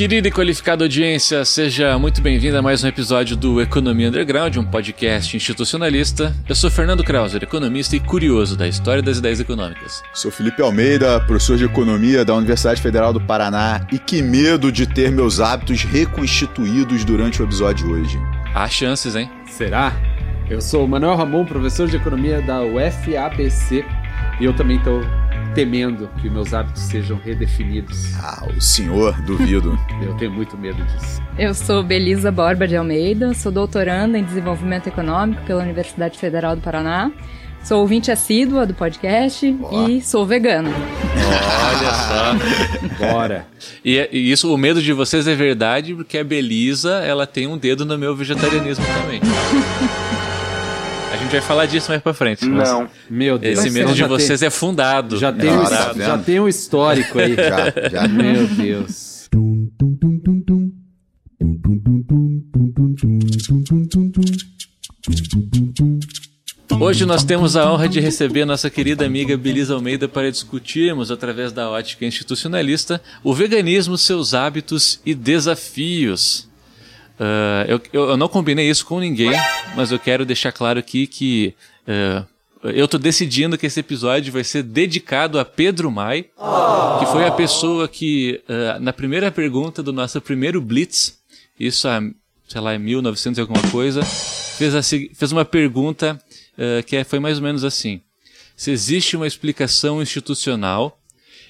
Querida 0.00 0.28
e 0.28 0.30
qualificada 0.30 0.82
audiência, 0.82 1.44
seja 1.44 1.98
muito 1.98 2.22
bem-vinda 2.22 2.60
a 2.60 2.62
mais 2.62 2.82
um 2.82 2.88
episódio 2.88 3.36
do 3.36 3.60
Economia 3.60 4.08
Underground, 4.08 4.56
um 4.56 4.64
podcast 4.64 5.36
institucionalista. 5.36 6.34
Eu 6.48 6.54
sou 6.54 6.70
Fernando 6.70 7.04
Krauser, 7.04 7.42
economista 7.42 7.94
e 7.96 8.00
curioso 8.00 8.56
da 8.56 8.66
história 8.66 9.02
das 9.02 9.18
ideias 9.18 9.40
econômicas. 9.40 10.02
Sou 10.14 10.30
Felipe 10.30 10.62
Almeida, 10.62 11.20
professor 11.20 11.58
de 11.58 11.66
economia 11.66 12.24
da 12.24 12.34
Universidade 12.34 12.80
Federal 12.80 13.12
do 13.12 13.20
Paraná 13.20 13.86
e 13.92 13.98
que 13.98 14.22
medo 14.22 14.72
de 14.72 14.86
ter 14.86 15.10
meus 15.10 15.38
hábitos 15.38 15.82
reconstituídos 15.82 17.04
durante 17.04 17.42
o 17.42 17.44
episódio 17.44 17.86
de 17.86 17.92
hoje. 17.92 18.18
Há 18.54 18.66
chances, 18.68 19.14
hein? 19.14 19.30
Será? 19.50 19.92
Eu 20.48 20.62
sou 20.62 20.86
o 20.86 20.88
Manuel 20.88 21.14
Ramon, 21.14 21.44
professor 21.44 21.86
de 21.86 21.96
economia 21.96 22.40
da 22.40 22.62
UFABC 22.62 23.84
e 24.40 24.44
eu 24.46 24.54
também 24.54 24.78
estou 24.78 25.02
temendo 25.54 26.08
que 26.20 26.28
meus 26.28 26.54
hábitos 26.54 26.82
sejam 26.82 27.18
redefinidos. 27.18 28.14
Ah, 28.16 28.46
o 28.56 28.60
senhor, 28.60 29.20
duvido. 29.22 29.78
Eu 30.02 30.14
tenho 30.16 30.30
muito 30.30 30.56
medo 30.56 30.82
disso. 30.84 31.20
Eu 31.38 31.54
sou 31.54 31.82
Belisa 31.82 32.30
Borba 32.30 32.66
de 32.66 32.76
Almeida, 32.76 33.34
sou 33.34 33.50
doutoranda 33.50 34.18
em 34.18 34.24
desenvolvimento 34.24 34.86
econômico 34.88 35.42
pela 35.44 35.62
Universidade 35.62 36.18
Federal 36.18 36.54
do 36.54 36.62
Paraná. 36.62 37.10
Sou 37.62 37.80
ouvinte 37.80 38.10
assídua 38.10 38.64
do 38.66 38.72
podcast 38.72 39.54
oh. 39.62 39.88
e 39.88 40.00
sou 40.00 40.24
vegana. 40.24 40.70
Olha 40.70 41.94
só. 41.94 42.96
Bora. 43.12 43.46
E, 43.84 44.08
e, 44.10 44.32
isso, 44.32 44.52
o 44.52 44.56
medo 44.56 44.82
de 44.82 44.92
vocês 44.92 45.26
é 45.28 45.34
verdade, 45.34 45.94
porque 45.94 46.16
a 46.16 46.24
Belisa, 46.24 47.02
ela 47.04 47.26
tem 47.26 47.46
um 47.46 47.58
dedo 47.58 47.84
no 47.84 47.98
meu 47.98 48.16
vegetarianismo 48.16 48.84
também. 48.86 49.20
A 51.30 51.32
gente 51.32 51.42
vai 51.42 51.48
falar 51.48 51.66
disso 51.66 51.88
mais 51.90 52.02
pra 52.02 52.12
frente. 52.12 52.44
Não. 52.44 52.88
Meu 53.08 53.38
Deus. 53.38 53.60
Esse 53.60 53.70
medo 53.70 53.94
de 53.94 54.02
vocês 54.02 54.40
tem, 54.40 54.48
é 54.48 54.50
fundado. 54.50 55.16
Já 55.16 55.32
tem, 55.32 55.48
um, 55.48 55.64
já 55.96 56.18
tem 56.18 56.40
um 56.40 56.48
histórico 56.48 57.20
aí. 57.20 57.36
já, 57.38 57.88
já. 57.88 58.08
Meu 58.08 58.48
Deus. 58.48 59.30
Hoje 66.80 67.06
nós 67.06 67.22
temos 67.22 67.54
a 67.54 67.72
honra 67.72 67.88
de 67.88 68.00
receber 68.00 68.44
nossa 68.44 68.68
querida 68.68 69.06
amiga 69.06 69.36
Belisa 69.36 69.74
Almeida 69.74 70.08
para 70.08 70.32
discutirmos, 70.32 71.12
através 71.12 71.52
da 71.52 71.70
ótica 71.70 72.04
institucionalista, 72.04 73.00
o 73.22 73.32
veganismo, 73.32 73.96
seus 73.96 74.34
hábitos 74.34 75.00
e 75.06 75.14
desafios. 75.14 76.49
Uh, 77.20 77.68
eu, 77.68 77.82
eu, 77.92 78.16
não 78.16 78.28
combinei 78.28 78.70
isso 78.70 78.86
com 78.86 78.98
ninguém, 78.98 79.30
mas 79.76 79.92
eu 79.92 79.98
quero 79.98 80.24
deixar 80.24 80.52
claro 80.52 80.78
aqui 80.78 81.06
que 81.06 81.54
uh, 81.86 82.26
eu 82.70 82.88
tô 82.88 82.96
decidindo 82.96 83.58
que 83.58 83.66
esse 83.66 83.78
episódio 83.78 84.32
vai 84.32 84.42
ser 84.42 84.62
dedicado 84.62 85.38
a 85.38 85.44
Pedro 85.44 85.90
Mai, 85.90 86.22
que 86.22 87.06
foi 87.12 87.26
a 87.26 87.30
pessoa 87.30 87.86
que, 87.86 88.40
uh, 88.48 88.80
na 88.80 88.90
primeira 88.90 89.30
pergunta 89.30 89.82
do 89.82 89.92
nosso 89.92 90.18
primeiro 90.22 90.62
Blitz, 90.62 91.18
isso 91.58 91.86
há, 91.88 92.00
sei 92.48 92.60
lá, 92.62 92.74
em 92.74 92.78
1900 92.78 93.36
e 93.36 93.40
alguma 93.42 93.62
coisa, 93.70 94.02
fez, 94.02 94.74
a, 94.74 94.82
fez 94.82 95.30
uma 95.30 95.44
pergunta 95.44 96.18
que 96.86 96.96
é, 96.96 97.04
foi 97.04 97.18
mais 97.18 97.38
ou 97.38 97.42
menos 97.42 97.64
assim: 97.64 98.02
se 98.54 98.70
existe 98.70 99.16
uma 99.16 99.26
explicação 99.26 100.02
institucional 100.02 100.98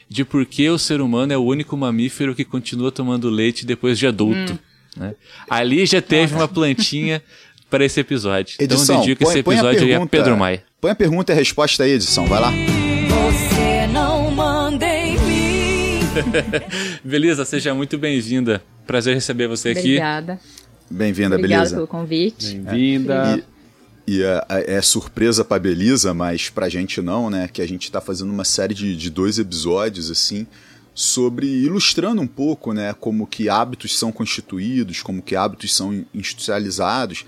de 0.08 0.24
por 0.24 0.46
que 0.46 0.68
o 0.68 0.78
ser 0.78 1.00
humano 1.00 1.32
é 1.32 1.36
o 1.36 1.44
único 1.44 1.76
mamífero 1.76 2.34
que 2.34 2.44
continua 2.44 2.90
tomando 2.90 3.30
leite 3.30 3.64
depois 3.64 3.98
de 3.98 4.08
adulto. 4.08 4.52
Hum. 4.52 4.69
Né? 4.96 5.14
Ali 5.48 5.86
já 5.86 6.02
teve 6.02 6.34
uma 6.34 6.48
plantinha 6.48 7.22
para 7.70 7.84
esse 7.84 8.00
episódio. 8.00 8.56
Edição, 8.58 8.82
então 8.82 8.94
eu 8.96 9.00
dedico 9.00 9.24
esse 9.24 9.38
episódio 9.38 9.82
aí 9.82 9.94
a 9.94 10.06
Pedro 10.06 10.36
Maia. 10.36 10.62
Põe 10.80 10.90
a 10.90 10.94
pergunta 10.94 11.32
e 11.32 11.34
a 11.34 11.36
resposta 11.36 11.84
aí, 11.84 11.92
edição. 11.92 12.26
Vai 12.26 12.40
lá. 12.40 12.50
Você 12.50 13.86
não 13.92 14.30
manda 14.30 14.86
em 14.86 15.18
mim. 15.18 16.00
Beleza, 17.04 17.44
seja 17.44 17.74
muito 17.74 17.96
bem-vinda. 17.96 18.62
Prazer 18.86 19.14
receber 19.14 19.46
você 19.46 19.70
aqui. 19.70 19.80
Obrigada. 19.80 20.40
Bem-vinda, 20.90 21.36
Obrigada 21.36 21.62
Beleza. 21.62 21.76
pelo 21.76 21.86
convite. 21.86 22.56
Bem-vinda. 22.56 23.36
É. 23.36 23.42
E, 24.10 24.16
e 24.16 24.22
é, 24.22 24.44
é, 24.48 24.82
surpresa 24.82 25.44
pra 25.44 25.58
Belisa, 25.58 26.12
mas 26.12 26.50
pra 26.50 26.68
gente 26.68 27.00
não, 27.00 27.30
né? 27.30 27.46
Que 27.46 27.62
a 27.62 27.68
gente 27.68 27.90
tá 27.92 28.00
fazendo 28.00 28.32
uma 28.32 28.44
série 28.44 28.74
de, 28.74 28.96
de 28.96 29.08
dois 29.08 29.38
episódios, 29.38 30.10
assim, 30.10 30.46
sobre 30.94 31.46
ilustrando 31.46 32.20
um 32.20 32.26
pouco, 32.26 32.72
né, 32.72 32.92
como 32.92 33.26
que 33.26 33.48
hábitos 33.48 33.98
são 33.98 34.12
constituídos, 34.12 35.02
como 35.02 35.22
que 35.22 35.36
hábitos 35.36 35.74
são 35.74 36.04
institucionalizados, 36.12 37.24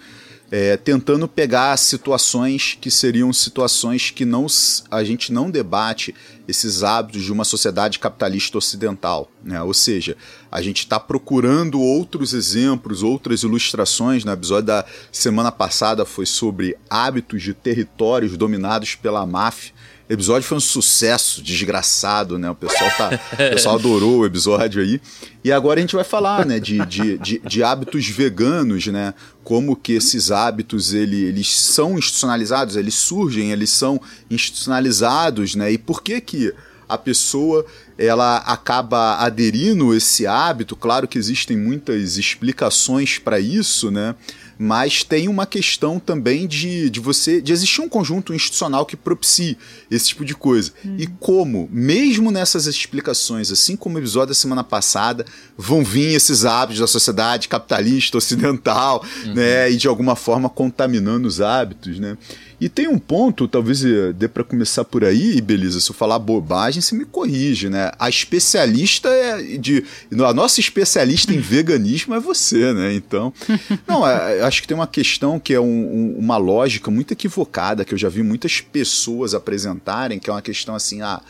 é, 0.50 0.76
tentando 0.76 1.26
pegar 1.26 1.74
situações 1.78 2.76
que 2.78 2.90
seriam 2.90 3.32
situações 3.32 4.10
que 4.10 4.26
não 4.26 4.46
a 4.90 5.02
gente 5.02 5.32
não 5.32 5.50
debate 5.50 6.14
esses 6.46 6.82
hábitos 6.82 7.22
de 7.22 7.32
uma 7.32 7.42
sociedade 7.44 7.98
capitalista 7.98 8.58
ocidental, 8.58 9.30
né? 9.42 9.62
Ou 9.62 9.72
seja, 9.72 10.14
a 10.50 10.60
gente 10.60 10.80
está 10.80 11.00
procurando 11.00 11.80
outros 11.80 12.34
exemplos, 12.34 13.02
outras 13.02 13.42
ilustrações. 13.42 14.24
No 14.24 14.30
né? 14.30 14.36
episódio 14.36 14.66
da 14.66 14.84
semana 15.10 15.50
passada 15.50 16.04
foi 16.04 16.26
sobre 16.26 16.76
hábitos 16.90 17.42
de 17.42 17.54
territórios 17.54 18.36
dominados 18.36 18.94
pela 18.94 19.24
máfia 19.24 19.72
o 20.08 20.12
episódio 20.12 20.46
foi 20.46 20.58
um 20.58 20.60
sucesso 20.60 21.42
desgraçado, 21.42 22.38
né? 22.38 22.50
O 22.50 22.54
pessoal, 22.54 22.90
tá, 22.96 23.20
o 23.32 23.36
pessoal 23.36 23.76
adorou 23.76 24.18
o 24.18 24.26
episódio 24.26 24.82
aí. 24.82 25.00
E 25.44 25.50
agora 25.50 25.78
a 25.78 25.82
gente 25.82 25.94
vai 25.94 26.04
falar, 26.04 26.44
né, 26.44 26.60
de, 26.60 26.84
de, 26.86 27.18
de, 27.18 27.38
de 27.38 27.62
hábitos 27.62 28.06
veganos, 28.08 28.86
né? 28.88 29.14
Como 29.44 29.74
que 29.76 29.92
esses 29.92 30.30
hábitos 30.30 30.92
ele, 30.92 31.22
eles 31.24 31.56
são 31.56 31.98
institucionalizados, 31.98 32.76
eles 32.76 32.94
surgem, 32.94 33.52
eles 33.52 33.70
são 33.70 34.00
institucionalizados, 34.30 35.54
né? 35.54 35.72
E 35.72 35.78
por 35.78 36.02
que 36.02 36.20
que 36.20 36.52
a 36.88 36.98
pessoa 36.98 37.64
ela 37.96 38.36
acaba 38.38 39.16
aderindo 39.16 39.94
esse 39.94 40.26
hábito? 40.26 40.76
Claro 40.76 41.08
que 41.08 41.18
existem 41.18 41.56
muitas 41.56 42.18
explicações 42.18 43.18
para 43.18 43.40
isso, 43.40 43.90
né? 43.90 44.14
Mas 44.62 45.02
tem 45.02 45.26
uma 45.26 45.44
questão 45.44 45.98
também 45.98 46.46
de, 46.46 46.88
de 46.88 47.00
você 47.00 47.42
de 47.42 47.52
existir 47.52 47.80
um 47.80 47.88
conjunto 47.88 48.32
institucional 48.32 48.86
que 48.86 48.96
propicie 48.96 49.58
esse 49.90 50.10
tipo 50.10 50.24
de 50.24 50.36
coisa. 50.36 50.70
Uhum. 50.84 50.96
E 51.00 51.08
como, 51.18 51.68
mesmo 51.72 52.30
nessas 52.30 52.66
explicações, 52.66 53.50
assim 53.50 53.74
como 53.74 53.96
o 53.96 53.98
episódio 53.98 54.28
da 54.28 54.34
semana 54.34 54.62
passada, 54.62 55.26
vão 55.58 55.82
vir 55.84 56.14
esses 56.14 56.44
hábitos 56.44 56.78
da 56.78 56.86
sociedade 56.86 57.48
capitalista 57.48 58.16
ocidental, 58.18 59.04
uhum. 59.24 59.34
né, 59.34 59.68
e 59.68 59.76
de 59.76 59.88
alguma 59.88 60.14
forma 60.14 60.48
contaminando 60.48 61.26
os 61.26 61.40
hábitos, 61.40 61.98
né? 61.98 62.16
E 62.62 62.68
tem 62.68 62.86
um 62.86 62.96
ponto, 62.96 63.48
talvez 63.48 63.84
eh, 63.84 64.12
dê 64.12 64.28
para 64.28 64.44
começar 64.44 64.84
por 64.84 65.04
aí, 65.04 65.40
Belisa, 65.40 65.80
se 65.80 65.90
eu 65.90 65.94
falar 65.96 66.16
bobagem, 66.20 66.80
você 66.80 66.94
me 66.94 67.04
corrige, 67.04 67.68
né? 67.68 67.90
A 67.98 68.08
especialista 68.08 69.08
é 69.08 69.58
de. 69.58 69.84
A 70.24 70.32
nossa 70.32 70.60
especialista 70.60 71.34
em 71.34 71.40
veganismo 71.42 72.14
é 72.14 72.20
você, 72.20 72.72
né? 72.72 72.94
Então. 72.94 73.32
Não, 73.84 74.06
é, 74.06 74.42
acho 74.42 74.62
que 74.62 74.68
tem 74.68 74.76
uma 74.76 74.86
questão 74.86 75.40
que 75.40 75.52
é 75.52 75.58
um, 75.58 75.64
um, 75.64 76.16
uma 76.20 76.36
lógica 76.36 76.88
muito 76.88 77.10
equivocada, 77.10 77.84
que 77.84 77.94
eu 77.94 77.98
já 77.98 78.08
vi 78.08 78.22
muitas 78.22 78.60
pessoas 78.60 79.34
apresentarem, 79.34 80.20
que 80.20 80.30
é 80.30 80.32
uma 80.32 80.40
questão 80.40 80.76
assim, 80.76 81.02
a, 81.02 81.20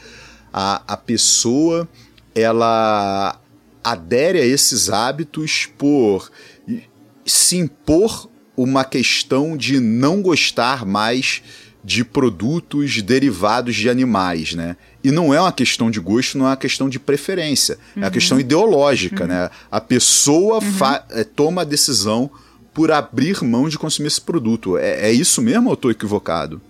a, 0.53 0.83
a 0.87 0.97
pessoa 0.99 1.89
ela 2.35 3.41
adere 3.83 4.39
a 4.39 4.45
esses 4.45 4.91
hábitos 4.91 5.67
por 5.79 6.31
se 7.25 7.57
impor 7.57 8.29
uma 8.57 8.85
questão 8.85 9.57
de 9.57 9.81
não 9.81 10.21
gostar 10.23 10.85
mais 10.85 11.43
de 11.85 12.05
produtos 12.05 13.03
derivados 13.03 13.75
de 13.75 13.91
animais, 13.91 14.55
né? 14.55 14.77
E 15.03 15.11
não 15.11 15.35
é 15.35 15.41
uma 15.41 15.53
questão 15.53 15.91
de 15.91 15.99
gosto, 15.99 16.39
não 16.39 16.47
é 16.47 16.51
uma 16.51 16.57
questão 16.57 16.89
de 16.89 17.01
preferência, 17.01 17.77
uhum. 17.97 18.03
é 18.03 18.07
uma 18.07 18.11
questão 18.11 18.39
ideológica, 18.39 19.25
uhum. 19.25 19.29
né? 19.29 19.51
A 19.71 19.81
pessoa 19.81 20.59
uhum. 20.59 21.19
é, 21.19 21.25
toma 21.25 21.63
a 21.63 21.65
decisão 21.65 22.31
por 22.73 22.93
abrir 22.93 23.43
mão 23.43 23.69
de 23.69 23.79
consumir 23.79 24.09
esse 24.09 24.21
produto. 24.21 24.79
É, 24.79 25.09
é 25.09 25.13
isso 25.13 25.43
mesmo 25.43 25.65
ou 25.65 25.73
eu 25.73 25.75
estou 25.75 25.91
equivocado? 25.91 26.61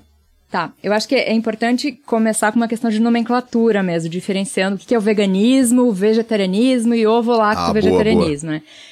Tá, 0.51 0.71
eu 0.83 0.93
acho 0.93 1.09
que 1.09 1.15
é 1.15 1.33
importante 1.33 1.93
começar 2.05 2.53
com 2.53 2.59
uma 2.59 2.69
questão 2.69 2.91
de 2.91 3.01
nomenclatura 3.01 3.83
mesmo, 3.83 4.11
diferenciando 4.11 4.77
o 4.77 4.79
que 4.79 4.95
é 4.95 4.99
o 4.99 5.01
veganismo, 5.01 5.85
o 5.85 5.93
vegetarianismo 5.93 6.95
e 6.95 7.07
o 7.07 7.11
ovo-lacto 7.11 7.63
ah, 7.63 7.73
vegetarianismo, 7.73 8.51
boa, 8.51 8.61
boa. 8.61 8.69
né? 8.69 8.92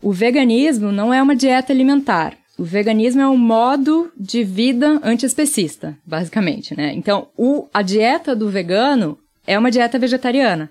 O 0.00 0.12
veganismo 0.12 0.92
não 0.92 1.12
é 1.12 1.22
uma 1.22 1.34
dieta 1.34 1.72
alimentar. 1.72 2.34
O 2.58 2.64
veganismo 2.64 3.20
é 3.20 3.28
um 3.28 3.36
modo 3.36 4.10
de 4.16 4.42
vida 4.42 5.00
antiespecista, 5.02 5.96
basicamente, 6.04 6.76
né? 6.76 6.92
Então, 6.94 7.28
o, 7.36 7.68
a 7.72 7.82
dieta 7.82 8.34
do 8.34 8.48
vegano 8.48 9.16
é 9.46 9.58
uma 9.58 9.70
dieta 9.70 9.98
vegetariana. 9.98 10.70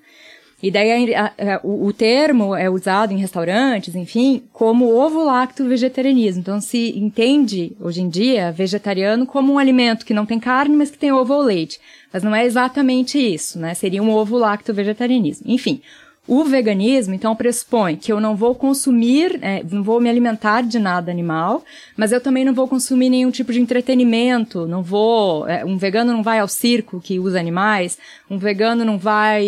E 0.62 0.72
daí 0.72 1.14
a, 1.14 1.26
a, 1.26 1.60
o, 1.64 1.86
o, 1.86 1.94
termo 1.94 2.56
é 2.56 2.68
usado 2.68 3.14
em 3.14 3.18
restaurantes, 3.18 3.96
enfim, 3.96 4.44
como 4.52 4.92
ovo-lacto 4.92 5.64
vegetarianismo. 5.66 6.42
Então 6.42 6.60
se 6.60 6.98
entende, 6.98 7.74
hoje 7.80 8.02
em 8.02 8.10
dia, 8.10 8.52
vegetariano 8.52 9.28
como 9.28 9.54
um 9.54 9.60
alimento 9.60 10.06
que 10.06 10.16
não 10.16 10.26
tem 10.26 10.40
carne, 10.40 10.76
mas 10.76 10.90
que 10.90 10.98
tem 10.98 11.12
ovo 11.12 11.36
ou 11.36 11.44
leite. 11.44 11.80
Mas 12.12 12.24
não 12.24 12.36
é 12.36 12.44
exatamente 12.44 13.20
isso, 13.20 13.60
né? 13.60 13.76
Seria 13.76 14.02
um 14.02 14.10
ovo-lacto 14.10 14.74
vegetarianismo. 14.74 15.46
Enfim, 15.48 15.80
O 16.28 16.44
veganismo, 16.44 17.14
então, 17.14 17.34
pressupõe 17.34 17.96
que 17.96 18.12
eu 18.12 18.20
não 18.20 18.36
vou 18.36 18.54
consumir, 18.54 19.40
é, 19.42 19.64
não 19.64 19.82
vou 19.82 20.02
me 20.02 20.10
alimentar 20.10 20.62
de 20.62 20.78
nada 20.78 21.10
animal, 21.10 21.64
mas 21.96 22.12
eu 22.12 22.20
também 22.20 22.44
não 22.44 22.54
vou 22.54 22.68
consumir 22.68 23.10
nenhum 23.10 23.32
tipo 23.32 23.54
de 23.54 23.62
entretenimento, 23.62 24.68
não 24.68 24.84
vou, 24.84 25.48
é, 25.48 25.64
um 25.64 25.78
vegano 25.78 26.12
não 26.12 26.22
vai 26.22 26.40
ao 26.40 26.48
circo 26.50 27.00
que 27.00 27.18
usa 27.18 27.40
animais, 27.40 27.98
um 28.30 28.38
vegano 28.38 28.84
não 28.84 28.98
vai 28.98 29.46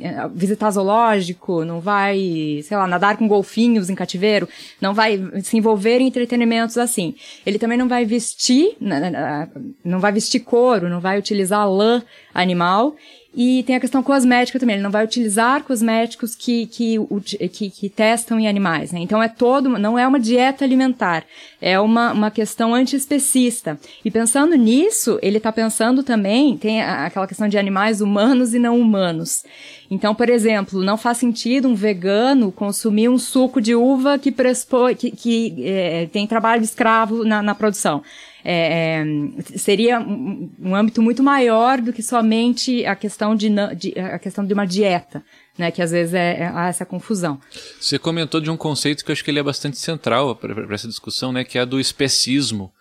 é, 0.00 0.26
visitar 0.34 0.70
zoológico, 0.70 1.66
não 1.66 1.80
vai, 1.80 2.60
sei 2.62 2.78
lá, 2.78 2.86
nadar 2.86 3.18
com 3.18 3.28
golfinhos 3.28 3.90
em 3.90 3.94
cativeiro, 3.94 4.48
não 4.80 4.94
vai 4.94 5.22
se 5.42 5.58
envolver 5.58 6.00
em 6.00 6.06
entretenimentos 6.06 6.78
assim. 6.78 7.14
Ele 7.44 7.58
também 7.58 7.76
não 7.76 7.88
vai 7.88 8.06
vestir, 8.06 8.74
não 9.84 10.00
vai 10.00 10.12
vestir 10.12 10.40
couro, 10.40 10.88
não 10.88 10.98
vai 11.00 11.18
utilizar 11.18 11.70
lã 11.70 12.02
animal 12.32 12.96
e 13.34 13.62
tem 13.62 13.76
a 13.76 13.80
questão 13.80 14.02
cosmética 14.02 14.58
também, 14.58 14.74
ele 14.74 14.82
não 14.82 14.90
vai 14.90 15.04
utilizar 15.04 15.62
cosméticos 15.62 16.34
que, 16.34 16.66
que, 16.66 16.98
que, 17.48 17.70
que 17.70 17.88
testam 17.88 18.40
em 18.40 18.48
animais, 18.48 18.90
né? 18.90 18.98
Então 18.98 19.22
é 19.22 19.28
todo, 19.28 19.68
não 19.68 19.98
é 19.98 20.06
uma 20.06 20.18
dieta 20.18 20.64
alimentar, 20.64 21.24
é 21.60 21.78
uma, 21.78 22.12
uma 22.12 22.30
questão 22.30 22.74
antiespecista. 22.74 23.78
E 24.04 24.10
pensando 24.10 24.54
nisso, 24.54 25.18
ele 25.22 25.36
está 25.36 25.52
pensando 25.52 26.02
também, 26.02 26.56
tem 26.56 26.82
aquela 26.82 27.26
questão 27.26 27.48
de 27.48 27.58
animais 27.58 28.00
humanos 28.00 28.54
e 28.54 28.58
não 28.58 28.80
humanos. 28.80 29.44
Então, 29.90 30.14
por 30.14 30.28
exemplo, 30.28 30.82
não 30.82 30.96
faz 30.96 31.18
sentido 31.18 31.68
um 31.68 31.74
vegano 31.74 32.50
consumir 32.50 33.08
um 33.08 33.18
suco 33.18 33.60
de 33.60 33.74
uva 33.74 34.18
que, 34.18 34.32
que, 34.32 35.10
que 35.10 35.64
é, 35.66 36.06
tem 36.06 36.26
trabalho 36.26 36.62
escravo 36.62 37.24
na, 37.24 37.42
na 37.42 37.54
produção 37.54 38.02
é, 38.44 39.02
é, 39.02 39.58
seria 39.58 40.00
um, 40.00 40.50
um, 40.60 40.74
âmbito 40.74 41.02
muito 41.02 41.22
maior 41.22 41.80
do 41.80 41.92
que 41.92 42.02
somente 42.02 42.84
a 42.86 42.96
questão 42.96 43.34
de, 43.34 43.48
de 43.76 43.98
a 43.98 44.18
questão 44.18 44.44
de 44.44 44.54
uma 44.54 44.66
dieta. 44.66 45.22
Né, 45.58 45.70
que 45.70 45.82
às 45.82 45.90
vezes 45.90 46.14
é, 46.14 46.40
é, 46.40 46.46
há 46.54 46.68
essa 46.68 46.86
confusão. 46.86 47.38
Você 47.78 47.98
comentou 47.98 48.40
de 48.40 48.50
um 48.50 48.56
conceito 48.56 49.04
que 49.04 49.10
eu 49.10 49.12
acho 49.12 49.22
que 49.22 49.30
ele 49.30 49.40
é 49.40 49.42
bastante 49.42 49.76
central 49.78 50.34
para 50.34 50.74
essa 50.74 50.88
discussão, 50.88 51.32
né, 51.32 51.44
que 51.44 51.58
é 51.58 51.60
a 51.60 51.64
do 51.64 51.78
especismo. 51.78 52.72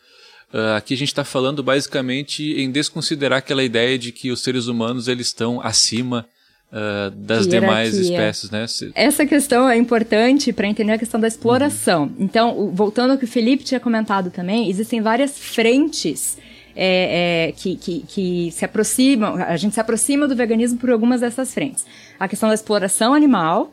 Uh, 0.54 0.76
aqui 0.78 0.94
a 0.94 0.98
gente 0.98 1.10
está 1.10 1.24
falando 1.24 1.62
basicamente 1.62 2.44
em 2.60 2.72
desconsiderar 2.72 3.40
aquela 3.40 3.64
ideia 3.64 4.00
de 4.00 4.12
que 4.12 4.32
os 4.32 4.42
seres 4.42 4.68
humanos 4.68 5.08
eles 5.08 5.28
estão 5.28 5.62
acima 5.62 6.26
uh, 6.72 7.12
das 7.12 7.48
demais 7.48 7.96
espécies, 7.96 8.50
né? 8.50 8.66
Se... 8.66 8.92
Essa 8.96 9.26
questão 9.26 9.70
é 9.70 9.78
importante 9.78 10.52
para 10.52 10.68
entender 10.68 10.94
a 10.94 10.98
questão 10.98 11.20
da 11.20 11.28
exploração. 11.28 12.04
Uhum. 12.04 12.16
Então, 12.18 12.72
voltando 12.74 13.12
ao 13.12 13.18
que 13.18 13.26
o 13.26 13.28
Felipe 13.28 13.64
tinha 13.64 13.80
comentado 13.80 14.32
também, 14.32 14.70
existem 14.70 15.02
várias 15.02 15.38
frentes 15.38 16.38
é, 16.76 17.50
é, 17.50 17.52
que, 17.52 17.76
que, 17.76 18.00
que, 18.08 18.52
se 18.52 18.66
aproximam, 18.66 19.36
a 19.36 19.58
gente 19.58 19.74
se 19.74 19.80
aproxima 19.80 20.28
do 20.28 20.36
veganismo 20.36 20.78
por 20.78 20.90
algumas 20.90 21.22
dessas 21.22 21.54
frentes. 21.54 21.86
A 22.20 22.28
questão 22.28 22.50
da 22.50 22.56
exploração 22.56 23.14
animal, 23.14 23.72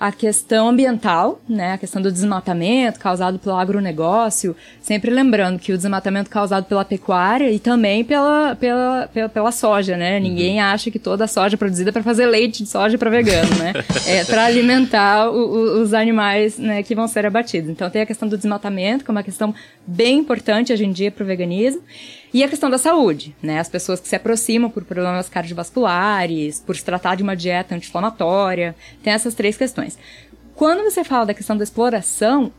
a 0.00 0.12
questão 0.12 0.68
ambiental, 0.68 1.40
né, 1.48 1.72
a 1.72 1.78
questão 1.78 2.00
do 2.00 2.12
desmatamento 2.12 3.00
causado 3.00 3.38
pelo 3.38 3.56
agronegócio, 3.56 4.54
sempre 4.80 5.10
lembrando 5.10 5.58
que 5.58 5.72
o 5.72 5.76
desmatamento 5.76 6.30
causado 6.30 6.66
pela 6.66 6.84
pecuária 6.84 7.50
e 7.50 7.58
também 7.58 8.04
pela, 8.04 8.54
pela, 8.54 9.08
pela, 9.12 9.28
pela 9.28 9.50
soja, 9.50 9.96
né? 9.96 10.16
Uhum. 10.16 10.22
Ninguém 10.22 10.60
acha 10.60 10.88
que 10.90 11.00
toda 11.00 11.24
a 11.24 11.28
soja 11.28 11.56
é 11.56 11.58
produzida 11.58 11.92
para 11.92 12.02
fazer 12.02 12.26
leite 12.26 12.62
de 12.62 12.68
soja 12.68 12.96
para 12.96 13.10
vegano, 13.10 13.52
né? 13.56 13.72
é 14.06 14.24
para 14.24 14.44
alimentar 14.44 15.30
o, 15.30 15.34
o, 15.34 15.82
os 15.82 15.92
animais 15.92 16.58
né, 16.58 16.82
que 16.84 16.94
vão 16.94 17.08
ser 17.08 17.26
abatidos. 17.26 17.68
Então 17.68 17.90
tem 17.90 18.02
a 18.02 18.06
questão 18.06 18.28
do 18.28 18.36
desmatamento, 18.36 19.04
que 19.04 19.10
é 19.10 19.12
uma 19.12 19.24
questão 19.24 19.52
bem 19.84 20.18
importante 20.18 20.72
hoje 20.72 20.84
em 20.84 20.92
dia 20.92 21.10
para 21.10 21.24
o 21.24 21.26
veganismo. 21.26 21.82
E 22.32 22.44
a 22.44 22.48
questão 22.48 22.68
da 22.68 22.78
saúde, 22.78 23.34
né? 23.42 23.58
As 23.58 23.68
pessoas 23.68 24.00
que 24.00 24.08
se 24.08 24.16
aproximam 24.16 24.70
por 24.70 24.84
problemas 24.84 25.28
cardiovasculares, 25.28 26.60
por 26.60 26.76
se 26.76 26.84
tratar 26.84 27.14
de 27.14 27.22
uma 27.22 27.34
dieta 27.34 27.74
anti-inflamatória, 27.74 28.76
tem 29.02 29.12
essas 29.12 29.34
três 29.34 29.56
questões. 29.56 29.98
Quando 30.54 30.82
você 30.82 31.04
fala 31.04 31.26
da 31.26 31.34
questão 31.34 31.56
da 31.56 31.64
exploração, 31.64 32.52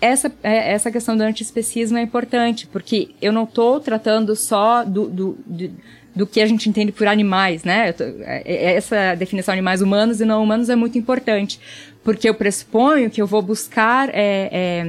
essa, 0.00 0.30
é, 0.42 0.72
essa 0.72 0.90
questão 0.90 1.16
do 1.16 1.22
antiespecismo 1.22 1.96
é 1.96 2.02
importante, 2.02 2.66
porque 2.66 3.10
eu 3.20 3.32
não 3.32 3.44
estou 3.44 3.80
tratando 3.80 4.36
só 4.36 4.84
do, 4.84 5.08
do, 5.08 5.38
do, 5.46 5.70
do, 6.14 6.26
que 6.26 6.40
a 6.40 6.46
gente 6.46 6.68
entende 6.68 6.92
por 6.92 7.06
animais, 7.06 7.64
né? 7.64 7.92
Tô, 7.92 8.04
é, 8.04 8.42
é, 8.44 8.74
essa 8.74 9.14
definição 9.14 9.54
de 9.54 9.58
animais 9.58 9.80
humanos 9.80 10.20
e 10.20 10.24
não 10.24 10.42
humanos 10.42 10.68
é 10.68 10.76
muito 10.76 10.98
importante, 10.98 11.58
porque 12.04 12.28
eu 12.28 12.34
pressuponho 12.34 13.10
que 13.10 13.22
eu 13.22 13.26
vou 13.26 13.40
buscar 13.40 14.10
é, 14.10 14.48
é, 14.52 14.84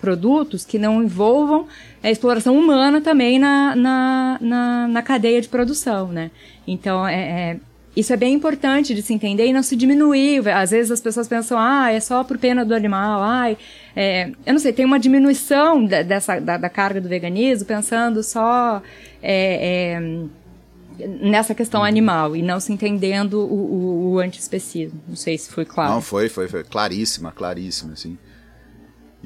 produtos 0.00 0.64
que 0.64 0.78
não 0.78 1.02
envolvam 1.02 1.66
a 2.06 2.10
exploração 2.12 2.56
humana 2.56 3.00
também 3.00 3.36
na, 3.36 3.74
na, 3.74 4.38
na, 4.40 4.88
na 4.88 5.02
cadeia 5.02 5.40
de 5.40 5.48
produção, 5.48 6.06
né? 6.06 6.30
Então, 6.64 7.06
é, 7.06 7.14
é, 7.16 7.56
isso 7.96 8.12
é 8.12 8.16
bem 8.16 8.32
importante 8.32 8.94
de 8.94 9.02
se 9.02 9.12
entender 9.12 9.46
e 9.46 9.52
não 9.52 9.62
se 9.62 9.74
diminuir. 9.74 10.48
Às 10.48 10.70
vezes 10.70 10.92
as 10.92 11.00
pessoas 11.00 11.26
pensam, 11.26 11.58
ah, 11.58 11.90
é 11.90 11.98
só 11.98 12.22
por 12.22 12.38
pena 12.38 12.64
do 12.64 12.74
animal, 12.74 13.22
ai... 13.22 13.58
É, 13.96 14.30
eu 14.46 14.52
não 14.52 14.60
sei, 14.60 14.72
tem 14.72 14.84
uma 14.84 15.00
diminuição 15.00 15.84
da, 15.84 16.02
dessa, 16.02 16.38
da, 16.38 16.56
da 16.56 16.68
carga 16.68 17.00
do 17.00 17.08
veganismo 17.08 17.66
pensando 17.66 18.22
só... 18.22 18.80
É, 19.20 19.98
é, 19.98 21.06
nessa 21.20 21.54
questão 21.54 21.84
animal 21.84 22.36
e 22.36 22.40
não 22.40 22.58
se 22.60 22.72
entendendo 22.72 23.40
o, 23.40 23.54
o, 23.54 24.12
o 24.12 24.18
antiespecismo. 24.18 24.98
Não 25.08 25.16
sei 25.16 25.36
se 25.36 25.50
foi 25.50 25.64
claro. 25.64 25.92
Não, 25.92 26.00
foi, 26.00 26.28
foi, 26.28 26.48
foi 26.48 26.62
claríssima, 26.64 27.32
claríssima, 27.32 27.92
assim. 27.92 28.16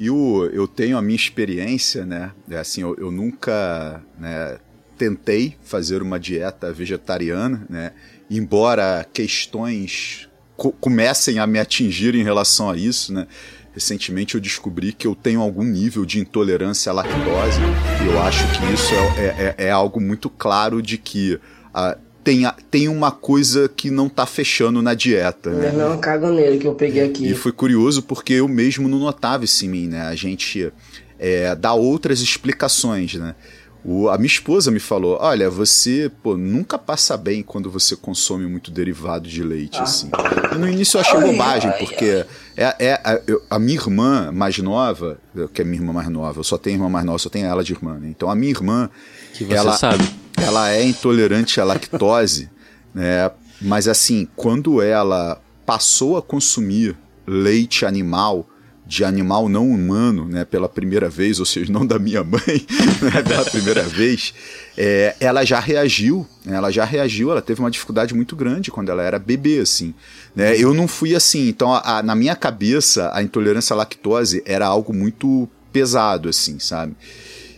E 0.01 0.09
o, 0.09 0.47
eu 0.47 0.67
tenho 0.67 0.97
a 0.97 1.01
minha 1.01 1.15
experiência, 1.15 2.07
né? 2.07 2.31
É 2.49 2.57
assim, 2.57 2.81
eu, 2.81 2.95
eu 2.97 3.11
nunca 3.11 4.01
né, 4.17 4.57
tentei 4.97 5.55
fazer 5.61 6.01
uma 6.01 6.19
dieta 6.19 6.73
vegetariana, 6.73 7.63
né? 7.69 7.91
Embora 8.27 9.05
questões 9.13 10.27
co 10.57 10.71
comecem 10.71 11.37
a 11.37 11.45
me 11.45 11.59
atingir 11.59 12.15
em 12.15 12.23
relação 12.23 12.71
a 12.71 12.75
isso, 12.75 13.13
né? 13.13 13.27
Recentemente 13.75 14.33
eu 14.33 14.41
descobri 14.41 14.91
que 14.91 15.05
eu 15.05 15.13
tenho 15.13 15.39
algum 15.39 15.63
nível 15.63 16.03
de 16.03 16.19
intolerância 16.19 16.89
à 16.89 16.93
lactose. 16.93 17.59
E 18.03 18.07
eu 18.07 18.19
acho 18.23 18.43
que 18.57 18.73
isso 18.73 18.95
é, 18.95 18.97
é, 18.97 19.55
é, 19.59 19.65
é 19.67 19.69
algo 19.69 20.01
muito 20.01 20.31
claro 20.31 20.81
de 20.81 20.97
que 20.97 21.35
uh, 21.35 21.95
tem, 22.23 22.43
tem 22.69 22.87
uma 22.87 23.11
coisa 23.11 23.67
que 23.69 23.89
não 23.89 24.07
tá 24.07 24.25
fechando 24.25 24.81
na 24.81 24.93
dieta. 24.93 25.49
Né? 25.49 25.71
Não, 25.71 25.97
cago 25.97 26.27
nele 26.29 26.57
que 26.57 26.67
eu 26.67 26.75
peguei 26.75 27.03
aqui. 27.03 27.29
E 27.29 27.35
foi 27.35 27.51
curioso 27.51 28.03
porque 28.03 28.33
eu 28.33 28.47
mesmo 28.47 28.87
não 28.87 28.99
notava 28.99 29.45
isso 29.45 29.65
em 29.65 29.69
mim, 29.69 29.87
né? 29.87 30.01
A 30.03 30.15
gente 30.15 30.71
é, 31.19 31.55
dá 31.55 31.73
outras 31.73 32.21
explicações, 32.21 33.15
né? 33.15 33.35
O, 33.83 34.09
a 34.09 34.17
minha 34.17 34.27
esposa 34.27 34.69
me 34.69 34.79
falou: 34.79 35.17
Olha, 35.19 35.49
você 35.49 36.11
pô, 36.21 36.37
nunca 36.37 36.77
passa 36.77 37.17
bem 37.17 37.41
quando 37.41 37.71
você 37.71 37.95
consome 37.95 38.45
muito 38.45 38.69
derivado 38.69 39.27
de 39.27 39.41
leite. 39.41 39.79
Ah. 39.79 39.83
Assim. 39.83 40.11
E 40.53 40.57
no 40.59 40.69
início 40.69 40.97
eu 40.97 41.01
achei 41.01 41.19
bobagem, 41.19 41.71
porque 41.79 42.23
é, 42.55 42.75
é 42.77 42.93
a, 42.93 43.55
a, 43.55 43.57
minha 43.57 43.79
irmã 43.79 44.31
mais 44.31 44.55
nova, 44.59 45.17
que 45.51 45.63
é 45.63 45.65
minha 45.65 45.81
irmã 45.81 45.93
mais 45.93 46.09
nova, 46.09 46.39
eu 46.39 46.43
só 46.43 46.59
tenho 46.59 46.75
irmã 46.75 46.89
mais 46.89 47.03
nova, 47.03 47.17
só 47.17 47.29
tenho 47.29 47.47
ela 47.47 47.63
de 47.63 47.73
irmã. 47.73 47.97
Né? 47.97 48.09
Então 48.09 48.29
a 48.29 48.35
minha 48.35 48.51
irmã. 48.51 48.87
Que 49.33 49.45
você 49.45 49.53
ela, 49.55 49.73
sabe 49.73 50.20
ela 50.41 50.71
é 50.71 50.83
intolerante 50.83 51.59
à 51.59 51.63
lactose, 51.63 52.49
né? 52.93 53.31
Mas 53.61 53.87
assim, 53.87 54.27
quando 54.35 54.81
ela 54.81 55.39
passou 55.65 56.17
a 56.17 56.21
consumir 56.21 56.97
leite 57.27 57.85
animal, 57.85 58.47
de 58.91 59.05
animal 59.05 59.47
não 59.47 59.69
humano, 59.69 60.25
né, 60.25 60.43
pela 60.43 60.67
primeira 60.67 61.07
vez, 61.07 61.39
ou 61.39 61.45
seja, 61.45 61.71
não 61.71 61.85
da 61.85 61.97
minha 61.97 62.25
mãe, 62.25 62.41
né, 63.01 63.21
pela 63.25 63.45
primeira 63.45 63.83
vez, 63.83 64.33
é, 64.77 65.15
ela 65.17 65.45
já 65.45 65.61
reagiu, 65.61 66.27
né, 66.43 66.57
ela 66.57 66.69
já 66.69 66.83
reagiu, 66.83 67.31
ela 67.31 67.41
teve 67.41 67.61
uma 67.61 67.71
dificuldade 67.71 68.13
muito 68.13 68.35
grande 68.35 68.69
quando 68.69 68.89
ela 68.89 69.01
era 69.01 69.17
bebê, 69.17 69.59
assim. 69.59 69.93
Né, 70.35 70.57
eu 70.57 70.73
não 70.73 70.89
fui 70.89 71.15
assim, 71.15 71.47
então 71.47 71.73
a, 71.73 71.99
a, 71.99 72.03
na 72.03 72.15
minha 72.15 72.35
cabeça 72.35 73.09
a 73.13 73.23
intolerância 73.23 73.73
à 73.73 73.77
lactose 73.77 74.43
era 74.45 74.65
algo 74.65 74.93
muito 74.93 75.47
pesado, 75.71 76.27
assim, 76.27 76.59
sabe? 76.59 76.93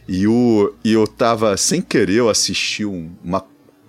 E, 0.07 0.27
o, 0.27 0.73
e 0.83 0.93
eu 0.93 1.07
tava, 1.07 1.55
sem 1.55 1.81
querer, 1.81 2.15
eu 2.15 2.29
assisti 2.29 2.85
um, 2.85 3.11
uma, 3.23 3.45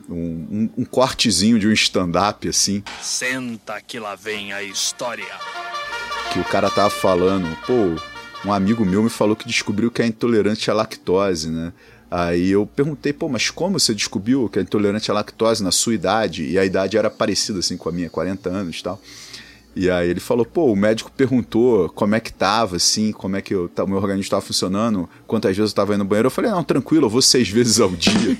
um, 0.08 0.70
um, 0.78 0.84
cortezinho 0.84 1.58
de 1.58 1.66
um 1.66 1.72
stand-up, 1.72 2.48
assim. 2.48 2.82
Senta 3.02 3.80
que 3.80 3.98
lá 3.98 4.14
vem 4.14 4.52
a 4.52 4.62
história. 4.62 5.24
Que 6.32 6.38
o 6.38 6.44
cara 6.44 6.70
tava 6.70 6.90
falando, 6.90 7.46
pô, 7.66 8.00
um 8.48 8.52
amigo 8.52 8.84
meu 8.84 9.02
me 9.02 9.10
falou 9.10 9.34
que 9.34 9.46
descobriu 9.46 9.90
que 9.90 10.02
é 10.02 10.06
intolerante 10.06 10.70
à 10.70 10.74
lactose, 10.74 11.50
né? 11.50 11.72
Aí 12.10 12.50
eu 12.50 12.64
perguntei, 12.64 13.12
pô, 13.12 13.28
mas 13.28 13.50
como 13.50 13.80
você 13.80 13.92
descobriu 13.92 14.48
que 14.48 14.58
é 14.58 14.62
intolerante 14.62 15.10
à 15.10 15.14
lactose 15.14 15.64
na 15.64 15.72
sua 15.72 15.94
idade? 15.94 16.44
E 16.44 16.58
a 16.58 16.64
idade 16.64 16.96
era 16.96 17.10
parecida 17.10 17.58
assim 17.58 17.76
com 17.76 17.88
a 17.88 17.92
minha, 17.92 18.08
40 18.08 18.48
anos 18.50 18.78
e 18.78 18.82
tal. 18.84 19.00
E 19.76 19.90
aí 19.90 20.08
ele 20.08 20.20
falou, 20.20 20.44
pô, 20.44 20.72
o 20.72 20.76
médico 20.76 21.10
perguntou 21.16 21.88
como 21.90 22.14
é 22.14 22.20
que 22.20 22.32
tava, 22.32 22.76
assim, 22.76 23.10
como 23.10 23.36
é 23.36 23.42
que 23.42 23.52
eu, 23.52 23.70
o 23.76 23.86
meu 23.86 23.96
organismo 23.96 24.22
estava 24.22 24.42
funcionando, 24.42 25.08
quantas 25.26 25.50
vezes 25.50 25.70
eu 25.70 25.72
estava 25.72 25.94
indo 25.94 25.98
no 25.98 26.04
banheiro. 26.04 26.26
Eu 26.26 26.30
falei, 26.30 26.50
não, 26.50 26.62
tranquilo, 26.62 27.06
eu 27.06 27.10
vou 27.10 27.20
seis 27.20 27.48
vezes 27.48 27.80
ao 27.80 27.90
dia. 27.90 28.36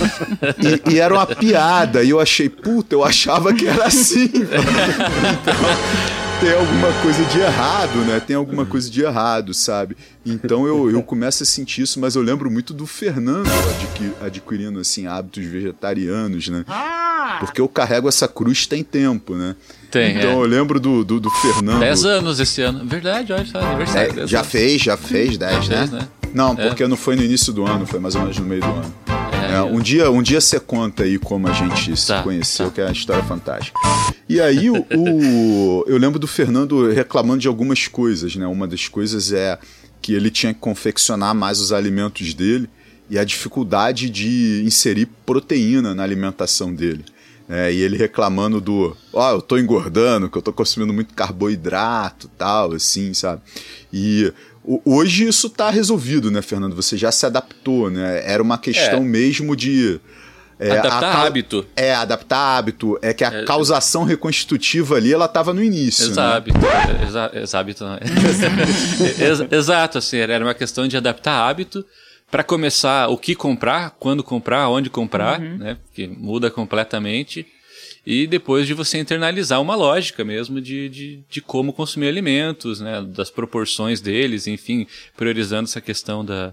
e, 0.88 0.94
e, 0.94 0.98
era 0.98 1.12
uma 1.12 1.26
piada, 1.26 2.02
e 2.02 2.10
eu 2.10 2.20
achei, 2.20 2.48
puta, 2.48 2.94
eu 2.94 3.04
achava 3.04 3.52
que 3.52 3.66
era 3.66 3.84
assim. 3.84 4.30
então, 4.32 6.21
tem 6.42 6.52
alguma 6.54 6.92
coisa 7.02 7.24
de 7.24 7.38
errado, 7.38 7.98
né? 8.04 8.18
Tem 8.18 8.34
alguma 8.34 8.66
coisa 8.66 8.90
de 8.90 9.00
errado, 9.00 9.54
sabe? 9.54 9.96
Então 10.26 10.66
eu, 10.66 10.90
eu 10.90 11.00
começo 11.04 11.44
a 11.44 11.46
sentir 11.46 11.82
isso, 11.82 12.00
mas 12.00 12.16
eu 12.16 12.22
lembro 12.22 12.50
muito 12.50 12.74
do 12.74 12.84
Fernando 12.84 13.48
adquirindo, 14.20 14.80
assim, 14.80 15.06
hábitos 15.06 15.44
vegetarianos, 15.44 16.48
né? 16.48 16.64
Ah! 16.66 17.36
Porque 17.38 17.60
eu 17.60 17.68
carrego 17.68 18.08
essa 18.08 18.26
cruz 18.26 18.66
tem 18.66 18.82
tempo, 18.82 19.36
né? 19.36 19.54
Tem, 19.88 20.16
Então 20.18 20.30
é. 20.30 20.34
eu 20.34 20.42
lembro 20.42 20.80
do, 20.80 21.04
do, 21.04 21.20
do 21.20 21.30
Fernando. 21.30 21.78
10 21.78 22.04
anos 22.06 22.40
esse 22.40 22.60
ano. 22.60 22.84
Verdade, 22.84 23.32
olha 23.32 23.46
só, 23.46 23.60
aniversário. 23.60 24.22
É, 24.22 24.26
já 24.26 24.42
fez, 24.42 24.82
já 24.82 24.96
fez 24.96 25.38
10, 25.38 25.64
Já 25.64 25.86
né? 25.86 25.88
né? 25.92 26.08
Não, 26.34 26.54
É. 26.58 26.66
porque 26.68 26.86
não 26.88 26.96
foi 26.96 27.14
no 27.14 27.22
início 27.22 27.52
do 27.52 27.64
ano, 27.64 27.86
foi 27.86 28.00
mais 28.00 28.14
ou 28.16 28.22
menos 28.22 28.36
no 28.38 28.44
meio 28.46 28.62
do 28.62 28.66
ano. 28.66 28.94
É, 29.50 29.62
um 29.62 29.80
dia 29.80 30.10
um 30.10 30.22
dia 30.22 30.40
você 30.40 30.58
conta 30.60 31.02
aí 31.04 31.18
como 31.18 31.48
a 31.48 31.52
gente 31.52 31.96
se 31.96 32.06
Tá, 32.08 32.22
conheceu, 32.22 32.66
tá. 32.66 32.72
que 32.72 32.80
é 32.80 32.84
uma 32.84 32.92
história 32.92 33.22
fantástica. 33.24 33.78
E 34.28 34.40
aí 34.40 34.70
o, 34.70 34.76
o- 34.94 35.84
eu 35.86 35.96
lembro 35.98 36.18
do 36.18 36.26
Fernando 36.26 36.90
reclamando 36.90 37.40
de 37.40 37.48
algumas 37.48 37.86
coisas, 37.88 38.34
né? 38.36 38.46
Uma 38.46 38.66
das 38.66 38.88
coisas 38.88 39.32
é 39.32 39.58
que 40.00 40.12
ele 40.14 40.30
tinha 40.30 40.52
que 40.52 40.60
confeccionar 40.60 41.34
mais 41.34 41.60
os 41.60 41.72
alimentos 41.72 42.34
dele 42.34 42.68
e 43.10 43.18
a 43.18 43.24
dificuldade 43.24 44.08
de 44.10 44.62
inserir 44.64 45.06
proteína 45.26 45.94
na 45.94 46.02
alimentação 46.02 46.74
dele. 46.74 47.04
É, 47.48 47.70
e 47.72 47.82
ele 47.82 47.96
reclamando 47.98 48.60
do, 48.60 48.96
ó, 49.12 49.32
eu 49.32 49.42
tô 49.42 49.58
engordando, 49.58 50.30
que 50.30 50.38
eu 50.38 50.42
tô 50.42 50.52
consumindo 50.52 50.92
muito 50.92 51.12
carboidrato, 51.12 52.28
tal, 52.38 52.72
assim, 52.72 53.12
sabe? 53.12 53.42
E 53.92 54.32
hoje 54.84 55.26
isso 55.26 55.48
tá 55.50 55.70
resolvido, 55.70 56.30
né, 56.30 56.40
Fernando? 56.42 56.74
Você 56.76 56.96
já 56.96 57.10
se 57.12 57.26
adaptou, 57.26 57.90
né? 57.90 58.22
Era 58.24 58.42
uma 58.42 58.58
questão 58.58 58.98
É. 58.98 59.00
mesmo 59.00 59.56
de 59.56 60.00
é, 60.60 60.78
Adaptar 60.78 61.04
a 61.16 61.22
hábito. 61.26 61.66
É, 61.74 61.92
adaptar 61.92 62.56
hábito. 62.56 62.96
É 63.02 63.12
que 63.12 63.24
a 63.24 63.44
causação 63.44 64.04
reconstitutiva 64.04 64.94
ali, 64.96 65.12
ela 65.12 65.26
tava 65.26 65.52
no 65.52 65.60
início. 65.62 66.04
né? 66.06 66.10
Exábito. 66.12 66.58
Exa, 67.08 67.30
exábito 67.34 67.84
não. 67.84 67.98
Ex- 69.18 69.52
Exato, 69.52 69.98
assim, 69.98 70.18
era 70.18 70.38
uma 70.44 70.54
questão 70.54 70.86
de 70.86 70.96
adaptar 70.96 71.48
hábito 71.48 71.84
para 72.30 72.44
começar 72.44 73.08
o 73.08 73.18
que 73.18 73.34
comprar, 73.34 73.90
quando 73.98 74.22
comprar, 74.22 74.68
onde 74.68 74.88
comprar, 74.88 75.40
né? 75.40 75.76
Que 75.94 76.06
muda 76.06 76.50
completamente. 76.50 77.44
E 78.04 78.26
depois 78.26 78.66
de 78.66 78.74
você 78.74 78.98
internalizar 78.98 79.60
uma 79.60 79.76
lógica 79.76 80.24
mesmo 80.24 80.60
de, 80.60 80.88
de, 80.88 81.24
de 81.28 81.40
como 81.40 81.72
consumir 81.72 82.08
alimentos, 82.08 82.80
né? 82.80 83.00
Das 83.00 83.30
proporções 83.30 84.00
deles, 84.00 84.48
enfim, 84.48 84.86
priorizando 85.16 85.68
essa 85.68 85.80
questão 85.80 86.24
da. 86.24 86.52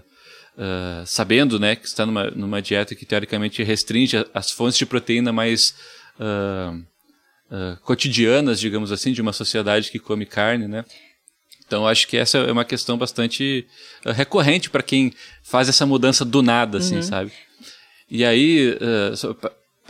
ah, 0.56 1.02
sabendo, 1.04 1.58
né, 1.58 1.74
que 1.74 1.86
está 1.86 2.06
numa, 2.06 2.30
numa 2.30 2.62
dieta 2.62 2.94
que 2.94 3.04
teoricamente 3.04 3.62
restringe 3.64 4.24
as 4.32 4.50
fontes 4.52 4.78
de 4.78 4.86
proteína 4.86 5.32
mais 5.32 5.74
ah, 6.20 6.76
ah, 7.50 7.76
cotidianas, 7.82 8.60
digamos 8.60 8.92
assim, 8.92 9.12
de 9.12 9.20
uma 9.20 9.32
sociedade 9.32 9.90
que 9.90 9.98
come 9.98 10.26
carne, 10.26 10.68
né? 10.68 10.84
Então 11.66 11.86
acho 11.86 12.06
que 12.06 12.16
essa 12.16 12.38
é 12.38 12.52
uma 12.52 12.64
questão 12.64 12.96
bastante 12.96 13.66
recorrente 14.04 14.70
para 14.70 14.82
quem 14.82 15.12
faz 15.42 15.68
essa 15.68 15.86
mudança 15.86 16.24
do 16.24 16.42
nada, 16.42 16.78
assim, 16.78 17.00
sabe? 17.00 17.32
E 18.10 18.24
aí, 18.24 18.76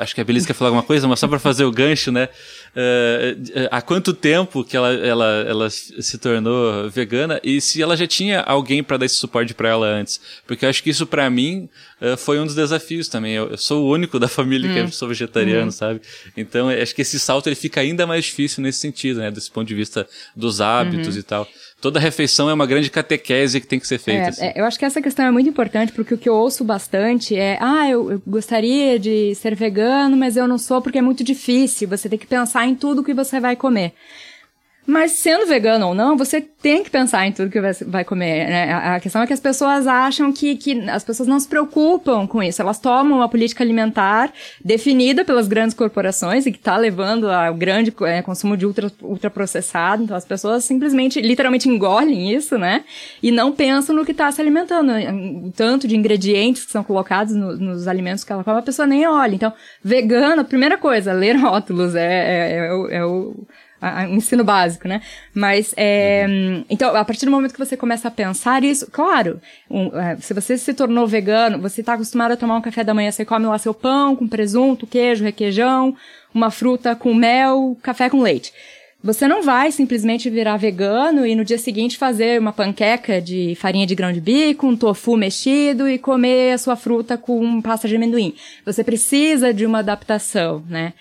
acho 0.01 0.15
que 0.15 0.21
a 0.21 0.25
Belis 0.25 0.47
quer 0.47 0.55
falar 0.55 0.71
alguma 0.71 0.83
coisa, 0.83 1.07
mas 1.07 1.21
só 1.21 1.29
para 1.29 1.39
fazer 1.39 1.65
o 1.65 1.71
gancho, 1.71 2.11
né? 2.11 2.29
Ah, 2.75 3.79
há 3.79 3.83
quanto 3.83 4.13
tempo 4.13 4.65
que 4.65 4.77
ela, 4.77 4.93
ela, 4.93 5.45
ela 5.47 5.71
se 5.71 6.19
tornou 6.19 6.89
vegana 6.91 7.41
e 7.43 7.61
se 7.61 7.83
ela 7.83 7.97
já 7.97 8.07
tinha 8.07 8.41
alguém 8.41 8.83
para 8.83 8.97
dar 8.97 9.07
esse 9.07 9.17
suporte 9.17 9.55
para 9.55 9.69
ela 9.69 9.87
antes? 9.87 10.21
Porque 10.47 10.65
eu 10.65 10.71
acho 10.71 10.83
que 10.83 10.91
isso 10.91 11.07
para 11.07 11.29
mim 11.29 11.69
ah, 12.01 12.17
foi 12.17 12.41
um 12.41 12.47
dos 12.47 12.55
desafios 12.55 13.09
também. 13.09 13.35
Eu, 13.35 13.51
eu 13.51 13.59
sou 13.59 13.85
o 13.85 13.93
único 13.93 14.19
da 14.19 14.29
família 14.29 14.73
que 14.73 14.79
é, 14.79 14.87
sou 14.89 15.09
vegetariano, 15.09 15.71
sabe? 15.71 16.01
Então 16.37 16.69
acho 16.69 16.95
que 16.95 17.03
esse 17.03 17.19
salto 17.19 17.49
ele 17.49 17.57
fica 17.57 17.81
ainda 17.81 18.07
mais 18.07 18.25
difícil 18.25 18.63
nesse 18.63 18.79
sentido, 18.79 19.21
né? 19.21 19.31
Desse 19.31 19.51
ponto 19.51 19.69
de 19.69 19.75
vista 19.75 20.09
dos 20.35 20.61
hábitos 20.61 21.17
e 21.17 21.23
tal. 21.23 21.47
Toda 21.81 21.99
refeição 21.99 22.51
é 22.51 22.53
uma 22.53 22.67
grande 22.67 22.91
catequese 22.91 23.61
que 23.61 23.67
tem 23.67 23.81
que 23.81 23.87
ser 23.87 23.99
feita. 23.99 24.27
É, 24.27 24.29
assim. 24.29 24.45
é, 24.45 24.53
eu 24.57 24.65
acho 24.65 24.79
que 24.79 24.85
essa 24.85 25.01
questão 25.01 25.25
é 25.25 25.31
muito 25.31 25.49
importante, 25.49 25.93
porque 25.93 26.13
o 26.13 26.19
que 26.19 26.29
eu 26.29 26.35
ouço 26.35 26.63
bastante 26.63 27.35
é: 27.35 27.57
ah, 27.61 27.89
eu, 27.89 28.13
eu 28.13 28.23
gostaria 28.27 28.99
de 28.99 29.35
ser 29.35 29.55
vegano, 29.55 30.17
mas 30.17 30.37
eu 30.37 30.47
não 30.47 30.59
sou 30.59 30.83
porque 30.83 30.99
é 30.99 31.03
muito 31.03 31.25
difícil. 31.25 31.89
Você 31.89 32.09
tem 32.09 32.19
que 32.19 32.27
pensar 32.27 32.67
em 32.67 32.75
tudo 32.75 33.03
que 33.03 33.15
você 33.15 33.41
vai 33.41 33.57
comer. 33.57 33.95
Mas 34.87 35.13
sendo 35.13 35.47
vegano 35.47 35.89
ou 35.89 35.95
não, 35.95 36.17
você 36.17 36.41
tem 36.41 36.83
que 36.83 36.91
pensar 36.91 37.25
em 37.27 37.33
tudo 37.33 37.51
que 37.51 37.61
vai 37.87 38.05
comer, 38.05 38.49
né? 38.49 38.73
A 38.73 38.99
questão 38.99 39.23
é 39.23 39.27
que 39.27 39.33
as 39.33 39.39
pessoas 39.39 39.87
acham 39.87 40.33
que, 40.33 40.57
que 40.57 40.89
as 40.91 41.05
pessoas 41.05 41.29
não 41.29 41.39
se 41.39 41.47
preocupam 41.47 42.27
com 42.27 42.43
isso. 42.43 42.61
Elas 42.61 42.79
tomam 42.79 43.19
uma 43.19 43.29
política 43.29 43.63
alimentar 43.63 44.33
definida 44.65 45.25
pelas 45.25 45.47
grandes 45.47 45.75
corporações 45.75 46.45
e 46.47 46.51
que 46.51 46.59
está 46.59 46.77
levando 46.77 47.31
ao 47.31 47.55
grande 47.55 47.95
eh, 48.03 48.23
consumo 48.23 48.57
de 48.57 48.67
ultra, 48.67 48.91
ultraprocessado. 49.03 50.03
Então 50.03 50.17
as 50.17 50.25
pessoas 50.25 50.65
simplesmente, 50.65 51.21
literalmente 51.21 51.69
engolem 51.69 52.35
isso, 52.35 52.59
né? 52.59 52.83
E 53.23 53.31
não 53.31 53.53
pensam 53.53 53.95
no 53.95 54.05
que 54.05 54.13
está 54.13 54.33
se 54.33 54.41
alimentando. 54.41 54.93
O 55.47 55.53
tanto 55.53 55.87
de 55.87 55.97
ingredientes 55.97 56.65
que 56.65 56.73
são 56.73 56.83
colocados 56.83 57.35
no- 57.35 57.57
nos 57.57 57.87
alimentos 57.87 58.25
que 58.25 58.33
ela 58.33 58.43
come, 58.43 58.59
a 58.59 58.63
pessoa 58.63 58.87
nem 58.87 59.07
olha. 59.07 59.35
Então, 59.35 59.53
vegano, 59.85 60.45
primeira 60.45 60.77
coisa, 60.77 61.13
ler 61.13 61.37
rótulos 61.39 61.95
é, 61.95 62.03
é, 62.03 62.57
é 62.67 62.75
o- 62.75 62.89
é 62.91 63.05
o 63.05 63.47
o 63.81 64.15
ensino 64.15 64.45
básico, 64.45 64.87
né? 64.87 65.01
Mas, 65.35 65.73
é, 65.77 66.27
então, 66.69 66.95
a 66.95 67.05
partir 67.05 67.25
do 67.25 67.31
momento 67.31 67.53
que 67.53 67.59
você 67.59 67.77
começa 67.77 68.09
a 68.09 68.11
pensar 68.11 68.63
isso, 68.63 68.91
claro, 68.91 69.41
um, 69.71 69.87
é, 69.99 70.17
se 70.19 70.35
você 70.35 70.59
se 70.59 70.75
tornou 70.75 71.07
vegano, 71.07 71.59
você 71.59 71.81
está 71.81 71.95
acostumado 71.95 72.33
a 72.33 72.37
tomar 72.37 72.57
um 72.57 72.61
café 72.61 72.85
da 72.85 72.93
manhã, 72.93 73.11
você 73.11 73.25
come 73.25 73.47
lá 73.47 73.59
seu 73.59 73.73
pão 73.73 74.15
com 74.15 74.29
presunto, 74.29 74.87
queijo, 74.87 75.25
requeijão, 75.25 75.97
uma 76.35 76.51
fruta 76.51 76.95
com 76.95 77.15
mel, 77.15 77.77
café 77.83 78.11
com 78.11 78.21
leite. 78.21 78.53
Você 79.03 79.27
não 79.27 79.43
vai 79.43 79.73
simplesmente 79.73 80.29
virar 80.29 80.59
vegano 80.59 81.27
e 81.27 81.35
no 81.35 81.43
dia 81.43 81.57
seguinte 81.57 81.97
fazer 81.97 82.39
uma 82.39 82.53
panqueca 82.53 83.19
de 83.19 83.55
farinha 83.55 83.87
de 83.87 83.95
grão 83.95 84.13
de 84.13 84.21
bico, 84.21 84.67
um 84.67 84.77
tofu 84.77 85.17
mexido 85.17 85.89
e 85.89 85.99
comer 85.99 86.53
a 86.53 86.59
sua 86.59 86.77
fruta 86.77 87.17
com 87.17 87.63
pasta 87.63 87.89
de 87.89 87.97
amendoim. 87.97 88.35
Você 88.67 88.85
precisa 88.85 89.55
de 89.55 89.65
uma 89.65 89.79
adaptação, 89.79 90.63
né? 90.69 90.93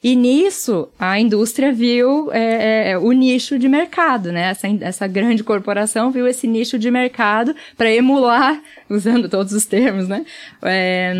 E 0.00 0.14
nisso, 0.14 0.88
a 0.96 1.18
indústria 1.18 1.72
viu 1.72 2.30
é, 2.32 2.92
é, 2.92 2.98
o 2.98 3.10
nicho 3.10 3.58
de 3.58 3.68
mercado, 3.68 4.30
né? 4.30 4.50
Essa, 4.50 4.68
essa 4.80 5.06
grande 5.08 5.42
corporação 5.42 6.12
viu 6.12 6.28
esse 6.28 6.46
nicho 6.46 6.78
de 6.78 6.88
mercado 6.88 7.52
para 7.76 7.90
emular, 7.90 8.62
usando 8.88 9.28
todos 9.28 9.52
os 9.52 9.66
termos, 9.66 10.06
né? 10.06 10.24
É, 10.62 11.12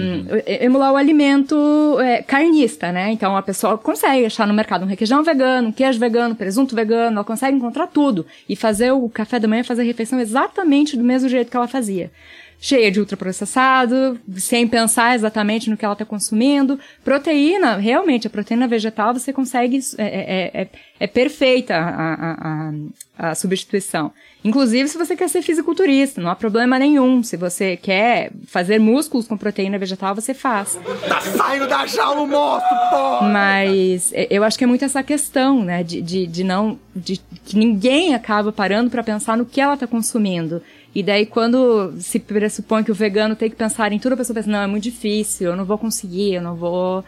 Emular 0.61 0.93
o 0.93 0.97
alimento 0.97 1.57
é, 1.99 2.23
carnista, 2.23 2.93
né? 2.93 3.11
Então 3.11 3.37
a 3.37 3.43
pessoa 3.43 3.77
consegue 3.77 4.27
achar 4.27 4.47
no 4.47 4.55
mercado 4.55 4.85
um 4.85 4.89
requeijão 4.89 5.25
vegano, 5.25 5.71
um 5.71 5.73
queijo 5.73 5.99
vegano, 5.99 6.37
presunto 6.37 6.77
vegano, 6.77 7.17
ela 7.17 7.25
consegue 7.25 7.57
encontrar 7.57 7.89
tudo 7.89 8.25
e 8.49 8.55
fazer 8.55 8.93
o 8.93 9.09
café 9.09 9.41
da 9.41 9.49
manhã, 9.49 9.65
fazer 9.65 9.83
a 9.83 9.87
refeição 9.87 10.21
exatamente 10.21 10.97
do 10.97 11.03
mesmo 11.03 11.29
jeito 11.29 11.51
que 11.51 11.57
ela 11.57 11.67
fazia 11.67 12.13
cheia 12.61 12.91
de 12.91 12.99
ultraprocessado, 12.99 14.19
sem 14.37 14.67
pensar 14.67 15.15
exatamente 15.15 15.71
no 15.71 15.77
que 15.77 15.85
ela 15.85 15.95
está 15.95 16.05
consumindo. 16.05 16.79
Proteína, 17.05 17.77
realmente, 17.77 18.27
a 18.27 18.31
proteína 18.31 18.67
vegetal 18.67 19.15
você 19.15 19.33
consegue, 19.33 19.79
é, 19.97 20.05
é, 20.05 20.63
é, 20.63 20.69
é 20.99 21.07
perfeita 21.07 21.77
a, 21.77 22.15
a, 22.15 22.71
a, 23.19 23.31
a 23.31 23.35
substituição. 23.35 24.13
Inclusive, 24.45 24.89
se 24.89 24.97
você 24.97 25.17
quer 25.17 25.29
ser 25.29 25.43
fisiculturista, 25.43 26.21
não 26.21 26.31
há 26.31 26.37
problema 26.37 26.79
nenhum. 26.79 27.23
Se 27.23 27.37
você 27.37 27.77
quer 27.77 28.31
fazer 28.47 28.79
músculos 28.79 29.27
com 29.27 29.37
proteína 29.37 29.79
vegetal, 29.79 30.15
você 30.15 30.33
faz. 30.33 30.79
Tá 31.09 31.21
saindo 31.21 31.67
da 31.67 31.87
jaula 31.87 32.21
o 32.21 32.27
monstro, 32.27 32.77
pô! 32.91 33.25
Mas 33.25 34.13
é, 34.13 34.29
eu 34.31 34.45
acho 34.45 34.57
que 34.57 34.65
é 34.65 34.67
muito 34.67 34.85
essa 34.85 35.03
questão, 35.03 35.63
né? 35.65 35.83
De, 35.83 36.01
de, 36.01 36.27
de 36.27 36.45
não. 36.45 36.79
De, 36.95 37.21
que 37.45 37.57
ninguém 37.57 38.15
acaba 38.15 38.53
parando 38.53 38.91
para 38.91 39.03
pensar 39.03 39.37
no 39.37 39.45
que 39.45 39.61
ela 39.61 39.75
está 39.75 39.87
consumindo. 39.87 40.63
E 40.95 41.03
daí, 41.03 41.27
quando 41.27 41.93
se 41.99 42.19
pressupõe 42.19 42.83
que 42.83 42.91
o 42.91 42.95
vegano 42.95 43.37
tem 43.37 43.51
que 43.51 43.57
pensar 43.57 43.93
em 43.93 43.99
tudo, 43.99 44.15
a 44.15 44.17
pessoa 44.17 44.35
pensa, 44.35 44.51
não, 44.51 44.61
é 44.63 44.67
muito 44.67 44.85
difícil, 44.85 45.51
eu 45.51 45.57
não 45.57 45.65
vou 45.65 45.79
conseguir, 45.79 46.35
eu 46.35 46.43
não 46.43 46.57
vou. 46.57 47.05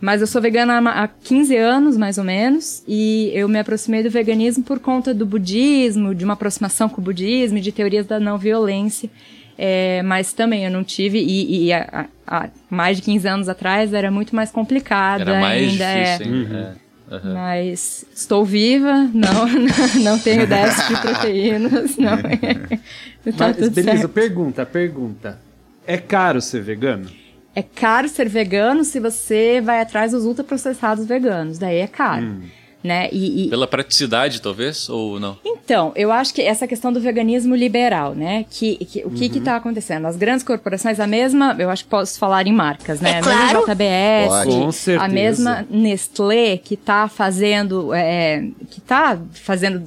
Mas 0.00 0.20
eu 0.20 0.26
sou 0.26 0.40
vegana 0.40 0.78
há 0.78 1.04
há 1.04 1.08
15 1.08 1.56
anos, 1.56 1.96
mais 1.96 2.18
ou 2.18 2.24
menos, 2.24 2.82
e 2.88 3.30
eu 3.34 3.48
me 3.48 3.58
aproximei 3.58 4.02
do 4.02 4.10
veganismo 4.10 4.64
por 4.64 4.78
conta 4.78 5.12
do 5.14 5.26
budismo, 5.26 6.14
de 6.14 6.24
uma 6.24 6.34
aproximação 6.34 6.88
com 6.88 7.00
o 7.00 7.04
budismo 7.04 7.58
e 7.58 7.60
de 7.60 7.70
teorias 7.70 8.06
da 8.06 8.18
não 8.18 8.38
violência. 8.38 9.10
É, 9.58 10.02
mas 10.02 10.32
também 10.32 10.64
eu 10.64 10.70
não 10.70 10.82
tive, 10.82 11.18
e, 11.18 11.66
e 11.66 11.72
há, 11.72 12.06
há 12.26 12.48
mais 12.70 12.96
de 12.96 13.02
15 13.02 13.28
anos 13.28 13.48
atrás 13.48 13.92
era 13.92 14.10
muito 14.10 14.34
mais 14.34 14.50
complicado 14.50 15.20
Era 15.20 15.38
mais 15.38 15.70
ainda. 15.72 15.84
é. 15.84 16.16
difícil, 16.16 16.34
hein? 16.34 16.48
É. 16.50 16.89
Aham. 17.10 17.34
Mas 17.34 18.04
estou 18.14 18.44
viva, 18.44 19.10
não, 19.12 19.46
não 20.02 20.18
tenho 20.18 20.46
déficit 20.46 20.94
de 20.94 21.00
proteínas, 21.00 21.96
não. 21.96 22.16
tá 23.36 23.48
Mas, 23.48 23.56
tudo 23.56 23.70
beleza, 23.70 23.98
certo. 23.98 24.08
pergunta, 24.10 24.64
pergunta. 24.64 25.38
É 25.86 25.96
caro 25.98 26.40
ser 26.40 26.62
vegano? 26.62 27.10
É 27.54 27.62
caro 27.62 28.08
ser 28.08 28.28
vegano 28.28 28.84
se 28.84 29.00
você 29.00 29.60
vai 29.60 29.80
atrás 29.80 30.12
dos 30.12 30.24
ultraprocessados 30.24 31.04
veganos, 31.04 31.58
daí 31.58 31.78
é 31.78 31.88
caro. 31.88 32.36
Né? 32.82 33.08
E, 33.12 33.46
e- 33.46 33.50
Pela 33.50 33.66
praticidade, 33.66 34.40
talvez, 34.40 34.88
ou 34.88 35.20
não? 35.20 35.36
Então, 35.44 35.92
eu 35.94 36.10
acho 36.10 36.32
que 36.32 36.40
essa 36.40 36.66
questão 36.66 36.90
do 36.90 36.98
veganismo 36.98 37.54
liberal, 37.54 38.14
né? 38.14 38.46
Que, 38.48 38.76
que 38.84 39.04
o 39.04 39.10
que 39.10 39.26
uhum. 39.26 39.36
está 39.36 39.56
acontecendo? 39.56 40.06
As 40.06 40.16
grandes 40.16 40.42
corporações, 40.42 40.98
a 40.98 41.06
mesma, 41.06 41.54
eu 41.58 41.68
acho 41.68 41.84
que 41.84 41.90
posso 41.90 42.18
falar 42.18 42.46
em 42.46 42.52
marcas, 42.52 43.00
né? 43.00 43.18
É 43.18 43.20
claro. 43.20 43.38
A 43.38 43.74
mesma 43.74 43.74
JBS, 43.74 44.88
a 44.98 45.08
mesma 45.08 45.66
Nestlé 45.68 46.56
que 46.56 46.74
está 46.74 47.06
fazendo, 47.06 47.92
é, 47.92 48.48
que 48.70 48.78
está 48.78 49.18
fazendo 49.34 49.82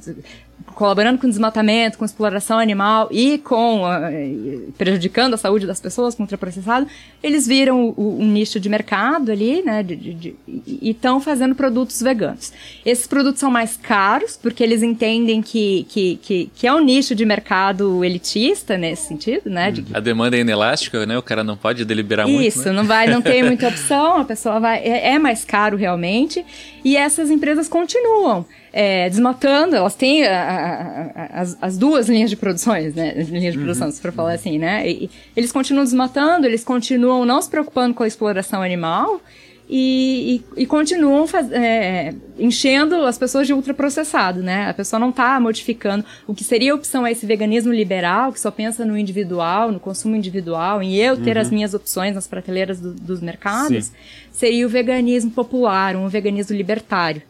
colaborando 0.74 1.20
com 1.20 1.30
desmatamento, 1.30 1.98
com 1.98 2.06
exploração 2.06 2.60
animal 2.60 3.08
e 3.12 3.38
com 3.38 3.84
uh, 3.84 4.72
prejudicando 4.78 5.34
a 5.34 5.38
saúde 5.38 5.66
das 5.66 5.80
pessoas 5.80 6.16
com 6.16 6.24
ultraprocessado, 6.24 6.88
eles 7.22 7.48
viram 7.48 7.86
o, 7.86 7.94
o, 7.96 8.22
um 8.22 8.28
nicho 8.28 8.60
de 8.60 8.70
mercado 8.70 9.32
ali, 9.32 9.62
né, 9.62 9.84
de, 9.84 9.96
de, 9.96 10.14
de, 10.14 10.36
e 10.48 10.90
estão 10.90 11.22
fazendo 11.22 11.56
produtos 11.56 12.02
veganos. 12.02 12.52
Esses 12.86 13.08
produtos 13.08 13.40
são 13.40 13.50
mais 13.50 13.78
caros, 13.78 14.38
porque 14.42 14.64
eles 14.64 14.84
entendem 14.84 15.42
que, 15.42 15.86
que, 15.90 16.20
que, 16.22 16.52
que, 16.54 16.68
é 16.68 16.74
um 16.74 16.84
nicho 16.84 17.16
de 17.16 17.26
mercado 17.26 18.04
elitista 18.04 18.78
nesse 18.78 19.08
sentido, 19.08 19.50
né? 19.50 19.72
De, 19.72 19.86
a 19.94 20.00
demanda 20.00 20.36
é 20.36 20.40
inelástica, 20.40 21.06
né? 21.06 21.18
O 21.18 21.24
cara 21.24 21.44
não 21.44 21.56
pode 21.56 21.86
deliberar 21.86 22.28
Isso, 22.28 22.36
muito. 22.36 22.48
Isso, 22.48 22.66
né? 22.66 22.72
não 22.72 22.84
vai, 22.86 23.08
não 23.08 23.22
tem 23.22 23.44
muita 23.44 23.68
opção, 23.68 24.18
a 24.18 24.26
pessoa 24.26 24.60
vai, 24.60 24.80
é, 24.80 25.14
é 25.14 25.20
mais 25.20 25.46
caro 25.46 25.78
realmente, 25.78 26.44
e 26.84 26.98
essas 26.98 27.30
empresas 27.30 27.68
continuam 27.68 28.46
é, 28.76 29.08
desmatando, 29.08 29.76
elas 29.76 29.94
têm 29.94 30.26
a, 30.26 30.32
a, 30.34 31.22
a, 31.22 31.42
as, 31.42 31.58
as, 31.62 31.78
duas 31.78 32.10
linhas 32.10 32.32
de 32.32 32.36
produções, 32.36 32.96
né? 32.96 33.14
Linhas 33.14 33.54
de 33.54 33.60
uhum. 33.60 33.66
produção, 33.66 33.92
se 33.92 34.02
for 34.02 34.12
falar 34.12 34.34
assim, 34.34 34.58
né? 34.58 34.90
E, 34.90 35.12
eles 35.36 35.52
continuam 35.52 35.84
desmatando, 35.84 36.48
eles 36.48 36.64
continuam 36.64 37.24
não 37.24 37.40
se 37.40 37.48
preocupando 37.48 37.94
com 37.94 38.02
a 38.02 38.08
exploração 38.08 38.64
animal 38.64 39.22
e, 39.70 40.42
e, 40.58 40.64
e 40.64 40.66
continuam 40.66 41.28
faz, 41.28 41.52
é, 41.52 42.16
enchendo 42.40 42.96
as 43.06 43.16
pessoas 43.16 43.46
de 43.46 43.54
ultraprocessado, 43.54 44.42
né? 44.42 44.68
A 44.68 44.74
pessoa 44.74 45.00
não 45.00 45.12
está 45.12 45.40
modificando. 45.40 46.04
O 46.26 46.34
que 46.34 46.44
seria 46.44 46.72
a 46.72 46.76
opção 46.76 47.06
é 47.06 47.12
esse 47.12 47.28
veganismo 47.28 47.72
liberal, 47.72 48.34
que 48.34 48.40
só 48.40 48.50
pensa 48.50 48.84
no 48.84 48.98
individual, 48.98 49.72
no 49.72 49.80
consumo 49.80 50.16
individual, 50.16 50.82
em 50.82 50.96
eu 50.96 51.16
ter 51.16 51.36
uhum. 51.36 51.42
as 51.44 51.52
minhas 51.52 51.76
opções 51.76 52.16
nas 52.16 52.26
prateleiras 52.26 52.80
do, 52.80 52.92
dos 52.92 53.22
mercados, 53.22 53.86
Sim. 53.86 53.94
seria 54.32 54.66
o 54.66 54.70
veganismo 54.70 55.30
popular, 55.30 55.96
um 55.96 56.08
veganismo 56.08 56.58
libertário 56.58 57.22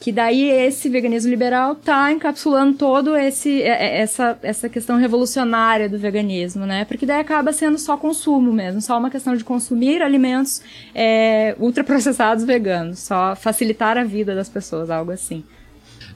que 0.00 0.12
daí 0.12 0.48
esse 0.48 0.88
veganismo 0.88 1.28
liberal 1.28 1.72
está 1.72 2.12
encapsulando 2.12 2.76
todo 2.78 3.16
esse 3.16 3.62
é, 3.62 3.68
é, 3.68 4.00
essa 4.00 4.38
essa 4.42 4.68
questão 4.68 4.96
revolucionária 4.96 5.88
do 5.88 5.98
veganismo, 5.98 6.64
né? 6.64 6.84
Porque 6.84 7.04
daí 7.04 7.20
acaba 7.20 7.52
sendo 7.52 7.78
só 7.78 7.96
consumo 7.96 8.52
mesmo, 8.52 8.80
só 8.80 8.96
uma 8.96 9.10
questão 9.10 9.34
de 9.36 9.42
consumir 9.42 10.00
alimentos 10.02 10.62
é, 10.94 11.56
ultraprocessados 11.58 12.44
veganos, 12.44 13.00
só 13.00 13.34
facilitar 13.34 13.98
a 13.98 14.04
vida 14.04 14.34
das 14.34 14.48
pessoas, 14.48 14.88
algo 14.90 15.10
assim. 15.10 15.42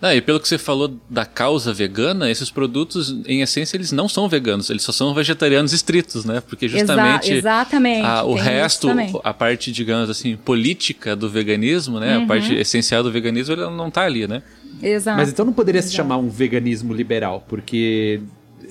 Ah, 0.03 0.17
e 0.17 0.21
pelo 0.21 0.41
que 0.41 0.49
você 0.49 0.59
falou 0.59 0.99
da 1.09 1.25
causa 1.25 1.73
vegana, 1.73 2.29
esses 2.29 2.51
produtos, 2.51 3.15
em 3.25 3.41
essência, 3.41 3.77
eles 3.77 3.93
não 3.93 4.09
são 4.09 4.29
veganos, 4.29 4.69
eles 4.69 4.83
só 4.83 4.91
são 4.91 5.15
vegetarianos 5.15 5.73
estritos, 5.73 6.25
né? 6.25 6.41
Porque 6.41 6.67
justamente 6.67 7.31
Exa 7.31 7.39
exatamente, 7.39 8.05
a, 8.05 8.25
o 8.25 8.35
resto, 8.35 8.89
a 9.23 9.33
parte, 9.33 9.71
digamos 9.71 10.11
assim, 10.11 10.37
política 10.37 11.15
do 11.15 11.31
veganismo, 11.31 12.01
né? 12.01 12.17
Uhum. 12.17 12.25
A 12.25 12.27
parte 12.27 12.53
essencial 12.53 13.05
do 13.05 13.13
veganismo, 13.13 13.55
ela 13.55 13.71
não 13.71 13.87
está 13.87 14.03
ali, 14.03 14.27
né? 14.27 14.43
Exato. 14.83 15.17
Mas 15.17 15.29
então 15.29 15.45
não 15.45 15.53
poderia 15.53 15.79
Exato. 15.79 15.91
se 15.91 15.97
chamar 15.97 16.17
um 16.17 16.29
veganismo 16.29 16.93
liberal, 16.93 17.45
porque 17.49 18.21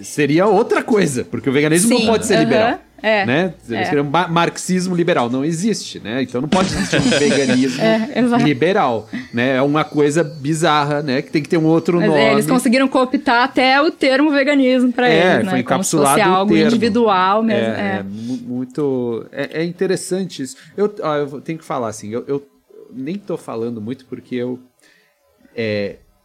seria 0.03 0.47
outra 0.47 0.83
coisa, 0.83 1.23
porque 1.23 1.49
o 1.49 1.53
veganismo 1.53 1.89
Sim. 1.89 2.05
não 2.05 2.11
pode 2.11 2.25
ser 2.25 2.39
liberal. 2.39 2.79
É, 3.03 3.25
né? 3.25 3.53
Eles 3.67 3.89
é. 3.89 4.03
marxismo 4.29 4.95
liberal. 4.95 5.27
Não 5.27 5.43
existe, 5.43 5.99
né? 5.99 6.21
Então 6.21 6.39
não 6.39 6.47
pode 6.47 6.71
existir 6.71 6.97
um 6.97 7.09
veganismo 7.17 7.81
é, 7.81 8.37
liberal. 8.43 9.09
Né? 9.33 9.55
É 9.55 9.61
uma 9.61 9.83
coisa 9.83 10.23
bizarra, 10.23 11.01
né? 11.01 11.21
Que 11.21 11.31
tem 11.31 11.41
que 11.41 11.49
ter 11.49 11.57
um 11.57 11.65
outro 11.65 11.97
Mas, 11.97 12.05
é, 12.05 12.07
nome. 12.07 12.31
eles 12.33 12.45
conseguiram 12.45 12.87
cooptar 12.87 13.43
até 13.43 13.81
o 13.81 13.89
termo 13.89 14.29
veganismo 14.29 14.93
para 14.93 15.09
é, 15.09 15.33
eles, 15.33 15.45
né? 15.45 15.51
Foi 15.51 15.59
encapsulado 15.61 16.09
Como 16.09 16.19
se 16.19 16.23
fosse 16.23 16.37
algo 16.37 16.53
termo. 16.53 16.67
individual 16.67 17.43
mesmo. 17.43 17.73
É, 17.73 17.97
é. 17.99 18.03
muito. 18.03 19.25
É, 19.31 19.63
interessante 19.63 20.43
isso. 20.43 20.55
Eu, 20.77 20.93
ó, 21.01 21.15
eu 21.15 21.41
tenho 21.41 21.57
que 21.57 21.65
falar 21.65 21.87
assim, 21.87 22.13
eu, 22.13 22.23
eu 22.27 22.47
nem 22.93 23.17
tô 23.17 23.35
falando 23.35 23.81
muito 23.81 24.05
porque 24.05 24.35
eu 24.35 24.59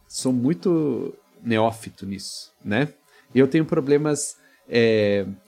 sou 0.06 0.32
muito 0.32 1.14
neófito 1.42 2.04
nisso, 2.04 2.52
né? 2.62 2.88
Eu 3.38 3.46
tenho 3.46 3.64
problemas 3.64 4.36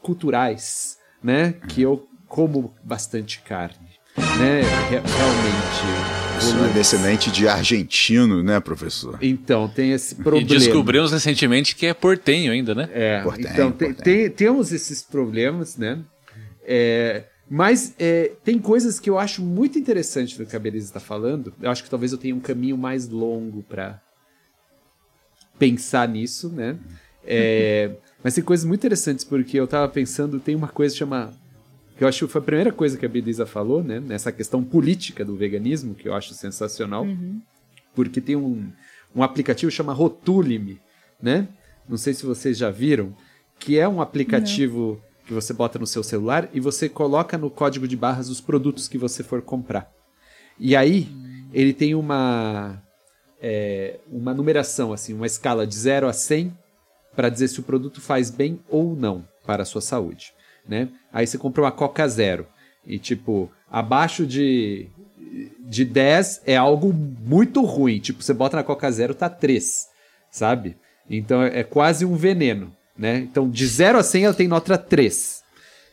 culturais 0.02 0.98
né? 1.22 1.54
Que 1.68 1.82
eu 1.82 2.06
como 2.26 2.74
bastante 2.84 3.40
carne, 3.40 3.88
né? 4.16 4.62
Realmente. 4.90 6.18
Isso 6.38 6.56
é 6.56 6.72
descendente 6.72 7.32
de 7.32 7.48
argentino, 7.48 8.44
né, 8.44 8.60
professor? 8.60 9.18
Então, 9.20 9.68
tem 9.68 9.92
esse 9.92 10.14
problema. 10.14 10.42
E 10.42 10.44
descobrimos 10.44 11.10
recentemente 11.10 11.74
que 11.74 11.86
é 11.86 11.92
portenho 11.92 12.52
ainda, 12.52 12.76
né? 12.76 12.88
É, 12.92 13.22
portenho, 13.22 13.52
então 13.52 13.72
tem, 13.72 13.92
tem, 13.92 14.30
temos 14.30 14.72
esses 14.72 15.02
problemas, 15.02 15.76
né? 15.76 15.98
É, 16.64 17.24
mas 17.50 17.92
é, 17.98 18.32
tem 18.44 18.58
coisas 18.58 19.00
que 19.00 19.10
eu 19.10 19.18
acho 19.18 19.42
muito 19.42 19.78
interessante 19.78 20.38
do 20.38 20.46
que 20.46 20.54
a 20.54 20.60
Beleza 20.60 20.86
está 20.86 21.00
falando. 21.00 21.52
Eu 21.60 21.70
acho 21.70 21.82
que 21.82 21.90
talvez 21.90 22.12
eu 22.12 22.18
tenha 22.18 22.36
um 22.36 22.40
caminho 22.40 22.78
mais 22.78 23.08
longo 23.08 23.64
para 23.64 24.00
pensar 25.58 26.06
nisso, 26.06 26.50
né? 26.50 26.78
É, 27.24 27.90
mas 28.22 28.34
tem 28.34 28.42
coisas 28.42 28.66
muito 28.66 28.80
interessantes, 28.80 29.24
porque 29.24 29.58
eu 29.58 29.66
tava 29.66 29.88
pensando, 29.88 30.40
tem 30.40 30.54
uma 30.54 30.68
coisa 30.68 30.94
que 30.94 30.98
chama. 30.98 31.32
Que 31.96 32.04
eu 32.04 32.08
acho 32.08 32.26
que 32.26 32.32
foi 32.32 32.40
a 32.40 32.44
primeira 32.44 32.72
coisa 32.72 32.96
que 32.96 33.04
a 33.04 33.08
Belisa 33.08 33.44
falou, 33.44 33.82
né? 33.82 34.00
Nessa 34.00 34.30
questão 34.30 34.62
política 34.62 35.24
do 35.24 35.36
veganismo, 35.36 35.94
que 35.94 36.08
eu 36.08 36.14
acho 36.14 36.32
sensacional. 36.34 37.04
Uhum. 37.04 37.40
Porque 37.94 38.20
tem 38.20 38.36
um, 38.36 38.70
um 39.14 39.22
aplicativo 39.22 39.70
chama 39.70 39.92
Rotule-me, 39.92 40.80
né? 41.20 41.48
Não 41.88 41.96
sei 41.96 42.14
se 42.14 42.24
vocês 42.24 42.56
já 42.56 42.70
viram, 42.70 43.14
que 43.58 43.78
é 43.78 43.88
um 43.88 44.00
aplicativo 44.00 45.00
Não. 45.00 45.26
que 45.26 45.32
você 45.32 45.52
bota 45.52 45.78
no 45.78 45.86
seu 45.86 46.02
celular 46.04 46.48
e 46.52 46.60
você 46.60 46.88
coloca 46.88 47.36
no 47.36 47.50
código 47.50 47.88
de 47.88 47.96
barras 47.96 48.28
os 48.28 48.40
produtos 48.40 48.86
que 48.86 48.98
você 48.98 49.24
for 49.24 49.42
comprar. 49.42 49.90
E 50.60 50.76
aí, 50.76 51.08
ele 51.52 51.72
tem 51.72 51.94
uma, 51.94 52.80
é, 53.40 53.98
uma 54.10 54.34
numeração, 54.34 54.92
assim, 54.92 55.14
uma 55.14 55.26
escala 55.26 55.66
de 55.66 55.74
0 55.74 56.08
a 56.08 56.12
100 56.12 56.52
para 57.18 57.30
dizer 57.30 57.48
se 57.48 57.58
o 57.58 57.64
produto 57.64 58.00
faz 58.00 58.30
bem 58.30 58.60
ou 58.68 58.94
não 58.94 59.26
para 59.44 59.64
a 59.64 59.66
sua 59.66 59.80
saúde, 59.80 60.32
né? 60.68 60.88
Aí 61.12 61.26
você 61.26 61.36
compra 61.36 61.64
uma 61.64 61.72
Coca 61.72 62.06
Zero 62.06 62.46
e 62.86 62.96
tipo, 62.96 63.50
abaixo 63.68 64.24
de 64.24 64.88
de 65.58 65.84
10 65.84 66.42
é 66.46 66.56
algo 66.56 66.92
muito 66.92 67.64
ruim, 67.64 67.98
tipo, 67.98 68.22
você 68.22 68.32
bota 68.32 68.56
na 68.56 68.62
Coca 68.62 68.88
Zero 68.92 69.16
tá 69.16 69.28
3, 69.28 69.88
sabe? 70.30 70.76
Então 71.10 71.42
é 71.42 71.64
quase 71.64 72.04
um 72.04 72.14
veneno, 72.14 72.72
né? 72.96 73.16
Então 73.16 73.50
de 73.50 73.66
0 73.66 73.98
a 73.98 74.02
100 74.04 74.24
ela 74.24 74.34
tem 74.34 74.46
nota 74.46 74.78
3, 74.78 75.42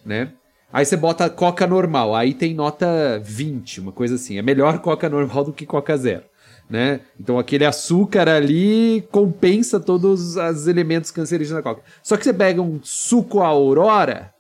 né? 0.05 0.31
Aí 0.71 0.85
você 0.85 0.95
bota 0.95 1.27
Coca 1.27 1.65
normal, 1.65 2.13
aí 2.13 2.35
tem 2.35 2.53
nota 2.53 3.19
20, 3.23 3.81
uma 3.81 3.91
coisa 3.91 4.13
assim. 4.13 4.37
É 4.37 4.43
melhor 4.43 4.77
Coca 4.77 5.09
normal 5.09 5.43
do 5.45 5.53
que 5.53 5.65
Coca 5.65 5.97
Zero 5.97 6.25
né? 6.69 7.01
Então 7.19 7.37
aquele 7.37 7.65
açúcar 7.65 8.27
ali 8.27 9.07
compensa 9.11 9.79
todos 9.79 10.35
os 10.35 10.67
elementos 10.67 11.11
cancerígenos 11.11 11.63
da 11.63 11.69
coca. 11.69 11.83
Só 12.01 12.17
que 12.17 12.23
você 12.23 12.33
pega 12.33 12.61
um 12.61 12.79
suco 12.83 13.41
Aurora, 13.41 14.33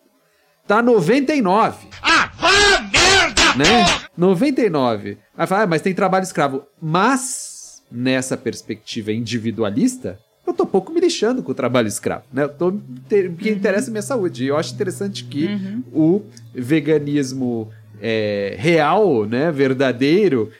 tá 0.67 0.81
99. 0.81 1.87
Ah, 2.01 2.31
ah 2.39 2.81
merda! 2.91 3.55
Né? 3.55 3.85
99. 4.17 5.17
Aí 5.37 5.47
fala, 5.47 5.63
ah, 5.63 5.67
mas 5.67 5.81
tem 5.81 5.93
trabalho 5.93 6.23
escravo. 6.23 6.63
Mas, 6.81 7.83
nessa 7.91 8.35
perspectiva 8.35 9.11
individualista, 9.11 10.19
eu 10.45 10.53
tô 10.53 10.65
pouco 10.65 10.91
me 10.91 10.99
lixando 10.99 11.41
com 11.41 11.51
o 11.51 11.55
trabalho 11.55 11.87
escravo, 11.87 12.23
né? 12.31 12.43
Eu 12.43 12.49
tô, 12.49 12.69
o 12.69 13.35
que 13.37 13.49
interessa 13.49 13.89
é 13.89 13.91
minha 13.91 14.01
saúde. 14.01 14.43
E 14.43 14.47
eu 14.47 14.57
acho 14.57 14.73
interessante 14.73 15.23
que 15.23 15.45
uhum. 15.45 15.83
o 15.91 16.21
veganismo 16.53 17.71
é, 18.01 18.55
real, 18.57 19.25
né, 19.25 19.51
verdadeiro, 19.51 20.51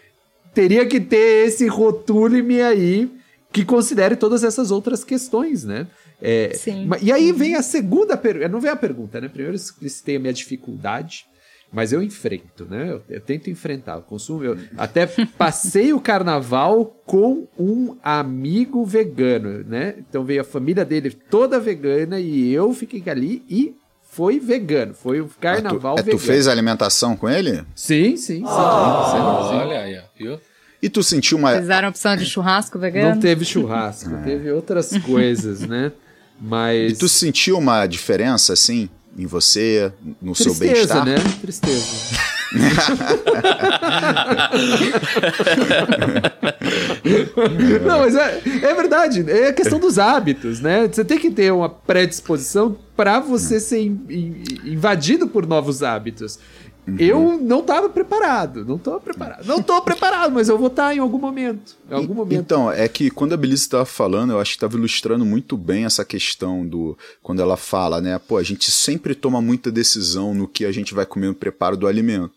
teria 0.55 0.85
que 0.87 0.99
ter 0.99 1.47
esse 1.47 1.67
rotule-me 1.67 2.61
aí 2.61 3.11
que 3.51 3.63
considere 3.63 4.15
todas 4.15 4.43
essas 4.43 4.71
outras 4.71 5.03
questões, 5.03 5.63
né? 5.63 5.87
É, 6.21 6.53
Sim. 6.55 6.89
E 7.01 7.11
aí 7.11 7.31
vem 7.31 7.55
a 7.55 7.61
segunda 7.61 8.17
pergunta. 8.17 8.49
Não 8.49 8.59
vem 8.59 8.71
a 8.71 8.75
pergunta, 8.75 9.21
né? 9.21 9.27
Primeiro 9.27 9.55
eu 9.55 9.89
citei 9.89 10.15
a 10.15 10.19
minha 10.19 10.33
dificuldade, 10.33 11.25
mas 11.71 11.91
eu 11.91 12.01
enfrento, 12.01 12.65
né? 12.65 12.91
Eu, 12.91 13.01
eu 13.09 13.21
tento 13.21 13.49
enfrentar 13.49 13.97
o 13.97 14.01
consumo. 14.01 14.43
Eu 14.43 14.57
até 14.77 15.05
passei 15.37 15.93
o 15.93 15.99
carnaval 15.99 16.85
com 17.05 17.47
um 17.59 17.97
amigo 18.01 18.83
vegano, 18.85 19.63
né? 19.63 19.95
Então 19.99 20.23
veio 20.23 20.41
a 20.41 20.45
família 20.45 20.85
dele 20.85 21.11
toda 21.11 21.59
vegana 21.59 22.19
e 22.19 22.53
eu 22.53 22.73
fiquei 22.73 23.03
ali 23.07 23.43
e 23.49 23.75
foi 24.09 24.39
vegano. 24.39 24.93
Foi 24.93 25.19
o 25.19 25.29
carnaval 25.39 25.95
tu, 25.95 25.99
é, 25.99 26.03
vegano. 26.03 26.21
Tu 26.21 26.25
fez 26.25 26.47
a 26.47 26.51
alimentação 26.51 27.17
com 27.17 27.29
ele? 27.29 27.63
Sim, 27.75 28.15
sim. 28.15 28.17
sim, 28.17 28.43
oh. 28.45 29.05
sim, 29.05 29.49
sim. 29.49 29.55
Olha 29.55 29.81
aí, 29.81 30.01
viu? 30.17 30.39
E 30.81 30.89
tu 30.89 31.01
sentiu 31.01 31.37
uma. 31.37 31.57
Fizeram 31.57 31.87
a 31.87 31.89
opção 31.89 32.15
de 32.15 32.25
churrasco 32.25 32.77
vegano? 32.77 33.15
Não 33.15 33.19
teve 33.19 33.45
churrasco, 33.45 34.13
é. 34.13 34.21
teve 34.21 34.51
outras 34.51 34.91
coisas, 35.03 35.61
né? 35.61 35.91
Mas. 36.39 36.93
E 36.93 36.95
tu 36.95 37.09
sentiu 37.09 37.57
uma 37.57 37.87
diferença, 37.87 38.53
assim, 38.53 38.89
em 39.17 39.25
você, 39.25 39.91
no 40.21 40.33
Tristeza, 40.33 40.55
seu 40.55 40.59
bem-estar? 40.59 41.05
né? 41.05 41.15
Tristeza. 41.41 42.35
Não, 47.85 47.99
mas 47.99 48.15
é, 48.15 48.41
é 48.63 48.73
verdade. 48.73 49.25
É 49.29 49.49
a 49.49 49.53
questão 49.53 49.79
dos 49.79 49.97
hábitos, 49.97 50.59
né? 50.59 50.87
Você 50.87 51.03
tem 51.03 51.17
que 51.17 51.31
ter 51.31 51.51
uma 51.51 51.69
predisposição 51.69 52.77
para 52.95 53.19
você 53.19 53.59
ser 53.59 53.81
in, 53.81 54.05
in, 54.09 54.43
invadido 54.65 55.27
por 55.27 55.45
novos 55.45 55.83
hábitos. 55.83 56.39
Uhum. 56.87 56.97
Eu 56.99 57.39
não 57.41 57.61
estava 57.61 57.89
preparado, 57.89 58.63
não 58.63 58.75
estou 58.75 58.99
preparado. 58.99 59.45
Não 59.45 59.59
estou 59.59 59.81
preparado, 59.81 60.31
mas 60.31 60.49
eu 60.49 60.57
vou 60.57 60.67
estar 60.67 60.87
tá 60.89 60.95
em 60.95 60.99
algum 60.99 61.17
momento. 61.17 61.75
Em 61.89 61.93
algum 61.93 62.13
momento. 62.13 62.39
Então, 62.39 62.71
é 62.71 62.87
que 62.87 63.09
quando 63.09 63.33
a 63.33 63.37
Belize 63.37 63.63
estava 63.63 63.85
falando, 63.85 64.33
eu 64.33 64.39
acho 64.39 64.51
que 64.51 64.57
estava 64.57 64.77
ilustrando 64.77 65.25
muito 65.25 65.57
bem 65.57 65.85
essa 65.85 66.05
questão 66.05 66.65
do. 66.65 66.95
Quando 67.23 67.41
ela 67.41 67.57
fala, 67.57 67.99
né? 67.99 68.19
Pô, 68.19 68.37
a 68.37 68.43
gente 68.43 68.69
sempre 68.69 69.15
toma 69.15 69.41
muita 69.41 69.71
decisão 69.71 70.33
no 70.33 70.47
que 70.47 70.63
a 70.63 70.71
gente 70.71 70.93
vai 70.93 71.05
comer 71.05 71.27
no 71.27 71.35
preparo 71.35 71.75
do 71.75 71.87
alimento. 71.87 72.33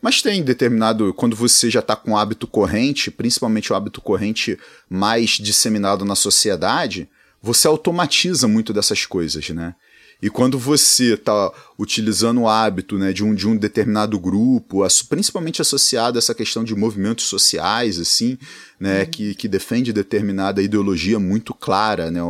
Mas 0.00 0.22
tem 0.22 0.42
determinado. 0.42 1.12
Quando 1.12 1.34
você 1.34 1.68
já 1.68 1.80
está 1.80 1.96
com 1.96 2.12
o 2.12 2.16
hábito 2.16 2.46
corrente, 2.46 3.10
principalmente 3.10 3.72
o 3.72 3.76
hábito 3.76 4.00
corrente 4.00 4.56
mais 4.88 5.30
disseminado 5.30 6.04
na 6.04 6.14
sociedade, 6.14 7.08
você 7.42 7.66
automatiza 7.66 8.46
muito 8.46 8.72
dessas 8.72 9.04
coisas, 9.04 9.48
né? 9.50 9.74
E 10.22 10.28
quando 10.28 10.58
você 10.58 11.14
está 11.14 11.50
utilizando 11.78 12.42
o 12.42 12.48
hábito 12.48 12.98
né, 12.98 13.12
de, 13.12 13.24
um, 13.24 13.34
de 13.34 13.48
um 13.48 13.56
determinado 13.56 14.18
grupo, 14.18 14.86
principalmente 15.08 15.62
associado 15.62 16.18
a 16.18 16.20
essa 16.20 16.34
questão 16.34 16.62
de 16.62 16.74
movimentos 16.74 17.24
sociais, 17.24 17.98
assim, 17.98 18.36
né, 18.78 19.00
uhum. 19.00 19.06
que, 19.06 19.34
que 19.34 19.48
defende 19.48 19.92
determinada 19.92 20.60
ideologia 20.62 21.18
muito 21.18 21.54
clara, 21.54 22.10
né, 22.10 22.22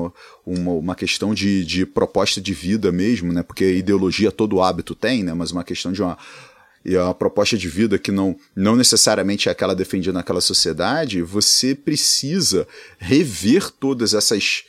uma, 0.46 0.72
uma 0.72 0.94
questão 0.94 1.35
de, 1.35 1.64
de 1.64 1.85
proposta 1.85 2.40
de 2.40 2.55
vida 2.55 2.92
mesmo, 2.92 3.33
né, 3.33 3.42
porque 3.42 3.74
ideologia 3.74 4.31
todo 4.31 4.62
hábito 4.62 4.94
tem, 4.94 5.24
né, 5.24 5.35
mas 5.35 5.50
uma 5.50 5.64
questão 5.64 5.90
de 5.90 6.00
uma, 6.00 6.16
e 6.85 6.96
uma 6.96 7.14
proposta 7.14 7.59
de 7.59 7.68
vida 7.68 7.98
que 7.98 8.12
não, 8.12 8.37
não 8.55 8.76
necessariamente 8.76 9.48
é 9.48 9.53
aquela 9.53 9.74
defendida 9.74 10.12
naquela 10.12 10.40
sociedade, 10.40 11.22
você 11.22 11.74
precisa 11.74 12.66
rever 12.98 13.68
todas 13.68 14.14
essas 14.14 14.62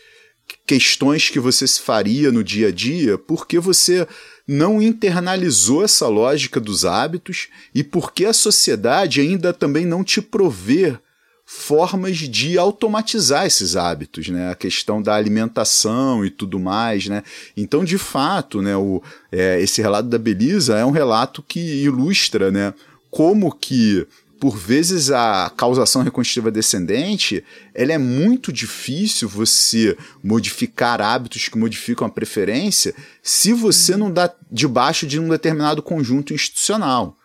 questões 0.65 1.29
que 1.29 1.39
você 1.39 1.67
se 1.67 1.81
faria 1.81 2.31
no 2.31 2.43
dia 2.43 2.69
a 2.69 2.71
dia 2.71 3.17
porque 3.17 3.59
você 3.59 4.07
não 4.47 4.81
internalizou 4.81 5.83
essa 5.83 6.07
lógica 6.07 6.59
dos 6.59 6.85
hábitos 6.85 7.47
e 7.73 7.83
porque 7.83 8.25
a 8.25 8.33
sociedade 8.33 9.21
ainda 9.21 9.53
também 9.53 9.85
não 9.85 10.03
te 10.03 10.21
provê 10.21 10.97
formas 11.45 12.17
de 12.17 12.57
automatizar 12.57 13.45
esses 13.45 13.75
hábitos, 13.75 14.29
né? 14.29 14.51
A 14.51 14.55
questão 14.55 15.01
da 15.01 15.15
alimentação 15.15 16.25
e 16.25 16.29
tudo 16.29 16.57
mais, 16.57 17.07
né? 17.07 17.23
Então, 17.57 17.83
de 17.83 17.97
fato, 17.97 18.61
né, 18.61 18.75
o, 18.77 19.03
é, 19.29 19.59
esse 19.61 19.81
relato 19.81 20.07
da 20.07 20.17
Belisa 20.17 20.77
é 20.77 20.85
um 20.85 20.91
relato 20.91 21.43
que 21.43 21.59
ilustra, 21.59 22.51
né, 22.51 22.73
como 23.09 23.53
que 23.53 24.07
por 24.41 24.57
vezes 24.57 25.11
a 25.11 25.51
causação 25.55 26.01
reconstrutiva 26.01 26.49
descendente, 26.49 27.43
ela 27.75 27.93
é 27.93 27.97
muito 27.99 28.51
difícil 28.51 29.29
você 29.29 29.95
modificar 30.23 30.99
hábitos 30.99 31.47
que 31.47 31.59
modificam 31.59 32.07
a 32.07 32.09
preferência 32.09 32.95
se 33.21 33.53
você 33.53 33.95
não 33.95 34.09
dá 34.11 34.33
debaixo 34.51 35.05
de 35.05 35.19
um 35.19 35.29
determinado 35.29 35.83
conjunto 35.83 36.33
institucional. 36.33 37.15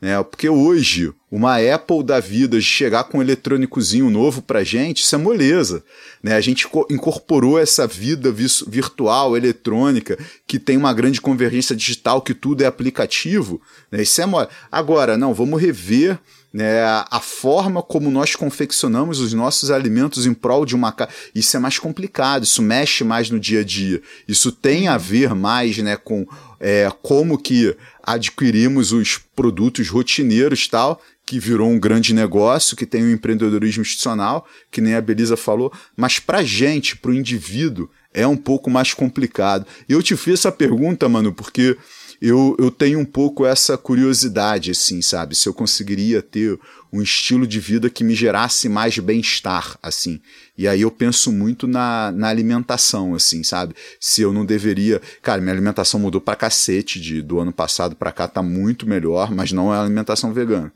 Né? 0.00 0.20
Porque 0.22 0.48
hoje, 0.48 1.12
uma 1.30 1.58
Apple 1.58 2.02
da 2.02 2.18
vida 2.20 2.58
de 2.58 2.64
chegar 2.64 3.04
com 3.04 3.18
um 3.18 3.22
eletrônicozinho 3.22 4.08
novo 4.08 4.40
pra 4.40 4.64
gente, 4.64 5.02
isso 5.02 5.14
é 5.14 5.18
moleza. 5.18 5.84
Né? 6.22 6.34
A 6.34 6.40
gente 6.40 6.66
incorporou 6.88 7.58
essa 7.58 7.86
vida 7.86 8.32
virtual, 8.32 9.36
eletrônica, 9.36 10.18
que 10.46 10.58
tem 10.58 10.78
uma 10.78 10.94
grande 10.94 11.20
convergência 11.20 11.76
digital, 11.76 12.22
que 12.22 12.32
tudo 12.32 12.64
é 12.64 12.66
aplicativo. 12.66 13.60
Né? 13.90 14.02
Isso 14.04 14.22
é 14.22 14.24
mole. 14.24 14.48
Agora, 14.72 15.18
não, 15.18 15.34
vamos 15.34 15.60
rever 15.60 16.18
né, 16.52 16.82
a 16.84 17.20
forma 17.20 17.82
como 17.82 18.10
nós 18.10 18.36
confeccionamos 18.36 19.20
os 19.20 19.32
nossos 19.32 19.70
alimentos 19.70 20.26
em 20.26 20.34
prol 20.34 20.66
de 20.66 20.74
uma 20.74 20.94
isso 21.34 21.56
é 21.56 21.60
mais 21.60 21.78
complicado, 21.78 22.44
isso 22.44 22.60
mexe 22.60 23.02
mais 23.02 23.30
no 23.30 23.40
dia 23.40 23.60
a 23.60 23.64
dia, 23.64 24.02
isso 24.28 24.52
tem 24.52 24.88
a 24.88 24.98
ver 24.98 25.34
mais 25.34 25.78
né, 25.78 25.96
com 25.96 26.26
é, 26.60 26.88
como 27.00 27.38
que 27.38 27.74
adquirimos 28.02 28.92
os 28.92 29.18
produtos 29.34 29.88
rotineiros 29.88 30.68
tal, 30.68 31.00
que 31.24 31.38
virou 31.38 31.70
um 31.70 31.78
grande 31.78 32.12
negócio, 32.12 32.76
que 32.76 32.84
tem 32.84 33.02
o 33.02 33.06
um 33.06 33.12
empreendedorismo 33.12 33.82
institucional, 33.82 34.46
que 34.70 34.80
nem 34.80 34.94
a 34.94 35.00
Belisa 35.00 35.36
falou, 35.36 35.72
mas 35.96 36.18
para 36.18 36.42
gente, 36.42 36.96
para 36.96 37.10
o 37.10 37.14
indivíduo, 37.14 37.88
é 38.12 38.26
um 38.26 38.36
pouco 38.36 38.68
mais 38.68 38.92
complicado. 38.92 39.66
E 39.88 39.92
eu 39.92 40.02
te 40.02 40.16
fiz 40.16 40.34
essa 40.34 40.52
pergunta, 40.52 41.08
mano, 41.08 41.32
porque 41.32 41.76
eu, 42.24 42.54
eu 42.56 42.70
tenho 42.70 43.00
um 43.00 43.04
pouco 43.04 43.44
essa 43.44 43.76
curiosidade, 43.76 44.70
assim, 44.70 45.02
sabe? 45.02 45.34
Se 45.34 45.48
eu 45.48 45.52
conseguiria 45.52 46.22
ter 46.22 46.56
um 46.92 47.02
estilo 47.02 47.44
de 47.48 47.58
vida 47.58 47.90
que 47.90 48.04
me 48.04 48.14
gerasse 48.14 48.68
mais 48.68 48.96
bem-estar, 48.96 49.76
assim. 49.82 50.20
E 50.56 50.68
aí 50.68 50.82
eu 50.82 50.90
penso 50.92 51.32
muito 51.32 51.66
na, 51.66 52.12
na 52.12 52.28
alimentação, 52.28 53.12
assim, 53.12 53.42
sabe? 53.42 53.74
Se 53.98 54.22
eu 54.22 54.32
não 54.32 54.46
deveria. 54.46 55.02
Cara, 55.20 55.40
minha 55.40 55.52
alimentação 55.52 55.98
mudou 55.98 56.20
pra 56.20 56.36
cacete 56.36 57.00
de, 57.00 57.20
do 57.20 57.40
ano 57.40 57.52
passado 57.52 57.96
pra 57.96 58.12
cá, 58.12 58.28
tá 58.28 58.40
muito 58.40 58.88
melhor, 58.88 59.34
mas 59.34 59.50
não 59.50 59.74
é 59.74 59.78
alimentação 59.78 60.32
vegana. 60.32 60.72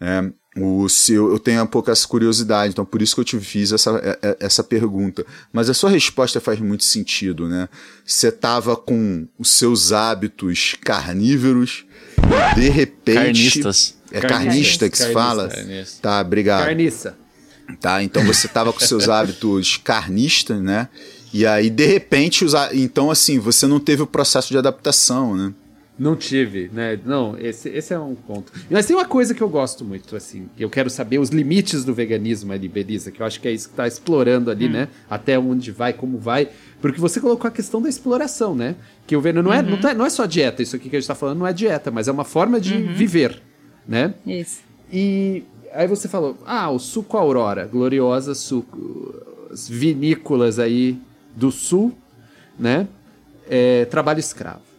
É, 0.00 0.30
o, 0.58 0.88
se 0.88 1.12
eu, 1.12 1.30
eu 1.30 1.38
tenho 1.38 1.62
um 1.62 1.66
pouco 1.66 1.90
essa 1.90 2.06
curiosidade, 2.08 2.72
então 2.72 2.84
por 2.84 3.02
isso 3.02 3.14
que 3.14 3.20
eu 3.20 3.24
te 3.24 3.38
fiz 3.38 3.72
essa, 3.72 3.90
é, 4.02 4.18
é, 4.28 4.36
essa 4.40 4.64
pergunta. 4.64 5.24
Mas 5.52 5.68
a 5.68 5.74
sua 5.74 5.90
resposta 5.90 6.40
faz 6.40 6.58
muito 6.60 6.84
sentido, 6.84 7.48
né? 7.48 7.68
Você 8.04 8.32
tava 8.32 8.74
com 8.76 9.28
os 9.38 9.50
seus 9.50 9.92
hábitos 9.92 10.74
carnívoros 10.82 11.84
e 12.56 12.60
de 12.60 12.68
repente. 12.68 13.14
Carnistas. 13.16 13.96
É 14.10 14.20
carnista 14.20 14.88
que 14.88 14.96
se 14.96 15.12
fala? 15.12 15.48
Carnista. 15.48 15.98
Tá, 16.00 16.20
obrigado. 16.20 16.64
Carniça. 16.64 17.18
Tá, 17.80 18.02
então 18.02 18.24
você 18.24 18.46
tava 18.46 18.72
com 18.72 18.78
seus 18.80 19.08
hábitos 19.08 19.76
carnistas, 19.76 20.62
né? 20.62 20.88
E 21.34 21.44
aí, 21.44 21.68
de 21.68 21.84
repente, 21.84 22.44
os, 22.44 22.54
então 22.72 23.10
assim, 23.10 23.38
você 23.38 23.66
não 23.66 23.80
teve 23.80 24.02
o 24.02 24.06
processo 24.06 24.48
de 24.48 24.56
adaptação, 24.56 25.36
né? 25.36 25.52
Não 25.98 26.14
tive, 26.14 26.70
né? 26.72 26.98
Não, 27.06 27.38
esse, 27.38 27.70
esse 27.70 27.94
é 27.94 27.98
um 27.98 28.14
ponto. 28.14 28.52
Mas 28.70 28.84
tem 28.84 28.94
uma 28.94 29.06
coisa 29.06 29.34
que 29.34 29.42
eu 29.42 29.48
gosto 29.48 29.82
muito, 29.82 30.14
assim, 30.14 30.46
que 30.54 30.62
eu 30.62 30.68
quero 30.68 30.90
saber 30.90 31.18
os 31.18 31.30
limites 31.30 31.84
do 31.86 31.94
veganismo 31.94 32.52
ali, 32.52 32.68
Belisa, 32.68 33.10
que 33.10 33.22
eu 33.22 33.26
acho 33.26 33.40
que 33.40 33.48
é 33.48 33.52
isso 33.52 33.68
que 33.68 33.72
está 33.72 33.86
explorando 33.86 34.50
ali, 34.50 34.66
hum. 34.66 34.72
né? 34.72 34.88
Até 35.08 35.38
onde 35.38 35.70
vai, 35.70 35.94
como 35.94 36.18
vai. 36.18 36.50
Porque 36.82 37.00
você 37.00 37.18
colocou 37.18 37.48
a 37.48 37.50
questão 37.50 37.80
da 37.80 37.88
exploração, 37.88 38.54
né? 38.54 38.76
Que 39.06 39.16
o 39.16 39.20
veneno 39.22 39.48
não, 39.48 39.54
é, 39.54 39.60
uhum. 39.60 39.70
não, 39.70 39.80
tá, 39.80 39.94
não 39.94 40.04
é 40.04 40.10
só 40.10 40.26
dieta, 40.26 40.62
isso 40.62 40.76
aqui 40.76 40.90
que 40.90 40.96
a 40.96 40.98
gente 40.98 41.04
está 41.04 41.14
falando 41.14 41.38
não 41.38 41.46
é 41.46 41.52
dieta, 41.52 41.90
mas 41.90 42.08
é 42.08 42.12
uma 42.12 42.24
forma 42.24 42.60
de 42.60 42.74
uhum. 42.74 42.92
viver, 42.92 43.40
né? 43.88 44.12
Isso. 44.26 44.60
E 44.92 45.44
aí 45.72 45.88
você 45.88 46.08
falou, 46.08 46.36
ah, 46.44 46.70
o 46.70 46.78
suco 46.78 47.16
Aurora, 47.16 47.66
gloriosa 47.66 48.34
suco, 48.34 49.14
vinícolas 49.68 50.58
aí 50.58 50.98
do 51.34 51.50
sul, 51.50 51.96
né? 52.58 52.86
É, 53.48 53.86
trabalho 53.86 54.20
escravo. 54.20 54.75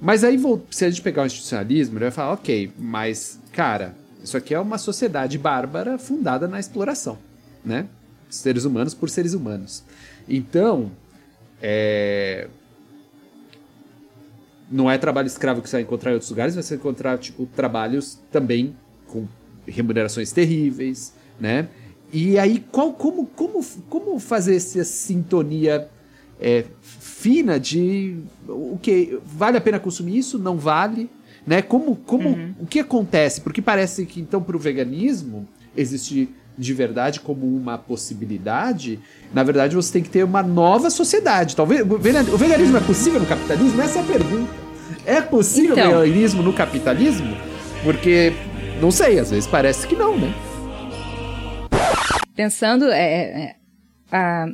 Mas 0.00 0.24
aí, 0.24 0.38
se 0.70 0.84
a 0.84 0.90
gente 0.90 1.02
pegar 1.02 1.22
o 1.22 1.26
institucionalismo, 1.26 1.96
ele 1.96 2.04
vai 2.04 2.10
falar, 2.10 2.32
ok, 2.32 2.72
mas, 2.78 3.40
cara, 3.52 3.94
isso 4.22 4.36
aqui 4.36 4.54
é 4.54 4.60
uma 4.60 4.78
sociedade 4.78 5.38
bárbara 5.38 5.98
fundada 5.98 6.48
na 6.48 6.58
exploração, 6.58 7.18
né? 7.64 7.86
Seres 8.28 8.64
humanos 8.64 8.94
por 8.94 9.08
seres 9.08 9.34
humanos. 9.34 9.84
Então, 10.28 10.90
é... 11.62 12.48
não 14.70 14.90
é 14.90 14.98
trabalho 14.98 15.26
escravo 15.26 15.62
que 15.62 15.68
você 15.68 15.76
vai 15.76 15.82
encontrar 15.82 16.10
em 16.10 16.14
outros 16.14 16.30
lugares, 16.30 16.54
você 16.54 16.76
vai 16.76 16.80
encontrar, 16.80 17.18
tipo, 17.18 17.46
trabalhos 17.46 18.18
também 18.32 18.76
com 19.06 19.26
remunerações 19.66 20.32
terríveis, 20.32 21.14
né? 21.40 21.68
E 22.12 22.38
aí, 22.38 22.64
qual, 22.70 22.92
como, 22.92 23.26
como, 23.26 23.64
como 23.88 24.18
fazer 24.18 24.56
essa 24.56 24.84
sintonia 24.84 25.88
é, 26.40 26.64
fina 27.24 27.58
de 27.58 28.18
o 28.46 28.78
que 28.82 29.18
vale 29.24 29.56
a 29.56 29.60
pena 29.60 29.80
consumir 29.80 30.18
isso, 30.18 30.38
não 30.38 30.58
vale, 30.58 31.08
né? 31.46 31.62
Como, 31.62 31.96
como 31.96 32.28
uhum. 32.28 32.54
o 32.60 32.66
que 32.66 32.80
acontece? 32.80 33.40
Porque 33.40 33.62
parece 33.62 34.04
que 34.04 34.20
então 34.20 34.42
para 34.42 34.54
o 34.54 34.58
veganismo 34.60 35.48
existe 35.74 36.28
de 36.56 36.74
verdade 36.74 37.20
como 37.20 37.46
uma 37.46 37.78
possibilidade, 37.78 39.00
na 39.32 39.42
verdade 39.42 39.74
você 39.74 39.94
tem 39.94 40.02
que 40.02 40.10
ter 40.10 40.22
uma 40.22 40.42
nova 40.42 40.90
sociedade. 40.90 41.56
Talvez 41.56 41.80
o 41.80 42.36
veganismo 42.36 42.76
é 42.76 42.80
possível 42.80 43.18
no 43.18 43.26
capitalismo? 43.26 43.80
Essa 43.80 44.00
é 44.00 44.02
a 44.02 44.04
pergunta. 44.04 44.52
É 45.06 45.20
possível 45.22 45.72
então, 45.72 45.92
o 45.92 46.00
veganismo 46.02 46.42
no 46.42 46.52
capitalismo? 46.52 47.34
Porque 47.82 48.34
não 48.82 48.90
sei, 48.90 49.18
às 49.18 49.30
vezes 49.30 49.46
parece 49.46 49.86
que 49.86 49.96
não, 49.96 50.18
né? 50.18 50.30
Pensando, 52.36 52.84
é, 52.90 53.56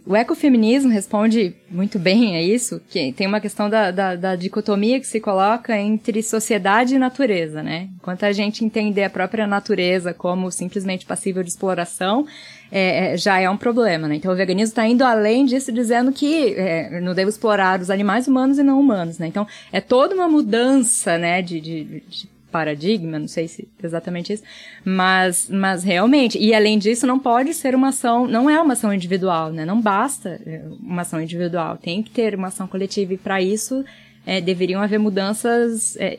o 0.07 0.17
ecofeminismo 0.17 0.91
responde 0.91 1.55
muito 1.71 1.99
bem 1.99 2.37
a 2.37 2.43
isso, 2.43 2.81
que 2.89 3.13
tem 3.13 3.27
uma 3.27 3.41
questão 3.41 3.69
da, 3.69 3.91
da, 3.91 4.17
da, 4.17 4.37
dicotomia 4.37 4.99
que 4.99 5.07
se 5.07 5.21
coloca 5.21 5.77
entre 5.77 6.23
sociedade 6.23 6.95
e 6.95 6.99
natureza, 6.99 7.63
né? 7.63 7.89
Enquanto 7.97 8.25
a 8.25 8.33
gente 8.33 8.65
entender 8.65 9.05
a 9.05 9.11
própria 9.11 9.47
natureza 9.47 10.15
como 10.15 10.51
simplesmente 10.51 11.05
passível 11.05 11.43
de 11.43 11.51
exploração, 11.51 12.27
é, 12.73 13.13
é, 13.13 13.17
já 13.17 13.39
é 13.39 13.51
um 13.51 13.57
problema, 13.57 14.09
né? 14.09 14.15
Então 14.15 14.33
o 14.33 14.37
veganismo 14.37 14.71
está 14.71 14.87
indo 14.87 15.05
além 15.05 15.45
disso, 15.45 15.73
dizendo 15.73 16.13
que 16.13 16.55
é, 16.55 17.01
não 17.01 17.15
devo 17.15 17.29
explorar 17.29 17.81
os 17.81 17.91
animais 17.91 18.29
humanos 18.29 18.59
e 18.59 18.63
não 18.63 18.81
humanos, 18.81 19.19
né? 19.19 19.27
Então 19.27 19.47
é 19.73 19.81
toda 19.81 20.15
uma 20.15 20.29
mudança, 20.29 21.19
né, 21.19 21.43
de, 21.43 21.61
de, 21.61 21.85
de 22.09 22.29
paradigma, 22.51 23.19
não 23.19 23.29
sei 23.29 23.49
se 23.49 23.69
exatamente 23.83 24.33
isso, 24.33 24.43
mas, 24.85 25.49
mas 25.49 25.83
realmente, 25.83 26.39
e 26.39 26.55
além 26.55 26.79
disso, 26.79 27.07
não 27.07 27.19
pode 27.19 27.55
ser 27.55 27.75
uma 27.75 27.89
ação, 27.89 28.27
não 28.27 28.51
é 28.51 28.61
uma 28.61 28.75
ação 28.75 28.93
individual, 28.93 29.53
né? 29.53 29.65
Não 29.65 29.81
basta 29.81 30.41
é, 30.45 30.63
uma 30.81 31.03
ação 31.03 31.21
individual, 31.21 31.77
tem 31.77 32.03
que 32.03 32.11
ter 32.11 32.35
uma 32.35 32.49
ação 32.49 32.67
coletiva, 32.67 33.15
e 33.15 33.19
para 33.19 33.41
isso 33.41 33.85
é, 34.27 34.41
deveriam 34.41 34.83
haver 34.83 34.99
mudanças 34.99 35.97
é, 35.97 36.17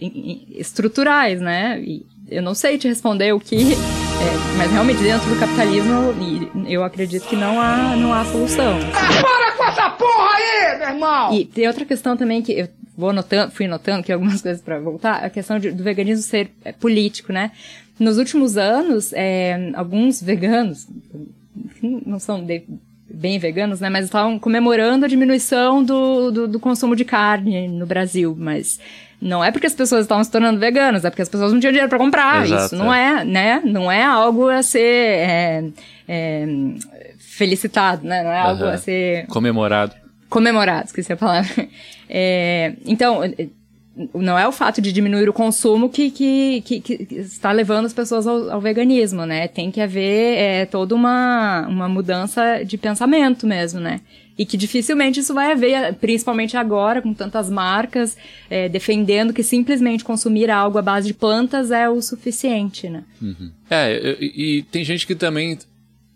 estruturais, 0.50 1.40
né? 1.40 1.80
E 1.82 2.06
eu 2.30 2.42
não 2.42 2.56
sei 2.56 2.78
te 2.78 2.88
responder 2.88 3.34
o 3.34 3.40
que, 3.40 3.74
é, 3.74 4.58
mas 4.58 4.72
realmente 4.72 5.02
dentro 5.04 5.30
do 5.30 5.40
capitalismo, 5.40 6.14
eu 6.68 6.84
acredito 6.84 7.28
que 7.28 7.36
não 7.36 7.60
há, 7.60 7.96
não 7.96 8.14
há 8.14 8.24
solução. 8.26 8.80
Ah, 8.94 9.22
para 9.22 9.52
com 9.58 9.64
essa 9.66 9.90
porra 9.90 10.30
aí, 10.36 10.78
meu 10.78 10.88
irmão! 10.88 11.34
E 11.34 11.46
tem 11.46 11.68
outra 11.68 11.86
questão 11.86 12.16
também 12.16 12.42
que 12.42 12.54
eu 12.54 12.68
vou 12.98 13.14
notando, 13.14 13.52
fui 13.52 13.68
notando 13.68 14.04
que 14.04 14.12
algumas 14.12 14.42
coisas 14.44 14.62
para 14.62 14.80
voltar, 14.80 15.24
a 15.24 15.30
questão 15.30 15.60
de, 15.60 15.72
do 15.72 15.84
veganismo 15.84 16.24
ser 16.24 16.52
é, 16.64 16.72
político, 16.72 17.32
né? 17.32 17.52
Nos 18.00 18.18
últimos 18.18 18.58
anos, 18.58 19.14
é, 19.14 19.72
alguns 19.76 20.22
veganos, 20.22 20.88
não 22.06 22.20
são 22.20 22.44
de, 22.44 22.64
bem 23.14 23.38
veganos, 23.38 23.80
né? 23.80 23.90
Mas 23.90 24.06
estavam 24.06 24.40
comemorando 24.40 25.06
a 25.06 25.08
diminuição 25.08 25.84
do, 25.84 26.32
do, 26.32 26.48
do, 26.48 26.60
consumo 26.60 26.96
de 26.96 27.06
carne 27.06 27.68
no 27.68 27.86
Brasil, 27.86 28.36
mas 28.38 28.80
não 29.22 29.44
é 29.44 29.52
porque 29.52 29.68
as 29.68 29.76
pessoas 29.76 30.02
estavam 30.02 30.24
se 30.24 30.32
tornando 30.32 30.60
veganas, 30.60 31.06
é 31.06 31.10
porque 31.10 31.22
as 31.22 31.30
pessoas 31.30 31.54
não 31.54 31.60
tinham 31.60 31.72
dinheiro 31.72 31.90
para 31.90 32.00
comprar. 32.00 32.46
Exato, 32.46 32.66
Isso 32.66 32.76
não 32.76 32.94
é. 32.94 33.22
é, 33.22 33.26
né? 33.26 33.62
Não 33.64 33.92
é 33.92 34.04
algo 34.04 34.50
a 34.50 34.64
ser 34.64 34.80
é, 34.80 35.64
é, 36.08 36.48
felicitado, 37.20 38.08
né? 38.08 38.24
Não 38.24 38.32
é 38.32 38.40
algo 38.40 38.66
a 38.66 38.78
ser 38.78 39.28
comemorado. 39.28 40.01
Comemorado, 40.32 40.86
esqueci 40.86 41.12
a 41.14 41.18
palavra. 41.18 41.68
É, 42.14 42.74
então, 42.86 43.22
não 44.14 44.38
é 44.38 44.46
o 44.46 44.52
fato 44.52 44.82
de 44.82 44.92
diminuir 44.92 45.30
o 45.30 45.34
consumo 45.34 45.88
que, 45.88 46.12
que, 46.12 46.62
que, 46.62 46.82
que 46.82 47.16
está 47.16 47.54
levando 47.54 47.86
as 47.86 47.94
pessoas 47.94 48.28
ao, 48.28 48.50
ao, 48.50 48.60
veganismo, 48.60 49.26
né? 49.26 49.48
Tem 49.48 49.72
que 49.72 49.80
haver 49.80 50.38
é, 50.38 50.66
toda 50.66 50.94
uma, 50.94 51.66
uma 51.70 51.88
mudança 51.88 52.66
de 52.66 52.78
pensamento 52.78 53.48
mesmo, 53.48 53.80
né? 53.80 54.02
E 54.38 54.46
que 54.46 54.58
dificilmente 54.58 55.22
isso 55.22 55.34
vai 55.34 55.54
haver, 55.54 55.94
principalmente 55.96 56.58
agora, 56.58 57.02
com 57.02 57.14
tantas 57.14 57.50
marcas 57.50 58.18
é, 58.50 58.68
defendendo 58.68 59.32
que 59.32 59.44
simplesmente 59.44 60.04
consumir 60.04 60.52
algo 60.52 60.78
à 60.78 60.82
base 60.82 61.08
de 61.08 61.14
plantas 61.14 61.72
é 61.72 61.90
o 61.90 62.02
suficiente, 62.02 62.90
né? 62.90 63.06
Uhum. 63.22 63.52
É, 63.70 64.18
e, 64.20 64.58
e 64.58 64.64
tem 64.64 64.84
gente 64.84 65.08
que 65.08 65.16
também 65.16 65.58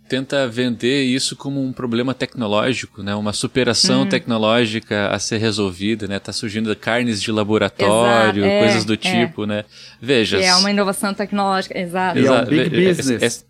tenta 0.07 0.47
vender 0.47 1.03
isso 1.03 1.35
como 1.35 1.63
um 1.63 1.73
problema 1.73 2.13
tecnológico, 2.13 3.01
né? 3.01 3.15
Uma 3.15 3.33
superação 3.33 4.01
uhum. 4.01 4.09
tecnológica 4.09 5.09
a 5.09 5.19
ser 5.19 5.37
resolvida, 5.37 6.07
né? 6.07 6.19
Tá 6.19 6.31
surgindo 6.31 6.75
carnes 6.75 7.21
de 7.21 7.31
laboratório, 7.31 8.45
exato, 8.45 8.59
coisas 8.59 8.83
é, 8.83 8.85
do 8.85 8.93
é. 8.93 8.97
tipo, 8.97 9.43
é. 9.43 9.47
né? 9.47 9.65
Veja. 10.01 10.41
É 10.41 10.55
uma 10.55 10.69
inovação 10.69 11.13
tecnológica, 11.13 11.77
exato. 11.77 12.19
É 12.19 12.31
um 12.31 12.45
big 12.45 12.69
business. 12.69 13.45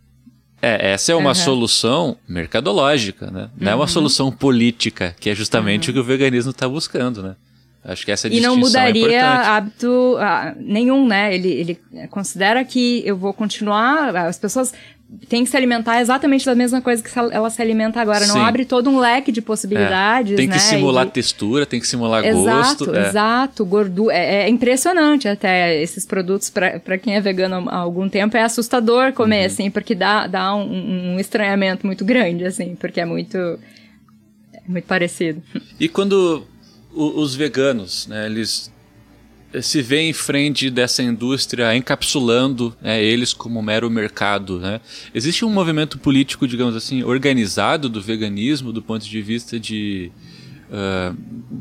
É, 0.61 0.93
essa 0.93 1.11
é 1.11 1.15
uma 1.15 1.29
uhum. 1.29 1.35
solução 1.35 2.17
mercadológica, 2.27 3.29
né? 3.29 3.49
Não 3.57 3.71
é 3.71 3.75
uma 3.75 3.81
uhum. 3.81 3.87
solução 3.87 4.31
política, 4.31 5.15
que 5.19 5.29
é 5.29 5.35
justamente 5.35 5.89
o 5.89 5.93
que 5.93 5.99
o 5.99 6.03
veganismo 6.03 6.51
está 6.51 6.67
buscando, 6.67 7.21
né? 7.21 7.35
Acho 7.87 8.03
que 8.03 8.11
essa 8.11 8.27
E 8.27 8.41
não 8.41 8.57
mudaria 8.57 9.23
hábito 9.23 10.17
ah, 10.19 10.55
nenhum, 10.57 11.07
né? 11.07 11.35
Ele, 11.35 11.49
ele 11.49 11.79
considera 12.09 12.65
que 12.65 13.03
eu 13.05 13.15
vou 13.15 13.31
continuar. 13.31 14.15
As 14.15 14.39
pessoas 14.39 14.73
tem 15.29 15.43
que 15.43 15.49
se 15.49 15.55
alimentar 15.55 16.01
exatamente 16.01 16.45
da 16.45 16.55
mesma 16.55 16.81
coisa 16.81 17.01
que 17.01 17.09
ela 17.17 17.49
se 17.49 17.61
alimenta 17.61 18.01
agora. 18.01 18.25
Sim. 18.25 18.33
Não 18.33 18.45
abre 18.45 18.65
todo 18.65 18.89
um 18.89 18.99
leque 18.99 19.31
de 19.31 19.41
possibilidades. 19.41 20.33
É. 20.33 20.35
Tem 20.35 20.47
que 20.47 20.55
né? 20.55 20.59
simular 20.59 21.05
e... 21.05 21.11
textura, 21.11 21.65
tem 21.65 21.79
que 21.79 21.87
simular 21.87 22.25
exato, 22.25 22.85
gosto. 22.85 22.95
É. 22.95 23.07
Exato, 23.07 23.65
gordura. 23.65 24.15
É, 24.15 24.43
é, 24.43 24.49
impressionante 24.49 25.27
até 25.27 25.79
esses 25.81 26.05
produtos, 26.05 26.49
para 26.49 26.97
quem 26.97 27.15
é 27.15 27.21
vegano 27.21 27.69
há 27.69 27.77
algum 27.77 28.09
tempo, 28.09 28.35
é 28.35 28.43
assustador 28.43 29.13
comer, 29.13 29.41
uhum. 29.41 29.45
assim, 29.45 29.71
porque 29.71 29.93
dá, 29.93 30.27
dá 30.27 30.55
um, 30.55 31.13
um, 31.13 31.19
estranhamento 31.19 31.85
muito 31.85 32.03
grande, 32.03 32.43
assim, 32.43 32.75
porque 32.75 32.99
é 32.99 33.05
muito, 33.05 33.37
é 33.37 34.61
muito 34.67 34.85
parecido. 34.85 35.41
E 35.79 35.87
quando 35.87 36.45
os 36.91 37.35
veganos, 37.35 38.07
né, 38.07 38.25
eles 38.25 38.71
se 39.61 39.81
vê 39.81 40.01
em 40.01 40.13
frente 40.13 40.69
dessa 40.69 41.03
indústria 41.03 41.75
encapsulando 41.75 42.75
né, 42.81 43.03
eles 43.03 43.33
como 43.33 43.61
mero 43.61 43.89
mercado. 43.89 44.59
Né? 44.59 44.81
Existe 45.13 45.45
um 45.45 45.49
movimento 45.49 45.97
político, 45.97 46.47
digamos 46.47 46.75
assim, 46.75 47.03
organizado 47.03 47.89
do 47.89 48.01
veganismo 48.01 48.71
do 48.71 48.81
ponto 48.81 49.05
de 49.05 49.21
vista 49.21 49.59
de. 49.59 50.11
Uh, 50.69 51.15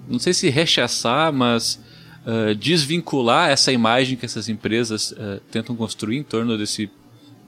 não 0.08 0.18
sei 0.18 0.32
se 0.32 0.48
rechaçar, 0.48 1.32
mas 1.32 1.80
uh, 2.26 2.54
desvincular 2.54 3.50
essa 3.50 3.70
imagem 3.70 4.16
que 4.16 4.24
essas 4.24 4.48
empresas 4.48 5.12
uh, 5.12 5.40
tentam 5.50 5.76
construir 5.76 6.18
em 6.18 6.22
torno 6.22 6.56
desse 6.56 6.90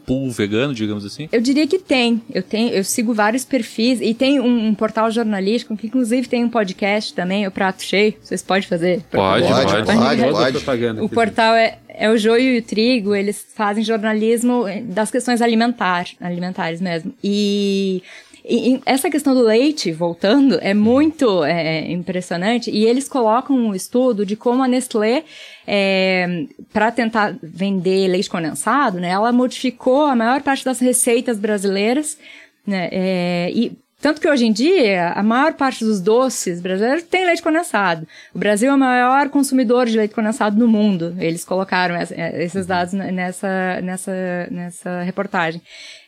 pool 0.06 0.30
vegano, 0.30 0.72
digamos 0.72 1.04
assim? 1.04 1.28
Eu 1.32 1.40
diria 1.40 1.66
que 1.66 1.78
tem. 1.78 2.22
Eu 2.32 2.42
tenho, 2.42 2.72
eu 2.72 2.84
sigo 2.84 3.12
vários 3.12 3.44
perfis 3.44 4.00
e 4.00 4.14
tem 4.14 4.40
um, 4.40 4.68
um 4.68 4.74
portal 4.74 5.10
jornalístico 5.10 5.76
que 5.76 5.88
inclusive 5.88 6.28
tem 6.28 6.44
um 6.44 6.48
podcast 6.48 7.12
também, 7.12 7.46
o 7.46 7.50
Prato 7.50 7.82
Cheio. 7.82 8.14
Vocês 8.22 8.42
podem 8.42 8.68
fazer? 8.68 9.02
Pode, 9.10 9.46
pode, 9.46 9.72
pode. 9.72 10.60
pode, 10.62 10.64
pode. 10.64 11.00
O 11.00 11.08
portal 11.08 11.54
é, 11.54 11.78
é 11.88 12.08
o 12.08 12.16
Joio 12.16 12.54
e 12.54 12.58
o 12.58 12.62
Trigo, 12.62 13.14
eles 13.14 13.44
fazem 13.54 13.82
jornalismo 13.82 14.64
das 14.84 15.10
questões 15.10 15.42
alimentar, 15.42 16.06
alimentares 16.20 16.80
mesmo. 16.80 17.12
E 17.22 18.02
e, 18.48 18.80
essa 18.86 19.10
questão 19.10 19.34
do 19.34 19.42
leite, 19.42 19.90
voltando, 19.90 20.58
é 20.60 20.72
muito 20.72 21.44
é, 21.44 21.90
impressionante. 21.90 22.70
E 22.70 22.84
eles 22.84 23.08
colocam 23.08 23.56
um 23.56 23.74
estudo 23.74 24.24
de 24.24 24.36
como 24.36 24.62
a 24.62 24.68
Nestlé, 24.68 25.24
é, 25.66 26.46
para 26.72 26.92
tentar 26.92 27.36
vender 27.42 28.06
leite 28.08 28.30
condensado, 28.30 29.00
né, 29.00 29.10
ela 29.10 29.32
modificou 29.32 30.06
a 30.06 30.14
maior 30.14 30.42
parte 30.42 30.64
das 30.64 30.78
receitas 30.78 31.38
brasileiras. 31.38 32.16
Né, 32.64 32.88
é, 32.90 33.50
e 33.52 33.78
tanto 34.06 34.20
que 34.20 34.28
hoje 34.28 34.46
em 34.46 34.52
dia, 34.52 35.10
a 35.16 35.22
maior 35.24 35.54
parte 35.54 35.84
dos 35.84 36.00
doces 36.00 36.60
brasileiros 36.60 37.02
tem 37.02 37.26
leite 37.26 37.42
condensado. 37.42 38.06
O 38.32 38.38
Brasil 38.38 38.70
é 38.70 38.72
o 38.72 38.78
maior 38.78 39.28
consumidor 39.30 39.86
de 39.86 39.96
leite 39.96 40.14
condensado 40.14 40.56
no 40.56 40.68
mundo. 40.68 41.16
Eles 41.18 41.44
colocaram 41.44 41.96
esses 42.34 42.66
dados 42.66 42.92
nessa, 42.92 43.80
nessa, 43.82 44.48
nessa 44.48 45.02
reportagem. 45.02 45.60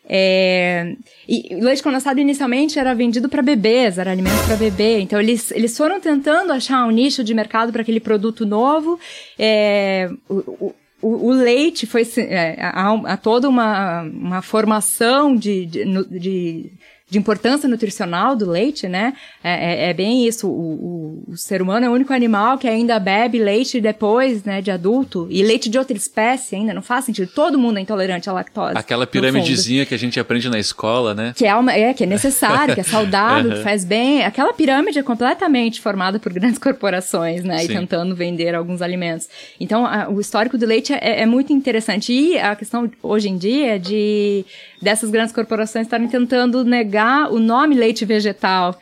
É, 0.08 0.94
e 1.28 1.56
o 1.56 1.64
leite 1.64 1.82
condensado 1.82 2.20
inicialmente 2.20 2.78
era 2.78 2.94
vendido 2.94 3.28
para 3.28 3.42
bebês, 3.42 3.98
era 3.98 4.12
alimento 4.12 4.46
para 4.46 4.54
bebê. 4.54 5.00
Então 5.00 5.18
eles, 5.18 5.50
eles 5.50 5.76
foram 5.76 6.00
tentando 6.00 6.52
achar 6.52 6.86
um 6.86 6.92
nicho 6.92 7.24
de 7.24 7.34
mercado 7.34 7.72
para 7.72 7.82
aquele 7.82 7.98
produto 7.98 8.46
novo. 8.46 8.96
É, 9.36 10.08
o, 10.28 10.72
o, 11.02 11.28
o, 11.28 11.30
leite 11.32 11.84
foi 11.84 12.02
é, 12.16 12.58
há, 12.60 12.92
há, 12.92 13.16
toda 13.16 13.48
uma, 13.48 14.02
uma 14.02 14.40
formação 14.40 15.34
de, 15.34 15.66
de, 15.66 15.84
de 16.08 16.72
de 17.10 17.18
importância 17.18 17.66
nutricional 17.66 18.36
do 18.36 18.50
leite, 18.50 18.86
né? 18.86 19.14
É, 19.42 19.86
é, 19.86 19.90
é 19.90 19.94
bem 19.94 20.26
isso. 20.26 20.46
O, 20.46 21.22
o, 21.28 21.32
o, 21.32 21.36
ser 21.36 21.62
humano 21.62 21.86
é 21.86 21.88
o 21.88 21.92
único 21.92 22.12
animal 22.12 22.58
que 22.58 22.68
ainda 22.68 22.98
bebe 22.98 23.38
leite 23.38 23.80
depois, 23.80 24.44
né, 24.44 24.60
de 24.60 24.70
adulto. 24.70 25.26
E 25.30 25.42
leite 25.42 25.70
de 25.70 25.78
outra 25.78 25.96
espécie 25.96 26.54
ainda 26.54 26.74
não 26.74 26.82
faz 26.82 27.06
sentido. 27.06 27.30
Todo 27.34 27.58
mundo 27.58 27.78
é 27.78 27.80
intolerante 27.80 28.28
à 28.28 28.32
lactose. 28.32 28.76
Aquela 28.76 29.06
piramidezinha 29.06 29.86
que 29.86 29.94
a 29.94 29.98
gente 29.98 30.20
aprende 30.20 30.50
na 30.50 30.58
escola, 30.58 31.14
né? 31.14 31.32
Que 31.34 31.46
é, 31.46 31.54
uma, 31.54 31.72
é, 31.72 31.94
que 31.94 32.04
é 32.04 32.06
necessário, 32.06 32.74
que 32.74 32.80
é 32.80 32.84
saudável, 32.84 33.52
uhum. 33.52 33.56
que 33.56 33.62
faz 33.62 33.86
bem. 33.86 34.24
Aquela 34.24 34.52
pirâmide 34.52 34.98
é 34.98 35.02
completamente 35.02 35.80
formada 35.80 36.18
por 36.18 36.30
grandes 36.30 36.58
corporações, 36.60 37.42
né? 37.42 37.58
Sim. 37.60 37.64
E 37.64 37.68
tentando 37.68 38.14
vender 38.14 38.54
alguns 38.54 38.82
alimentos. 38.82 39.28
Então, 39.58 39.86
a, 39.86 40.10
o 40.10 40.20
histórico 40.20 40.58
do 40.58 40.66
leite 40.66 40.92
é, 40.92 41.22
é 41.22 41.26
muito 41.26 41.54
interessante. 41.54 42.12
E 42.12 42.38
a 42.38 42.54
questão 42.54 42.90
hoje 43.02 43.30
em 43.30 43.38
dia 43.38 43.78
de 43.78 44.44
dessas 44.80 45.10
grandes 45.10 45.32
corporações 45.32 45.86
estarem 45.86 46.06
tentando 46.06 46.64
negar 46.64 46.97
o 47.30 47.38
nome 47.38 47.74
leite 47.74 48.04
vegetal. 48.04 48.78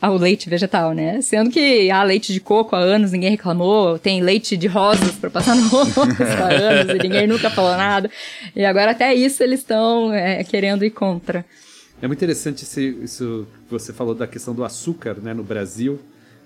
ao 0.00 0.16
leite 0.16 0.48
vegetal, 0.48 0.92
né? 0.92 1.20
Sendo 1.20 1.50
que 1.50 1.90
há 1.90 2.02
leite 2.02 2.32
de 2.32 2.40
coco 2.40 2.76
há 2.76 2.78
anos, 2.78 3.12
ninguém 3.12 3.30
reclamou, 3.30 3.98
tem 3.98 4.22
leite 4.22 4.56
de 4.56 4.66
rosas 4.66 5.12
para 5.12 5.30
passar 5.30 5.56
no 5.56 5.68
rosto 5.68 6.00
há 6.00 6.48
anos 6.48 6.94
e 6.94 6.98
ninguém 7.02 7.26
nunca 7.26 7.50
falou 7.50 7.76
nada. 7.76 8.10
E 8.54 8.64
agora 8.64 8.92
até 8.92 9.14
isso 9.14 9.42
eles 9.42 9.60
estão 9.60 10.12
é, 10.12 10.42
querendo 10.44 10.84
ir 10.84 10.90
contra. 10.90 11.44
É 12.02 12.06
muito 12.08 12.18
interessante 12.18 12.64
esse, 12.64 12.98
isso 13.02 13.46
que 13.66 13.70
você 13.70 13.92
falou 13.92 14.12
da 14.12 14.26
questão 14.26 14.52
do 14.52 14.64
açúcar 14.64 15.18
né, 15.22 15.32
no 15.32 15.44
Brasil, 15.44 16.00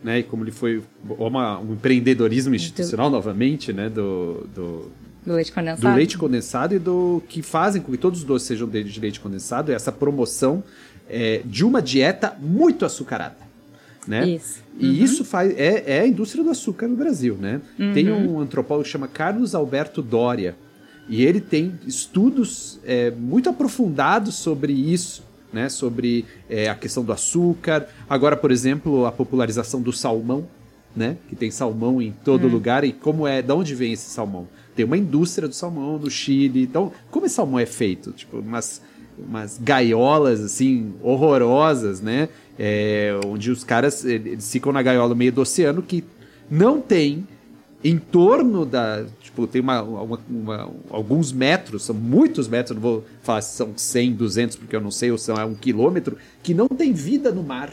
né? 0.05 0.18
E 0.18 0.22
como 0.22 0.44
ele 0.44 0.51
foi 0.51 0.83
uma, 1.18 1.59
um 1.59 1.72
empreendedorismo 1.72 2.55
institucional 2.55 3.09
novamente, 3.09 3.72
né? 3.72 3.88
Do, 3.88 4.46
do, 4.55 4.92
do 5.27 5.35
leite 5.35 5.53
condensado? 5.53 5.93
Do 5.93 5.97
leite 5.97 6.19
condensado 6.19 6.75
e 6.75 6.79
do 6.79 7.23
que 7.29 7.43
fazem 7.43 7.83
com 7.83 7.91
que 7.91 7.99
todos 7.99 8.21
os 8.21 8.25
doces 8.25 8.47
sejam 8.47 8.69
de 8.69 9.01
leite 9.01 9.19
condensado, 9.19 9.73
é 9.73 9.75
essa 9.75 9.91
promoção 9.91 10.62
é, 11.09 11.43
de 11.45 11.65
uma 11.65 11.83
dieta 11.83 12.37
muito 12.41 12.85
açucarada. 12.85 13.37
Né? 14.07 14.29
Isso. 14.29 14.61
E 14.79 14.87
uhum. 14.87 14.93
isso 14.93 15.25
faz, 15.25 15.53
é, 15.59 15.83
é, 15.87 16.01
a 16.01 16.07
indústria 16.07 16.45
do 16.45 16.51
açúcar 16.51 16.87
no 16.87 16.97
Brasil. 16.97 17.37
Né? 17.41 17.61
Uhum. 17.77 17.93
Tem 17.93 18.11
um 18.11 18.39
antropólogo 18.39 18.85
que 18.85 18.91
chama 18.91 19.09
Carlos 19.09 19.55
Alberto 19.55 20.01
Doria, 20.01 20.55
e 21.09 21.25
ele 21.25 21.41
tem 21.41 21.79
estudos 21.87 22.81
é, 22.85 23.11
muito 23.11 23.49
aprofundados 23.49 24.35
sobre 24.37 24.73
isso, 24.73 25.25
né? 25.53 25.69
sobre 25.69 26.25
é, 26.49 26.69
a 26.69 26.75
questão 26.75 27.05
do 27.05 27.12
açúcar. 27.12 27.89
Agora, 28.09 28.37
por 28.37 28.51
exemplo, 28.51 29.07
a 29.07 29.12
popularização 29.12 29.81
do 29.81 29.93
salmão, 29.93 30.47
né? 30.97 31.17
Que 31.29 31.37
tem 31.37 31.51
salmão 31.51 32.01
em 32.01 32.11
todo 32.25 32.47
hum. 32.47 32.51
lugar. 32.51 32.83
E 32.83 32.93
como 32.93 33.27
é, 33.27 33.43
de 33.43 33.53
onde 33.53 33.75
vem 33.75 33.93
esse 33.93 34.09
salmão? 34.11 34.49
Tem 34.77 34.85
uma 34.85 34.97
indústria 34.97 35.49
do 35.49 35.55
salmão 35.55 35.99
no 35.99 36.11
Chile. 36.11 36.62
Então, 36.62 36.93
como 37.11 37.27
esse 37.27 37.35
salmão 37.35 37.59
é 37.59 37.67
feito? 37.67 38.12
Tipo, 38.12 38.39
umas, 38.39 38.83
umas 39.19 39.59
gaiolas, 39.59 40.41
assim, 40.41 40.93
horrorosas, 41.03 42.01
né? 42.01 42.29
É, 42.59 43.19
onde 43.27 43.51
os 43.51 43.65
caras 43.65 44.05
eles 44.05 44.51
ficam 44.53 44.73
na 44.73 44.83
gaiola 44.83 45.15
meio 45.15 45.33
do 45.33 45.41
oceano 45.41 45.83
que 45.83 46.05
não 46.51 46.81
tem 46.81 47.27
em 47.83 47.99
torno 47.99 48.67
da. 48.67 49.05
Tipo, 49.21 49.47
tem 49.47 49.61
uma, 49.61 49.83
uma, 49.83 50.21
uma, 50.29 50.71
alguns 50.91 51.33
metros, 51.33 51.85
são 51.85 51.95
muitos 51.95 52.49
metros, 52.49 52.75
não 52.75 52.83
vou 52.83 53.05
falar 53.23 53.43
se 53.43 53.57
são 53.57 53.73
100, 53.77 54.15
200, 54.15 54.57
porque 54.57 54.75
eu 54.77 54.81
não 54.81 54.91
sei, 54.91 55.11
ou 55.11 55.19
são 55.19 55.37
é 55.37 55.45
um 55.45 55.55
quilômetro, 55.55 56.17
que 56.43 56.53
não 56.53 56.69
tem 56.69 56.93
vida 56.93 57.31
no 57.31 57.43
mar. 57.43 57.73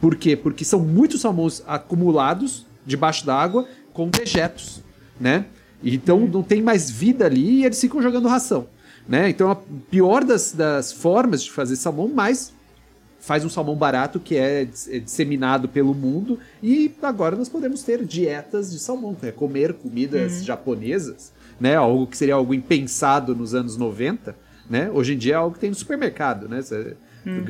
Por 0.00 0.16
quê? 0.16 0.36
Porque 0.36 0.64
são 0.64 0.80
muitos 0.80 1.20
salmões 1.20 1.62
acumulados 1.66 2.66
debaixo 2.84 3.24
d'água 3.24 3.66
com 3.92 4.08
dejetos, 4.08 4.82
né? 5.18 5.46
Então 5.82 6.20
não 6.20 6.42
tem 6.42 6.62
mais 6.62 6.90
vida 6.90 7.26
ali 7.26 7.60
e 7.60 7.64
eles 7.64 7.80
ficam 7.80 8.02
jogando 8.02 8.28
ração. 8.28 8.66
Né? 9.08 9.28
Então 9.28 9.50
a 9.50 9.56
pior 9.90 10.24
das, 10.24 10.52
das 10.52 10.92
formas 10.92 11.42
de 11.44 11.50
fazer 11.50 11.76
salmão, 11.76 12.10
mas 12.12 12.52
faz 13.20 13.44
um 13.44 13.48
salmão 13.48 13.74
barato 13.74 14.20
que 14.20 14.36
é, 14.36 14.62
é 14.62 14.98
disseminado 14.98 15.68
pelo 15.68 15.94
mundo 15.94 16.38
e 16.62 16.92
agora 17.02 17.36
nós 17.36 17.48
podemos 17.48 17.82
ter 17.82 18.04
dietas 18.04 18.70
de 18.70 18.78
salmão, 18.78 19.16
né? 19.20 19.32
comer 19.32 19.74
comidas 19.74 20.38
uhum. 20.38 20.44
japonesas, 20.44 21.32
né? 21.60 21.74
Algo 21.74 22.06
que 22.06 22.16
seria 22.16 22.34
algo 22.34 22.54
impensado 22.54 23.34
nos 23.34 23.54
anos 23.54 23.76
90, 23.76 24.36
né? 24.68 24.90
Hoje 24.92 25.14
em 25.14 25.18
dia 25.18 25.34
é 25.34 25.36
algo 25.36 25.54
que 25.54 25.60
tem 25.60 25.70
no 25.70 25.76
supermercado, 25.76 26.48
né? 26.48 26.62
Você 26.62 26.96
hum. 27.26 27.42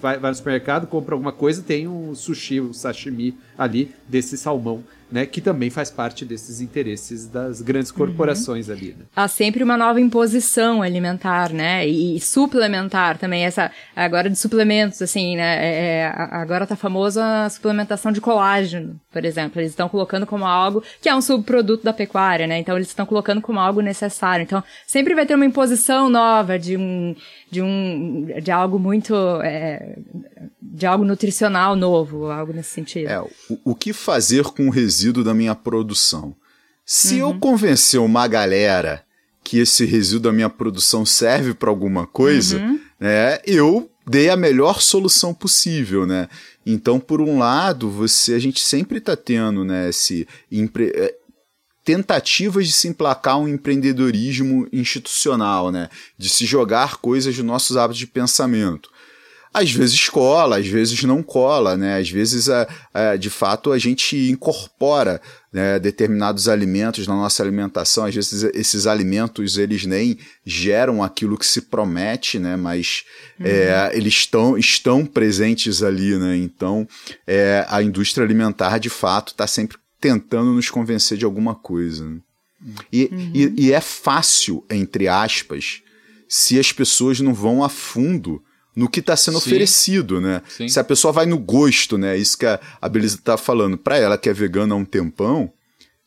vai, 0.00 0.18
vai 0.18 0.30
no 0.30 0.34
supermercado, 0.36 0.86
compra 0.86 1.14
alguma 1.14 1.32
coisa, 1.32 1.62
tem 1.62 1.88
um 1.88 2.14
sushi, 2.14 2.60
um 2.60 2.72
sashimi 2.72 3.36
ali 3.58 3.92
desse 4.08 4.36
salmão 4.36 4.84
né, 5.10 5.26
que 5.26 5.40
também 5.40 5.70
faz 5.70 5.90
parte 5.90 6.24
desses 6.24 6.60
interesses 6.60 7.26
das 7.26 7.60
grandes 7.60 7.90
uhum. 7.90 7.98
corporações 7.98 8.68
uhum. 8.68 8.74
ali. 8.74 8.88
Né? 8.98 9.04
Há 9.14 9.28
sempre 9.28 9.62
uma 9.62 9.76
nova 9.76 10.00
imposição 10.00 10.82
alimentar, 10.82 11.52
né, 11.52 11.86
e, 11.86 12.16
e, 12.16 12.20
suplementar 12.20 13.18
também 13.18 13.44
essa 13.44 13.70
agora 13.94 14.28
de 14.28 14.36
suplementos, 14.36 15.00
assim, 15.00 15.36
né, 15.36 15.64
é, 15.64 15.84
é 16.00 16.06
agora 16.30 16.66
tá 16.66 16.76
famoso 16.76 17.20
a 17.20 17.48
suplementação 17.48 18.12
de 18.12 18.20
colágeno, 18.20 19.00
por 19.12 19.24
exemplo, 19.24 19.60
eles 19.60 19.70
estão 19.70 19.88
colocando 19.88 20.26
como 20.26 20.44
algo 20.44 20.82
que 21.00 21.08
é 21.08 21.14
um 21.14 21.20
subproduto 21.20 21.84
da 21.84 21.92
pecuária, 21.92 22.46
né, 22.46 22.58
então 22.58 22.76
eles 22.76 22.88
estão 22.88 23.06
colocando 23.06 23.40
como 23.40 23.60
algo 23.60 23.80
necessário, 23.80 24.42
então 24.42 24.62
sempre 24.86 25.14
vai 25.14 25.26
ter 25.26 25.34
uma 25.34 25.46
imposição 25.46 26.08
nova 26.08 26.58
de 26.58 26.76
um 26.76 27.14
de 27.50 27.62
um 27.62 28.26
de 28.42 28.50
algo 28.50 28.78
muito 28.78 29.14
é, 29.42 29.98
de 30.60 30.86
algo 30.86 31.04
nutricional 31.04 31.76
novo, 31.76 32.30
algo 32.30 32.52
nesse 32.52 32.70
sentido. 32.70 33.08
É, 33.08 33.20
o, 33.20 33.30
o 33.64 33.74
que 33.74 33.92
fazer 33.92 34.44
com 34.44 34.66
o 34.66 34.70
resíduo 34.70 35.03
da 35.12 35.34
minha 35.34 35.54
produção? 35.54 36.34
Se 36.86 37.20
uhum. 37.20 37.30
eu 37.30 37.38
convencer 37.38 38.00
uma 38.00 38.26
galera 38.26 39.04
que 39.42 39.58
esse 39.58 39.84
resíduo 39.84 40.20
da 40.20 40.32
minha 40.32 40.48
produção 40.48 41.04
serve 41.04 41.52
para 41.52 41.68
alguma 41.68 42.06
coisa, 42.06 42.58
uhum. 42.58 42.80
né, 42.98 43.38
eu 43.46 43.90
dei 44.06 44.30
a 44.30 44.36
melhor 44.36 44.80
solução 44.80 45.34
possível, 45.34 46.06
né? 46.06 46.28
Então, 46.64 46.98
por 46.98 47.20
um 47.20 47.38
lado, 47.38 47.90
você 47.90 48.34
a 48.34 48.38
gente 48.38 48.60
sempre 48.60 48.98
está 48.98 49.16
tendo, 49.16 49.64
né, 49.64 49.90
esse 49.90 50.26
empre, 50.50 50.92
é, 50.94 51.14
tentativas 51.84 52.66
de 52.66 52.72
se 52.72 52.88
emplacar 52.88 53.38
um 53.38 53.46
empreendedorismo 53.46 54.66
institucional, 54.72 55.70
né, 55.70 55.88
de 56.16 56.28
se 56.30 56.46
jogar 56.46 56.96
coisas 56.96 57.36
dos 57.36 57.44
nossos 57.44 57.76
hábitos 57.76 57.98
de 57.98 58.06
pensamento 58.06 58.93
às 59.54 59.70
vezes 59.70 60.08
cola, 60.08 60.58
às 60.58 60.66
vezes 60.66 61.00
não 61.04 61.22
cola, 61.22 61.76
né? 61.76 61.96
Às 61.96 62.10
vezes, 62.10 62.50
a, 62.50 62.66
a, 62.92 63.14
de 63.14 63.30
fato, 63.30 63.70
a 63.70 63.78
gente 63.78 64.16
incorpora 64.28 65.22
né, 65.52 65.78
determinados 65.78 66.48
alimentos 66.48 67.06
na 67.06 67.14
nossa 67.14 67.40
alimentação. 67.40 68.04
Às 68.04 68.16
vezes 68.16 68.42
esses 68.52 68.88
alimentos 68.88 69.56
eles 69.56 69.86
nem 69.86 70.18
geram 70.44 71.04
aquilo 71.04 71.38
que 71.38 71.46
se 71.46 71.62
promete, 71.62 72.40
né? 72.40 72.56
Mas 72.56 73.04
uhum. 73.38 73.46
é, 73.46 73.92
eles 73.94 74.14
estão, 74.14 74.58
estão 74.58 75.06
presentes 75.06 75.84
ali, 75.84 76.18
né? 76.18 76.36
Então 76.36 76.88
é, 77.24 77.64
a 77.68 77.80
indústria 77.80 78.24
alimentar 78.24 78.78
de 78.78 78.90
fato 78.90 79.28
está 79.28 79.46
sempre 79.46 79.78
tentando 80.00 80.52
nos 80.52 80.68
convencer 80.68 81.16
de 81.16 81.24
alguma 81.24 81.54
coisa. 81.54 82.04
Né? 82.04 82.18
E, 82.92 83.08
uhum. 83.12 83.30
e, 83.32 83.66
e 83.66 83.72
é 83.72 83.80
fácil, 83.80 84.64
entre 84.68 85.06
aspas, 85.06 85.80
se 86.28 86.58
as 86.58 86.72
pessoas 86.72 87.20
não 87.20 87.32
vão 87.32 87.62
a 87.62 87.68
fundo 87.68 88.42
no 88.74 88.88
que 88.88 89.00
está 89.00 89.16
sendo 89.16 89.40
Sim. 89.40 89.48
oferecido, 89.48 90.20
né? 90.20 90.42
Sim. 90.48 90.68
Se 90.68 90.80
a 90.80 90.84
pessoa 90.84 91.12
vai 91.12 91.26
no 91.26 91.38
gosto, 91.38 91.96
né? 91.96 92.16
Isso 92.16 92.36
que 92.36 92.46
a, 92.46 92.58
a 92.80 92.88
Belisa 92.88 93.18
tá 93.22 93.36
falando. 93.36 93.78
Para 93.78 93.98
ela 93.98 94.18
que 94.18 94.28
é 94.28 94.32
vegana 94.32 94.74
há 94.74 94.76
um 94.76 94.84
tempão, 94.84 95.52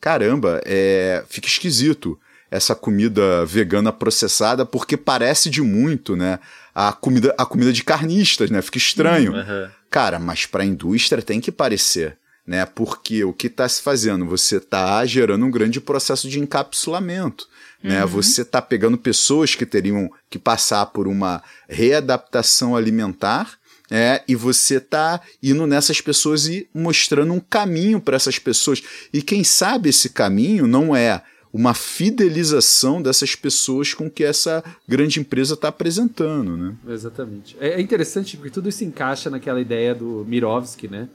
caramba, 0.00 0.60
é, 0.64 1.24
fica 1.28 1.46
esquisito 1.46 2.18
essa 2.50 2.74
comida 2.74 3.44
vegana 3.44 3.92
processada 3.92 4.64
porque 4.64 4.96
parece 4.96 5.50
de 5.50 5.62
muito, 5.62 6.16
né? 6.16 6.38
A 6.74 6.92
comida, 6.92 7.34
a 7.36 7.44
comida 7.44 7.72
de 7.72 7.82
carnistas, 7.82 8.50
né? 8.50 8.62
Fica 8.62 8.78
estranho. 8.78 9.32
Uhum. 9.32 9.68
Cara, 9.90 10.18
mas 10.18 10.46
para 10.46 10.62
a 10.62 10.66
indústria 10.66 11.22
tem 11.22 11.40
que 11.40 11.50
parecer, 11.50 12.16
né? 12.48 12.64
Porque 12.64 13.22
o 13.24 13.32
que 13.34 13.46
está 13.46 13.68
se 13.68 13.82
fazendo? 13.82 14.24
Você 14.24 14.56
está 14.56 15.04
gerando 15.04 15.44
um 15.44 15.50
grande 15.50 15.82
processo 15.82 16.26
de 16.30 16.40
encapsulamento. 16.40 17.46
Né? 17.82 18.02
Uhum. 18.02 18.08
Você 18.08 18.40
está 18.40 18.62
pegando 18.62 18.96
pessoas 18.96 19.54
que 19.54 19.66
teriam 19.66 20.10
que 20.30 20.38
passar 20.38 20.86
por 20.86 21.06
uma 21.06 21.42
readaptação 21.68 22.74
alimentar 22.74 23.58
é, 23.90 24.22
e 24.26 24.34
você 24.34 24.78
está 24.78 25.20
indo 25.42 25.66
nessas 25.66 26.00
pessoas 26.00 26.46
e 26.46 26.66
mostrando 26.72 27.34
um 27.34 27.40
caminho 27.40 28.00
para 28.00 28.16
essas 28.16 28.38
pessoas. 28.38 28.82
E 29.12 29.20
quem 29.20 29.44
sabe 29.44 29.90
esse 29.90 30.08
caminho 30.08 30.66
não 30.66 30.96
é 30.96 31.22
uma 31.52 31.74
fidelização 31.74 33.02
dessas 33.02 33.34
pessoas 33.34 33.92
com 33.92 34.10
que 34.10 34.24
essa 34.24 34.64
grande 34.88 35.20
empresa 35.20 35.52
está 35.52 35.68
apresentando, 35.68 36.56
né? 36.56 36.74
Exatamente. 36.88 37.56
É, 37.60 37.72
é 37.72 37.80
interessante 37.80 38.38
porque 38.38 38.50
tudo 38.50 38.70
isso 38.70 38.84
encaixa 38.84 39.28
naquela 39.28 39.60
ideia 39.60 39.94
do 39.94 40.24
Mirovski, 40.26 40.88
né? 40.88 41.08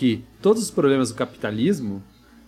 Que 0.00 0.24
todos 0.40 0.62
os 0.62 0.70
problemas 0.70 1.10
do 1.10 1.14
capitalismo, 1.14 2.02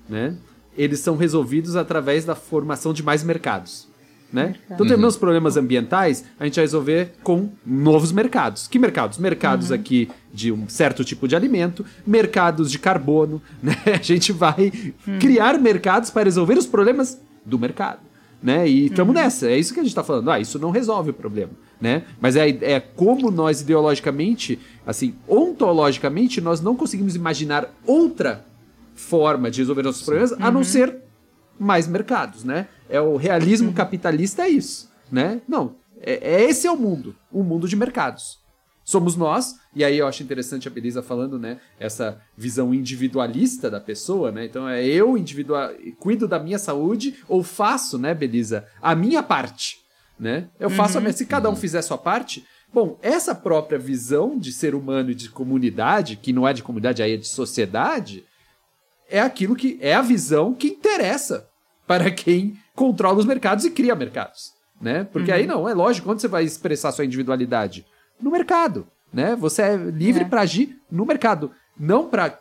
né? 0.08 0.34
eles 0.74 1.00
são 1.00 1.18
resolvidos 1.18 1.76
através 1.76 2.24
da 2.24 2.34
formação 2.34 2.94
de 2.94 3.02
mais 3.02 3.22
mercados. 3.22 3.86
Né? 4.32 4.54
Então, 4.70 4.86
uhum. 4.86 5.06
os 5.06 5.18
problemas 5.18 5.58
ambientais, 5.58 6.24
a 6.40 6.46
gente 6.46 6.54
vai 6.54 6.64
resolver 6.64 7.12
com 7.22 7.50
novos 7.66 8.10
mercados. 8.10 8.66
Que 8.66 8.78
mercados? 8.78 9.18
Mercados 9.18 9.68
uhum. 9.68 9.76
aqui 9.76 10.08
de 10.32 10.50
um 10.50 10.66
certo 10.66 11.04
tipo 11.04 11.28
de 11.28 11.36
alimento, 11.36 11.84
mercados 12.06 12.70
de 12.70 12.78
carbono. 12.78 13.42
Né? 13.62 13.76
A 13.84 14.02
gente 14.02 14.32
vai 14.32 14.72
uhum. 15.06 15.18
criar 15.18 15.58
mercados 15.58 16.08
para 16.08 16.24
resolver 16.24 16.56
os 16.56 16.66
problemas 16.66 17.20
do 17.44 17.58
mercado. 17.58 18.00
Né? 18.42 18.66
E 18.66 18.86
estamos 18.86 19.14
uhum. 19.14 19.22
nessa. 19.22 19.50
É 19.50 19.58
isso 19.58 19.74
que 19.74 19.80
a 19.80 19.82
gente 19.82 19.92
está 19.92 20.02
falando. 20.02 20.30
Ah, 20.30 20.40
isso 20.40 20.58
não 20.58 20.70
resolve 20.70 21.10
o 21.10 21.14
problema. 21.14 21.52
Né? 21.82 22.04
Mas 22.20 22.36
é, 22.36 22.48
é 22.48 22.78
como 22.78 23.28
nós 23.28 23.60
ideologicamente, 23.60 24.56
assim, 24.86 25.16
ontologicamente, 25.26 26.40
nós 26.40 26.60
não 26.60 26.76
conseguimos 26.76 27.16
imaginar 27.16 27.74
outra 27.84 28.46
forma 28.94 29.50
de 29.50 29.60
resolver 29.60 29.82
nossos 29.82 30.02
problemas, 30.02 30.30
uhum. 30.30 30.38
a 30.40 30.50
não 30.52 30.60
uhum. 30.60 30.64
ser 30.64 31.02
mais 31.58 31.88
mercados, 31.88 32.44
né? 32.44 32.68
É 32.88 33.00
o 33.00 33.16
realismo 33.16 33.68
uhum. 33.68 33.74
capitalista 33.74 34.42
é 34.42 34.48
isso, 34.48 34.92
né? 35.10 35.42
Não, 35.48 35.74
é, 36.00 36.34
é, 36.36 36.42
esse 36.44 36.68
é 36.68 36.70
o 36.70 36.76
mundo, 36.76 37.16
o 37.32 37.42
mundo 37.42 37.66
de 37.66 37.74
mercados. 37.74 38.40
Somos 38.84 39.16
nós, 39.16 39.56
e 39.74 39.84
aí 39.84 39.98
eu 39.98 40.06
acho 40.06 40.22
interessante 40.22 40.68
a 40.68 40.70
Belisa 40.70 41.02
falando, 41.02 41.36
né? 41.36 41.58
Essa 41.80 42.20
visão 42.36 42.72
individualista 42.72 43.68
da 43.68 43.80
pessoa, 43.80 44.30
né? 44.30 44.44
Então 44.44 44.68
é 44.68 44.84
eu 44.84 45.18
individual, 45.18 45.70
cuido 45.98 46.28
da 46.28 46.38
minha 46.38 46.60
saúde 46.60 47.16
ou 47.28 47.42
faço, 47.42 47.98
né, 47.98 48.14
Belisa, 48.14 48.66
a 48.80 48.94
minha 48.94 49.22
parte, 49.22 49.81
né? 50.22 50.48
Eu 50.58 50.70
faço 50.70 50.94
uhum. 50.94 50.98
a 50.98 51.00
minha, 51.02 51.12
se 51.12 51.26
cada 51.26 51.50
um 51.50 51.56
fizer 51.56 51.80
a 51.80 51.82
sua 51.82 51.98
parte, 51.98 52.46
Bom, 52.72 52.98
essa 53.02 53.34
própria 53.34 53.78
visão 53.78 54.38
de 54.38 54.50
ser 54.50 54.74
humano 54.74 55.10
e 55.10 55.14
de 55.14 55.28
comunidade, 55.28 56.16
que 56.16 56.32
não 56.32 56.48
é 56.48 56.54
de 56.54 56.62
comunidade, 56.62 57.02
aí 57.02 57.12
é 57.12 57.16
de 57.18 57.28
sociedade, 57.28 58.24
é 59.10 59.20
aquilo 59.20 59.54
que 59.54 59.78
é 59.82 59.94
a 59.94 60.00
visão 60.00 60.54
que 60.54 60.68
interessa 60.68 61.46
para 61.86 62.10
quem 62.10 62.56
controla 62.74 63.18
os 63.18 63.26
mercados 63.26 63.66
e 63.66 63.70
cria 63.70 63.94
mercados, 63.94 64.54
né? 64.80 65.04
Porque 65.04 65.30
uhum. 65.30 65.36
aí 65.36 65.46
não, 65.46 65.68
é 65.68 65.74
lógico, 65.74 66.10
onde 66.10 66.22
você 66.22 66.28
vai 66.28 66.44
expressar 66.44 66.92
sua 66.92 67.04
individualidade? 67.04 67.84
No 68.18 68.30
mercado, 68.30 68.86
né? 69.12 69.36
Você 69.36 69.60
é 69.60 69.76
livre 69.76 70.22
é. 70.22 70.26
para 70.26 70.40
agir 70.40 70.80
no 70.90 71.04
mercado, 71.04 71.52
não 71.78 72.08
para, 72.08 72.40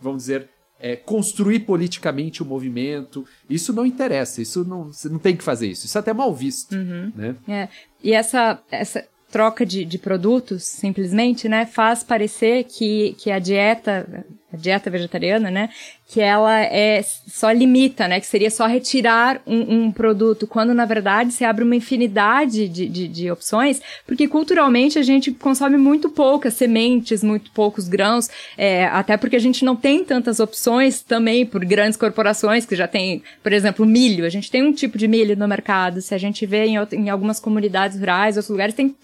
vamos 0.00 0.22
dizer, 0.22 0.50
é, 0.80 0.96
construir 0.96 1.60
politicamente 1.60 2.42
o 2.42 2.46
movimento. 2.46 3.24
Isso 3.48 3.72
não 3.72 3.84
interessa, 3.84 4.40
isso 4.40 4.64
não, 4.64 4.92
você 4.92 5.08
não 5.08 5.18
tem 5.18 5.36
que 5.36 5.44
fazer 5.44 5.68
isso. 5.68 5.86
Isso 5.86 5.98
é 5.98 6.00
até 6.00 6.12
mal 6.12 6.34
visto, 6.34 6.74
uhum. 6.74 7.12
né? 7.14 7.36
É. 7.46 7.68
E 8.02 8.12
essa, 8.12 8.60
essa 8.70 9.06
troca 9.30 9.64
de, 9.64 9.84
de 9.84 9.98
produtos, 9.98 10.64
simplesmente, 10.64 11.48
né, 11.48 11.66
faz 11.66 12.02
parecer 12.02 12.64
que, 12.64 13.14
que 13.18 13.30
a 13.30 13.38
dieta 13.38 14.24
dieta 14.56 14.90
vegetariana, 14.90 15.50
né? 15.50 15.70
Que 16.08 16.20
ela 16.20 16.60
é 16.60 17.02
só 17.02 17.50
limita, 17.50 18.08
né? 18.08 18.18
Que 18.20 18.26
seria 18.26 18.50
só 18.50 18.66
retirar 18.66 19.40
um, 19.46 19.86
um 19.86 19.92
produto, 19.92 20.46
quando 20.46 20.74
na 20.74 20.84
verdade 20.84 21.32
se 21.32 21.44
abre 21.44 21.62
uma 21.62 21.76
infinidade 21.76 22.68
de, 22.68 22.88
de, 22.88 23.08
de, 23.08 23.30
opções, 23.30 23.80
porque 24.06 24.26
culturalmente 24.26 24.98
a 24.98 25.02
gente 25.02 25.30
consome 25.30 25.76
muito 25.76 26.10
poucas 26.10 26.54
sementes, 26.54 27.22
muito 27.22 27.50
poucos 27.52 27.88
grãos, 27.88 28.28
é, 28.58 28.86
até 28.86 29.16
porque 29.16 29.36
a 29.36 29.40
gente 29.40 29.64
não 29.64 29.76
tem 29.76 30.04
tantas 30.04 30.40
opções 30.40 31.00
também 31.00 31.46
por 31.46 31.64
grandes 31.64 31.96
corporações 31.96 32.66
que 32.66 32.74
já 32.74 32.88
tem, 32.88 33.22
por 33.42 33.52
exemplo, 33.52 33.86
milho. 33.86 34.24
A 34.24 34.30
gente 34.30 34.50
tem 34.50 34.62
um 34.62 34.72
tipo 34.72 34.98
de 34.98 35.06
milho 35.06 35.36
no 35.36 35.46
mercado. 35.46 36.00
Se 36.00 36.14
a 36.14 36.18
gente 36.18 36.44
vê 36.44 36.66
em, 36.66 36.76
em 36.92 37.08
algumas 37.08 37.38
comunidades 37.38 37.98
rurais, 37.98 38.36
outros 38.36 38.50
lugares, 38.50 38.74
tem 38.74 38.96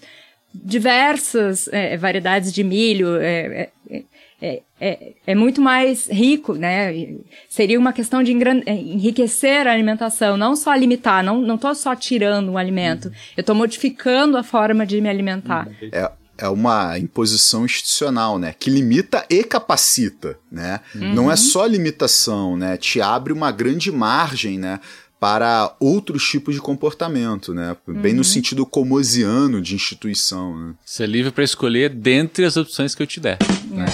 diversas 0.53 1.67
é, 1.69 1.95
variedades 1.97 2.51
de 2.51 2.63
milho. 2.63 3.17
É, 3.17 3.69
é, 3.89 4.03
é, 4.41 4.61
é, 4.79 5.13
é, 5.25 5.35
muito 5.35 5.59
mais 5.59 6.07
rico, 6.07 6.53
né? 6.53 6.93
Seria 7.49 7.79
uma 7.79 7.91
questão 7.91 8.21
de 8.21 8.31
é, 8.65 8.73
enriquecer 8.73 9.67
a 9.67 9.71
alimentação, 9.71 10.37
não 10.37 10.55
só 10.55 10.75
limitar, 10.75 11.23
não, 11.23 11.41
não 11.41 11.57
tô 11.57 11.73
só 11.73 11.95
tirando 11.95 12.51
um 12.51 12.57
alimento, 12.57 13.11
eu 13.35 13.41
estou 13.41 13.55
modificando 13.55 14.37
a 14.37 14.43
forma 14.43 14.85
de 14.85 15.01
me 15.01 15.09
alimentar. 15.09 15.67
É, 15.91 16.11
é 16.37 16.47
uma 16.47 16.99
imposição 16.99 17.65
institucional, 17.65 18.37
né? 18.37 18.53
Que 18.57 18.69
limita 18.69 19.25
e 19.27 19.43
capacita, 19.43 20.37
né? 20.51 20.81
Uhum. 20.93 21.15
Não 21.15 21.31
é 21.31 21.35
só 21.35 21.65
limitação, 21.65 22.55
né? 22.55 22.77
Te 22.77 23.01
abre 23.01 23.33
uma 23.33 23.51
grande 23.51 23.91
margem, 23.91 24.59
né? 24.59 24.79
Para 25.19 25.75
outros 25.79 26.27
tipos 26.27 26.53
de 26.53 26.61
comportamento, 26.61 27.53
né? 27.53 27.75
Bem 27.87 28.11
uhum. 28.11 28.17
no 28.19 28.23
sentido 28.23 28.65
comosiano 28.65 29.61
de 29.61 29.73
instituição. 29.73 30.57
Né? 30.57 30.73
Você 30.85 31.03
é 31.03 31.07
livre 31.07 31.31
para 31.31 31.43
escolher 31.43 31.89
dentre 31.89 32.45
as 32.45 32.55
opções 32.55 32.93
que 32.93 33.01
eu 33.01 33.07
te 33.07 33.19
der. 33.19 33.39
Né? 33.71 33.85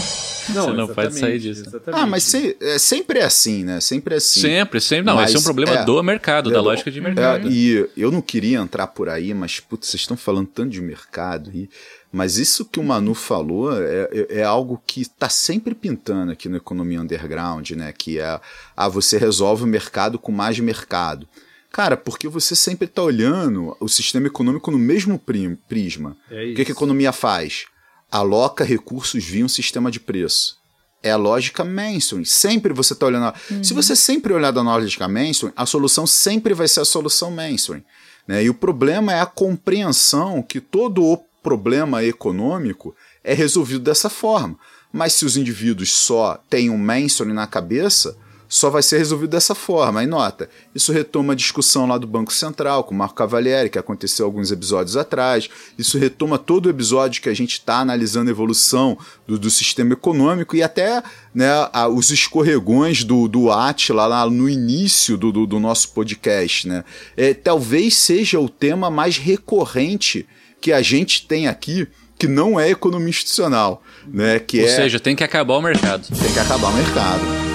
Não, 0.49 0.65
Você 0.65 0.73
não 0.73 0.87
pode 0.87 1.17
sair 1.17 1.39
disso. 1.39 1.63
Ah, 1.87 2.05
mas 2.05 2.23
se, 2.23 2.57
é, 2.59 2.77
sempre 2.77 3.19
é 3.19 3.23
assim, 3.23 3.63
né? 3.63 3.79
Sempre 3.79 4.15
é 4.15 4.17
assim. 4.17 4.41
Sempre, 4.41 4.81
sempre. 4.81 5.05
Não, 5.05 5.15
mas 5.15 5.29
esse 5.29 5.37
é 5.37 5.39
um 5.39 5.43
problema 5.43 5.73
é, 5.73 5.85
do 5.85 6.01
mercado, 6.03 6.49
é, 6.49 6.53
da 6.53 6.61
lógica 6.61 6.91
de 6.91 6.99
mercado. 6.99 7.47
É, 7.47 7.51
e 7.51 7.89
eu 7.95 8.11
não 8.11 8.21
queria 8.21 8.59
entrar 8.59 8.87
por 8.87 9.09
aí, 9.09 9.33
mas, 9.33 9.59
putz, 9.59 9.87
vocês 9.87 10.01
estão 10.01 10.17
falando 10.17 10.47
tanto 10.47 10.69
de 10.69 10.81
mercado 10.81 11.51
e 11.53 11.69
mas 12.13 12.37
isso 12.37 12.63
que 12.63 12.79
o 12.79 12.83
Manu 12.83 13.15
falou 13.15 13.75
é, 13.75 14.07
é, 14.11 14.27
é 14.39 14.43
algo 14.43 14.79
que 14.85 15.01
está 15.01 15.27
sempre 15.29 15.73
pintando 15.73 16.31
aqui 16.31 16.47
no 16.47 16.57
Economia 16.57 17.01
Underground, 17.01 17.71
né? 17.71 17.91
Que 17.91 18.19
é, 18.19 18.39
ah, 18.77 18.87
você 18.87 19.17
resolve 19.17 19.63
o 19.63 19.67
mercado 19.67 20.19
com 20.19 20.31
mais 20.31 20.59
mercado. 20.59 21.27
Cara, 21.71 21.97
porque 21.97 22.27
você 22.27 22.55
sempre 22.55 22.85
está 22.85 23.01
olhando 23.01 23.75
o 23.79 23.89
sistema 23.89 24.27
econômico 24.27 24.69
no 24.69 24.77
mesmo 24.77 25.19
prisma. 25.67 26.15
É 26.29 26.51
o 26.51 26.53
que, 26.53 26.65
que 26.65 26.71
a 26.71 26.75
economia 26.75 27.11
faz? 27.11 27.65
Aloca 28.13 28.63
recursos 28.63 29.23
via 29.23 29.43
um 29.43 29.49
sistema 29.49 29.89
de 29.89 29.99
preço. 29.99 30.57
É 31.01 31.09
a 31.09 31.17
lógica 31.17 31.63
mainstream. 31.63 32.23
Sempre 32.23 32.71
você 32.71 32.93
está 32.93 33.07
olhando. 33.07 33.33
Uhum. 33.49 33.63
Se 33.63 33.73
você 33.73 33.95
sempre 33.95 34.31
olhar 34.31 34.51
da 34.51 34.61
lógica 34.61 35.07
mainstream, 35.07 35.51
a 35.55 35.65
solução 35.65 36.05
sempre 36.05 36.53
vai 36.53 36.67
ser 36.67 36.81
a 36.81 36.85
solução 36.85 37.31
mainstream. 37.31 37.83
Né? 38.27 38.43
E 38.43 38.51
o 38.51 38.53
problema 38.53 39.11
é 39.11 39.19
a 39.19 39.25
compreensão 39.25 40.43
que 40.43 40.61
todo 40.61 41.03
o 41.03 41.17
problema 41.41 42.03
econômico 42.03 42.95
é 43.23 43.33
resolvido 43.33 43.79
dessa 43.79 44.11
forma. 44.11 44.59
Mas 44.91 45.13
se 45.13 45.25
os 45.25 45.35
indivíduos 45.35 45.91
só 45.91 46.37
têm 46.47 46.69
um 46.69 46.77
mainstream 46.77 47.33
na 47.33 47.47
cabeça, 47.47 48.15
só 48.53 48.69
vai 48.69 48.83
ser 48.83 48.99
resolvido 48.99 49.31
dessa 49.31 49.55
forma. 49.55 50.01
Aí 50.01 50.05
nota, 50.05 50.47
isso 50.75 50.91
retoma 50.91 51.33
a 51.33 51.35
discussão 51.35 51.87
lá 51.87 51.97
do 51.97 52.05
Banco 52.05 52.31
Central 52.31 52.83
com 52.83 52.93
o 52.93 52.97
Marco 52.97 53.15
Cavalieri, 53.15 53.67
que 53.67 53.79
aconteceu 53.79 54.27
alguns 54.27 54.51
episódios 54.51 54.95
atrás. 54.95 55.49
Isso 55.75 55.97
retoma 55.97 56.37
todo 56.37 56.67
o 56.67 56.69
episódio 56.69 57.19
que 57.19 57.29
a 57.29 57.33
gente 57.33 57.53
está 57.53 57.77
analisando 57.77 58.29
a 58.29 58.31
evolução 58.31 58.95
do, 59.25 59.39
do, 59.39 59.49
sistema 59.49 59.93
econômico 59.93 60.55
e 60.55 60.61
até 60.61 61.01
né, 61.33 61.47
a, 61.73 61.87
os 61.87 62.11
escorregões 62.11 63.03
do, 63.03 63.27
do 63.27 63.51
Atila 63.51 64.05
lá 64.05 64.29
no 64.29 64.47
início 64.47 65.17
do, 65.17 65.31
do, 65.31 65.47
do 65.47 65.59
nosso 65.59 65.89
podcast. 65.89 66.67
Né? 66.67 66.83
É, 67.17 67.33
talvez 67.33 67.95
seja 67.95 68.39
o 68.39 68.47
tema 68.47 68.91
mais 68.91 69.17
recorrente 69.17 70.27
que 70.61 70.71
a 70.71 70.83
gente 70.83 71.25
tem 71.25 71.47
aqui 71.47 71.87
que 72.19 72.27
não 72.27 72.59
é 72.59 72.69
economia 72.69 73.09
institucional, 73.09 73.81
né? 74.07 74.37
Que 74.39 74.61
Ou 74.61 74.67
é... 74.67 74.75
seja, 74.75 74.99
tem 74.99 75.15
que 75.15 75.23
acabar 75.23 75.55
o 75.55 75.61
mercado. 75.61 76.07
Tem 76.07 76.31
que 76.31 76.39
acabar 76.39 76.69
o 76.69 76.73
mercado. 76.73 77.52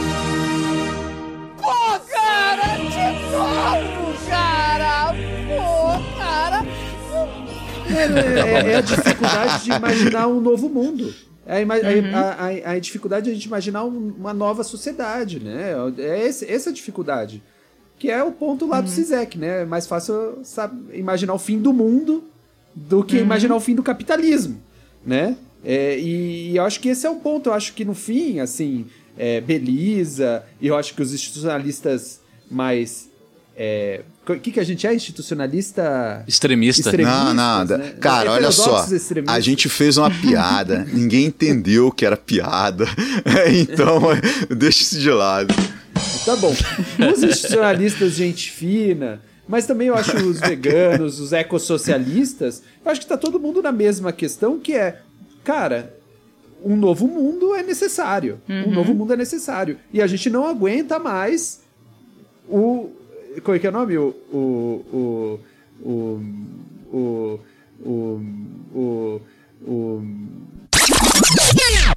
É, 8.08 8.68
é, 8.68 8.72
é, 8.72 8.76
a 8.76 8.80
dificuldade 8.80 9.64
de 9.64 9.72
imaginar 9.72 10.28
um 10.28 10.40
novo 10.40 10.68
mundo. 10.68 11.14
É 11.46 11.62
a, 11.62 11.64
uhum. 11.64 12.14
a, 12.14 12.70
a, 12.70 12.72
a, 12.72 12.78
dificuldade 12.78 13.24
de 13.24 13.30
a 13.30 13.34
gente 13.34 13.46
imaginar 13.46 13.84
uma 13.84 14.34
nova 14.34 14.62
sociedade, 14.62 15.40
né? 15.40 15.72
É 15.96 16.26
esse, 16.26 16.44
essa 16.50 16.70
dificuldade. 16.70 17.42
Que 17.98 18.10
é 18.10 18.22
o 18.22 18.30
ponto 18.30 18.66
lá 18.66 18.78
uhum. 18.78 18.84
do 18.84 18.90
CISEC, 18.90 19.38
né? 19.38 19.62
É 19.62 19.64
mais 19.64 19.86
fácil 19.86 20.40
sabe, 20.44 20.96
imaginar 20.96 21.32
o 21.32 21.38
fim 21.38 21.58
do 21.58 21.72
mundo 21.72 22.24
do 22.74 23.02
que 23.02 23.16
uhum. 23.16 23.22
imaginar 23.22 23.56
o 23.56 23.60
fim 23.60 23.74
do 23.74 23.82
capitalismo, 23.82 24.60
né? 25.04 25.36
É, 25.64 25.98
e, 25.98 26.50
e, 26.50 26.56
eu 26.56 26.64
acho 26.64 26.80
que 26.80 26.88
esse 26.88 27.06
é 27.06 27.10
o 27.10 27.16
ponto. 27.16 27.48
Eu 27.48 27.54
acho 27.54 27.72
que 27.74 27.84
no 27.84 27.94
fim, 27.94 28.40
assim, 28.40 28.86
é, 29.16 29.40
Belisa, 29.40 30.44
e 30.60 30.68
eu 30.68 30.76
acho 30.76 30.94
que 30.94 31.02
os 31.02 31.12
institucionalistas 31.12 32.20
mais. 32.50 33.08
É, 33.56 34.02
o 34.36 34.40
que, 34.40 34.52
que 34.52 34.60
a 34.60 34.64
gente 34.64 34.86
é? 34.86 34.94
Institucionalista. 34.94 36.24
Extremista. 36.26 36.92
Não, 36.92 37.34
nada. 37.34 37.78
Né? 37.78 37.94
Cara, 38.00 38.32
olha 38.32 38.50
só. 38.50 38.86
A 39.26 39.40
gente 39.40 39.68
fez 39.68 39.96
uma 39.96 40.10
piada, 40.10 40.86
ninguém 40.92 41.26
entendeu 41.26 41.90
que 41.90 42.04
era 42.04 42.16
piada. 42.16 42.86
então, 43.52 44.00
deixa 44.56 44.82
isso 44.82 44.98
de 44.98 45.10
lado. 45.10 45.54
Tá 46.24 46.36
bom. 46.36 46.54
Os 47.12 47.22
institucionalistas, 47.22 48.12
gente 48.12 48.50
fina, 48.50 49.20
mas 49.48 49.66
também 49.66 49.88
eu 49.88 49.94
acho 49.94 50.16
os 50.16 50.38
veganos, 50.40 51.18
os 51.20 51.32
ecossocialistas, 51.32 52.62
eu 52.84 52.90
acho 52.90 53.00
que 53.00 53.06
está 53.06 53.16
todo 53.16 53.40
mundo 53.40 53.62
na 53.62 53.72
mesma 53.72 54.12
questão, 54.12 54.58
que 54.58 54.74
é, 54.74 55.00
cara, 55.42 55.94
um 56.62 56.76
novo 56.76 57.06
mundo 57.06 57.54
é 57.54 57.62
necessário. 57.62 58.40
Uhum. 58.48 58.68
Um 58.68 58.74
novo 58.74 58.94
mundo 58.94 59.12
é 59.12 59.16
necessário. 59.16 59.78
E 59.92 60.02
a 60.02 60.06
gente 60.06 60.28
não 60.28 60.46
aguenta 60.46 60.98
mais 60.98 61.60
o. 62.48 62.90
Qual 63.42 63.54
é 63.54 63.58
que 63.58 63.66
é 63.66 63.70
o 63.70 63.72
nome? 63.72 63.98
O. 63.98 64.14
O. 64.32 65.40
O. 65.82 66.20
O. 66.92 67.40
O. 67.82 68.20
o, 68.74 69.20
o, 69.66 70.02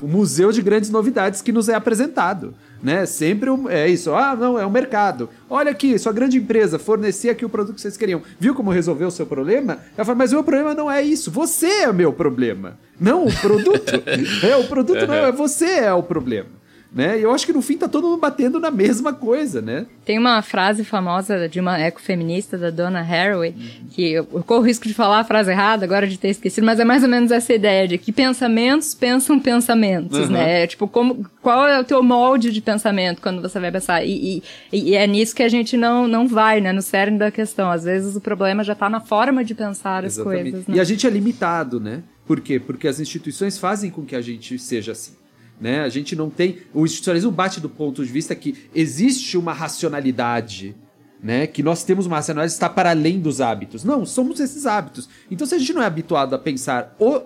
o 0.01 0.07
Museu 0.07 0.51
de 0.51 0.61
Grandes 0.61 0.89
Novidades 0.89 1.41
que 1.41 1.51
nos 1.51 1.69
é 1.69 1.75
apresentado 1.75 2.53
né? 2.81 3.05
Sempre 3.05 3.49
é 3.69 3.87
isso. 3.87 4.13
Ah, 4.13 4.35
não, 4.35 4.57
é 4.57 4.65
o 4.65 4.71
mercado. 4.71 5.29
Olha 5.49 5.71
aqui, 5.71 5.97
sua 5.99 6.11
grande 6.11 6.37
empresa 6.37 6.79
fornecia 6.79 7.31
aqui 7.31 7.45
o 7.45 7.49
produto 7.49 7.75
que 7.75 7.81
vocês 7.81 7.97
queriam. 7.97 8.21
Viu 8.39 8.55
como 8.55 8.71
resolveu 8.71 9.07
o 9.07 9.11
seu 9.11 9.25
problema? 9.25 9.79
Ela 9.95 10.05
fala, 10.05 10.17
mas 10.17 10.31
o 10.31 10.35
meu 10.35 10.43
problema 10.43 10.73
não 10.73 10.89
é 10.89 11.01
isso. 11.01 11.29
Você 11.31 11.67
é 11.67 11.89
o 11.89 11.93
meu 11.93 12.11
problema. 12.11 12.77
Não 12.99 13.25
o 13.25 13.33
produto. 13.39 14.03
é, 14.43 14.55
o 14.57 14.67
produto 14.67 15.05
não 15.05 15.13
é, 15.13 15.31
você 15.31 15.65
é 15.65 15.93
o 15.93 16.03
problema 16.03 16.60
né? 16.93 17.17
E 17.17 17.23
eu 17.23 17.31
acho 17.31 17.45
que 17.45 17.53
no 17.53 17.61
fim 17.61 17.77
tá 17.77 17.87
todo 17.87 18.07
mundo 18.07 18.19
batendo 18.19 18.59
na 18.59 18.69
mesma 18.69 19.13
coisa, 19.13 19.61
né? 19.61 19.85
Tem 20.03 20.19
uma 20.19 20.41
frase 20.41 20.83
famosa 20.83 21.47
de 21.47 21.59
uma 21.59 21.79
ecofeminista, 21.79 22.57
da 22.57 22.69
Donna 22.69 22.99
Haraway, 22.99 23.55
que 23.91 24.11
eu, 24.11 24.27
eu 24.33 24.43
corro 24.43 24.61
o 24.61 24.65
risco 24.65 24.87
de 24.87 24.93
falar 24.93 25.19
a 25.19 25.23
frase 25.23 25.51
errada 25.51 25.85
agora 25.85 26.05
de 26.05 26.17
ter 26.17 26.29
esquecido, 26.29 26.65
mas 26.65 26.79
é 26.79 26.83
mais 26.83 27.01
ou 27.03 27.09
menos 27.09 27.31
essa 27.31 27.53
ideia 27.53 27.87
de 27.87 27.97
que 27.97 28.11
pensamentos 28.11 28.93
pensam 28.93 29.39
pensamentos, 29.39 30.19
uhum. 30.19 30.27
né? 30.27 30.67
Tipo, 30.67 30.85
como, 30.85 31.25
qual 31.41 31.65
é 31.65 31.79
o 31.79 31.83
teu 31.83 32.03
molde 32.03 32.51
de 32.51 32.61
pensamento 32.61 33.21
quando 33.21 33.41
você 33.41 33.57
vai 33.57 33.71
pensar? 33.71 34.03
E, 34.03 34.43
e, 34.71 34.91
e, 34.91 34.95
é 34.95 35.07
nisso 35.07 35.33
que 35.33 35.43
a 35.43 35.49
gente 35.49 35.77
não, 35.77 36.07
não 36.07 36.27
vai, 36.27 36.59
né? 36.59 36.73
No 36.73 36.81
cerne 36.81 37.17
da 37.17 37.31
questão. 37.31 37.71
Às 37.71 37.85
vezes 37.85 38.17
o 38.17 38.21
problema 38.21 38.63
já 38.65 38.75
tá 38.75 38.89
na 38.89 38.99
forma 38.99 39.45
de 39.45 39.55
pensar 39.55 40.03
Exatamente. 40.03 40.39
as 40.39 40.51
coisas. 40.51 40.67
Né? 40.67 40.75
E 40.75 40.79
a 40.79 40.83
gente 40.83 41.07
é 41.07 41.09
limitado, 41.09 41.79
né? 41.79 42.03
Por 42.25 42.41
quê? 42.41 42.59
Porque 42.59 42.87
as 42.87 42.99
instituições 42.99 43.57
fazem 43.57 43.89
com 43.89 44.05
que 44.05 44.15
a 44.15 44.21
gente 44.21 44.59
seja 44.59 44.91
assim. 44.91 45.20
Né? 45.61 45.81
A 45.81 45.89
gente 45.89 46.15
não 46.15 46.27
tem. 46.27 46.57
O 46.73 46.83
institucionalismo 46.83 47.29
bate 47.29 47.59
do 47.59 47.69
ponto 47.69 48.03
de 48.03 48.11
vista 48.11 48.33
que 48.33 48.55
existe 48.73 49.37
uma 49.37 49.53
racionalidade. 49.53 50.75
Né? 51.21 51.45
Que 51.45 51.61
nós 51.61 51.83
temos 51.83 52.07
uma 52.07 52.15
racionalidade 52.15 52.53
que 52.53 52.55
está 52.55 52.67
para 52.67 52.89
além 52.89 53.19
dos 53.19 53.39
hábitos. 53.39 53.83
Não, 53.83 54.03
somos 54.03 54.39
esses 54.39 54.65
hábitos. 54.65 55.07
Então, 55.29 55.45
se 55.45 55.53
a 55.53 55.59
gente 55.59 55.71
não 55.71 55.83
é 55.83 55.85
habituado 55.85 56.33
a 56.33 56.39
pensar 56.39 56.95
o, 56.99 57.21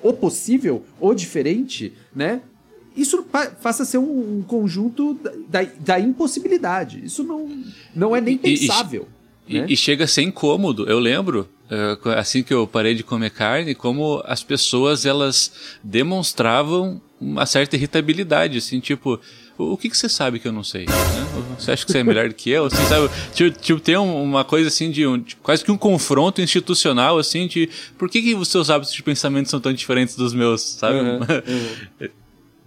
o 0.00 0.12
possível, 0.12 0.84
o 1.00 1.12
diferente, 1.12 1.92
né? 2.14 2.40
Isso 2.96 3.24
passa 3.60 3.82
a 3.82 3.86
ser 3.86 3.98
um, 3.98 4.38
um 4.38 4.42
conjunto 4.42 5.18
da, 5.48 5.66
da, 5.80 5.98
impossibilidade. 5.98 7.04
Isso 7.04 7.24
não, 7.24 7.50
não 7.92 8.14
é 8.14 8.20
nem 8.20 8.36
pensável. 8.38 9.08
E, 9.48 9.58
né? 9.58 9.66
e, 9.68 9.72
e 9.72 9.76
chega 9.76 10.04
a 10.04 10.06
ser 10.06 10.22
incômodo. 10.22 10.88
Eu 10.88 11.00
lembro, 11.00 11.48
uh, 11.70 12.10
assim 12.10 12.42
que 12.42 12.52
eu 12.52 12.66
parei 12.66 12.94
de 12.94 13.02
comer 13.02 13.30
carne, 13.30 13.74
como 13.74 14.22
as 14.26 14.44
pessoas 14.44 15.06
elas 15.06 15.52
demonstravam 15.82 17.00
uma 17.22 17.46
certa 17.46 17.76
irritabilidade, 17.76 18.58
assim, 18.58 18.80
tipo, 18.80 19.20
o, 19.56 19.76
que, 19.76 19.88
que 19.88 19.96
você 19.96 20.08
sabe 20.08 20.38
que 20.38 20.48
eu 20.48 20.52
não 20.52 20.64
sei? 20.64 20.86
Né? 20.86 20.92
Você 21.58 21.70
acha 21.70 21.86
que 21.86 21.92
você 21.92 21.98
é 21.98 22.04
melhor 22.04 22.28
do 22.28 22.34
que 22.34 22.50
eu? 22.50 22.66
Assim, 22.66 22.84
sabe? 22.86 23.08
Tipo, 23.32 23.58
tipo 23.60 23.80
tem 23.80 23.96
uma 23.96 24.44
coisa 24.44 24.68
assim 24.68 24.90
de 24.90 25.06
um, 25.06 25.20
tipo, 25.20 25.42
quase 25.42 25.64
que 25.64 25.70
um 25.70 25.78
confronto 25.78 26.40
institucional, 26.40 27.18
assim, 27.18 27.46
de 27.46 27.70
por 27.96 28.08
que, 28.08 28.20
que 28.20 28.34
os 28.34 28.48
seus 28.48 28.70
hábitos 28.70 28.92
de 28.92 29.02
pensamento 29.02 29.48
são 29.48 29.60
tão 29.60 29.72
diferentes 29.72 30.16
dos 30.16 30.34
meus, 30.34 30.62
sabe? 30.62 30.98
Uhum, 30.98 31.20
uhum. 32.00 32.08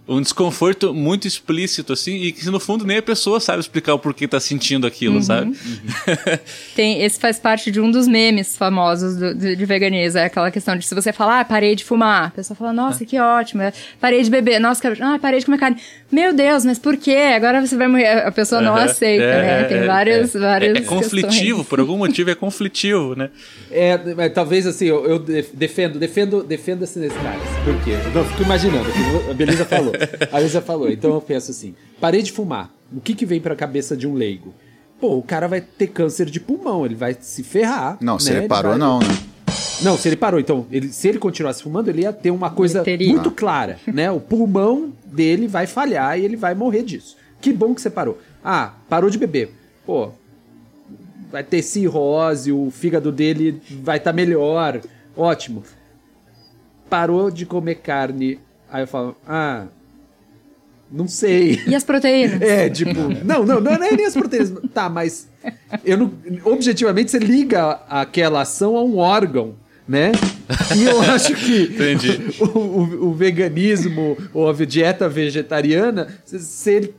Um 0.08 0.20
desconforto 0.20 0.94
muito 0.94 1.26
explícito, 1.26 1.92
assim, 1.92 2.14
e 2.14 2.32
que 2.32 2.46
no 2.48 2.60
fundo 2.60 2.84
nem 2.84 2.98
a 2.98 3.02
pessoa 3.02 3.40
sabe 3.40 3.60
explicar 3.60 3.94
o 3.94 3.98
porquê 3.98 4.28
tá 4.28 4.38
sentindo 4.38 4.86
aquilo, 4.86 5.16
uhum. 5.16 5.22
sabe? 5.22 5.46
Uhum. 5.48 6.38
Tem, 6.76 7.02
esse 7.02 7.18
faz 7.18 7.40
parte 7.40 7.72
de 7.72 7.80
um 7.80 7.90
dos 7.90 8.06
memes 8.06 8.56
famosos 8.56 9.16
do, 9.16 9.34
de, 9.34 9.56
de 9.56 9.64
veganismo, 9.64 10.20
é 10.20 10.26
aquela 10.26 10.50
questão 10.50 10.76
de 10.76 10.86
se 10.86 10.94
você 10.94 11.12
falar, 11.12 11.40
ah, 11.40 11.44
parei 11.44 11.74
de 11.74 11.84
fumar, 11.84 12.26
a 12.26 12.30
pessoa 12.30 12.56
fala, 12.56 12.72
nossa, 12.72 13.04
que 13.04 13.18
ótimo, 13.18 13.62
parei 14.00 14.22
de 14.22 14.30
beber, 14.30 14.60
nossa, 14.60 14.80
que... 14.80 15.02
ah, 15.02 15.18
parei 15.20 15.40
de 15.40 15.46
comer 15.46 15.58
carne. 15.58 15.76
Meu 16.10 16.32
Deus, 16.32 16.64
mas 16.64 16.78
por 16.78 16.96
quê? 16.96 17.32
Agora 17.34 17.60
você 17.60 17.76
vai 17.76 17.88
morrer. 17.88 18.06
A 18.06 18.30
pessoa 18.30 18.60
não 18.60 18.76
aceita, 18.76 19.24
é, 19.24 19.42
né? 19.42 19.64
Tem 19.64 19.86
várias, 19.86 20.34
é, 20.36 20.38
várias 20.38 20.76
é, 20.76 20.78
é 20.78 20.82
conflitivo, 20.82 21.34
questões. 21.34 21.66
por 21.66 21.80
algum 21.80 21.98
motivo 21.98 22.30
é 22.30 22.34
conflitivo, 22.34 23.16
né? 23.16 23.28
É, 23.72 23.98
talvez 24.28 24.68
assim, 24.68 24.86
eu, 24.86 25.04
eu 25.04 25.18
defendo, 25.18 25.98
defendo, 25.98 26.44
defendo 26.44 26.84
esses 26.84 27.12
caras. 27.12 27.42
Por 27.64 27.82
quê? 27.82 27.96
Eu 28.14 28.24
fico 28.24 28.42
imaginando, 28.44 28.88
a 29.28 29.34
Belisa 29.34 29.64
falou. 29.64 29.95
A 30.32 30.36
Belisa 30.36 30.60
falou, 30.60 30.90
então 30.90 31.14
eu 31.14 31.20
penso 31.20 31.50
assim: 31.50 31.74
parei 32.00 32.22
de 32.22 32.32
fumar. 32.32 32.70
O 32.92 33.00
que, 33.00 33.14
que 33.14 33.26
vem 33.26 33.40
pra 33.40 33.56
cabeça 33.56 33.96
de 33.96 34.06
um 34.06 34.14
leigo? 34.14 34.54
Pô, 35.00 35.16
o 35.18 35.22
cara 35.22 35.46
vai 35.46 35.60
ter 35.60 35.88
câncer 35.88 36.26
de 36.26 36.40
pulmão, 36.40 36.86
ele 36.86 36.94
vai 36.94 37.16
se 37.20 37.42
ferrar. 37.42 37.98
Não, 38.00 38.14
né? 38.14 38.20
se 38.20 38.32
ele 38.32 38.48
parou, 38.48 38.72
ele 38.72 38.80
vai... 38.80 38.88
não, 38.88 38.98
né? 39.00 39.18
Não, 39.82 39.98
se 39.98 40.08
ele 40.08 40.16
parou, 40.16 40.40
então, 40.40 40.66
ele, 40.70 40.88
se 40.88 41.06
ele 41.06 41.18
continuasse 41.18 41.62
fumando, 41.62 41.88
ele 41.88 42.02
ia 42.02 42.12
ter 42.12 42.30
uma 42.30 42.50
coisa 42.50 42.82
muito 43.06 43.30
clara, 43.30 43.78
né? 43.86 44.10
O 44.10 44.20
pulmão 44.20 44.92
dele 45.04 45.46
vai 45.46 45.66
falhar 45.66 46.18
e 46.18 46.24
ele 46.24 46.36
vai 46.36 46.54
morrer 46.54 46.82
disso. 46.82 47.16
Que 47.40 47.52
bom 47.52 47.74
que 47.74 47.80
você 47.80 47.90
parou. 47.90 48.18
Ah, 48.42 48.72
parou 48.88 49.10
de 49.10 49.18
beber. 49.18 49.50
Pô, 49.84 50.10
vai 51.30 51.44
ter 51.44 51.62
cirrose, 51.62 52.50
o 52.52 52.70
fígado 52.70 53.12
dele 53.12 53.60
vai 53.82 53.98
estar 53.98 54.12
tá 54.12 54.16
melhor. 54.16 54.80
Ótimo. 55.16 55.62
Parou 56.88 57.30
de 57.30 57.44
comer 57.44 57.76
carne. 57.76 58.38
Aí 58.70 58.82
eu 58.82 58.86
falo, 58.86 59.16
ah, 59.28 59.66
não 60.90 61.08
sei. 61.08 61.60
E 61.66 61.74
as 61.74 61.84
proteínas? 61.84 62.40
É, 62.40 62.68
tipo, 62.68 63.00
não, 63.24 63.44
não, 63.44 63.60
não, 63.60 63.72
é 63.72 63.92
nem 63.92 64.06
as 64.06 64.14
proteínas. 64.14 64.52
Tá, 64.72 64.88
mas 64.88 65.28
eu 65.84 65.96
não, 65.96 66.12
objetivamente 66.44 67.10
você 67.10 67.18
liga 67.18 67.80
aquela 67.88 68.42
ação 68.42 68.76
a 68.76 68.84
um 68.84 68.98
órgão 68.98 69.54
né? 69.88 70.10
E 70.76 70.84
eu 70.84 71.00
acho 71.00 71.32
que 71.34 71.70
o, 72.42 72.58
o, 72.58 73.08
o, 73.08 73.14
veganismo 73.14 74.18
ou 74.34 74.50
a 74.50 74.52
dieta 74.52 75.08
vegetariana, 75.08 76.08
você 76.24 76.92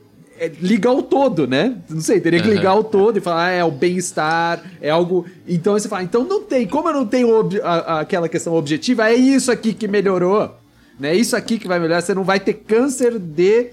liga 0.62 0.90
ao 0.90 1.02
todo, 1.02 1.48
né? 1.48 1.76
Não 1.90 2.00
sei, 2.00 2.22
teria 2.22 2.42
que 2.42 2.48
ligar 2.48 2.72
ao 2.72 2.84
todo 2.84 3.18
e 3.18 3.22
falar, 3.22 3.48
ah, 3.48 3.52
é 3.52 3.64
o 3.64 3.72
bem-estar, 3.72 4.64
é 4.80 4.90
algo. 4.90 5.26
Então 5.48 5.74
você 5.74 5.90
fala, 5.90 6.04
então 6.04 6.24
não 6.24 6.44
tem, 6.44 6.68
como 6.68 6.88
eu 6.90 6.94
não 6.94 7.06
tenho 7.06 7.50
a, 7.64 7.70
a, 7.70 8.00
aquela 8.02 8.30
questão 8.30 8.54
objetiva, 8.54 9.10
é 9.10 9.16
isso 9.16 9.52
aqui 9.52 9.74
que 9.74 9.88
melhorou, 9.88 10.56
né? 11.00 11.10
É 11.10 11.16
isso 11.16 11.36
aqui 11.36 11.58
que 11.58 11.68
vai 11.68 11.80
melhorar, 11.80 12.02
você 12.02 12.14
não 12.14 12.24
vai 12.24 12.40
ter 12.40 12.54
câncer 12.54 13.18
de 13.20 13.72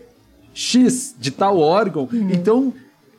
X, 0.53 1.15
de 1.19 1.31
tal 1.31 1.59
órgão. 1.59 2.09
Uhum. 2.13 2.31
Então, 2.31 2.73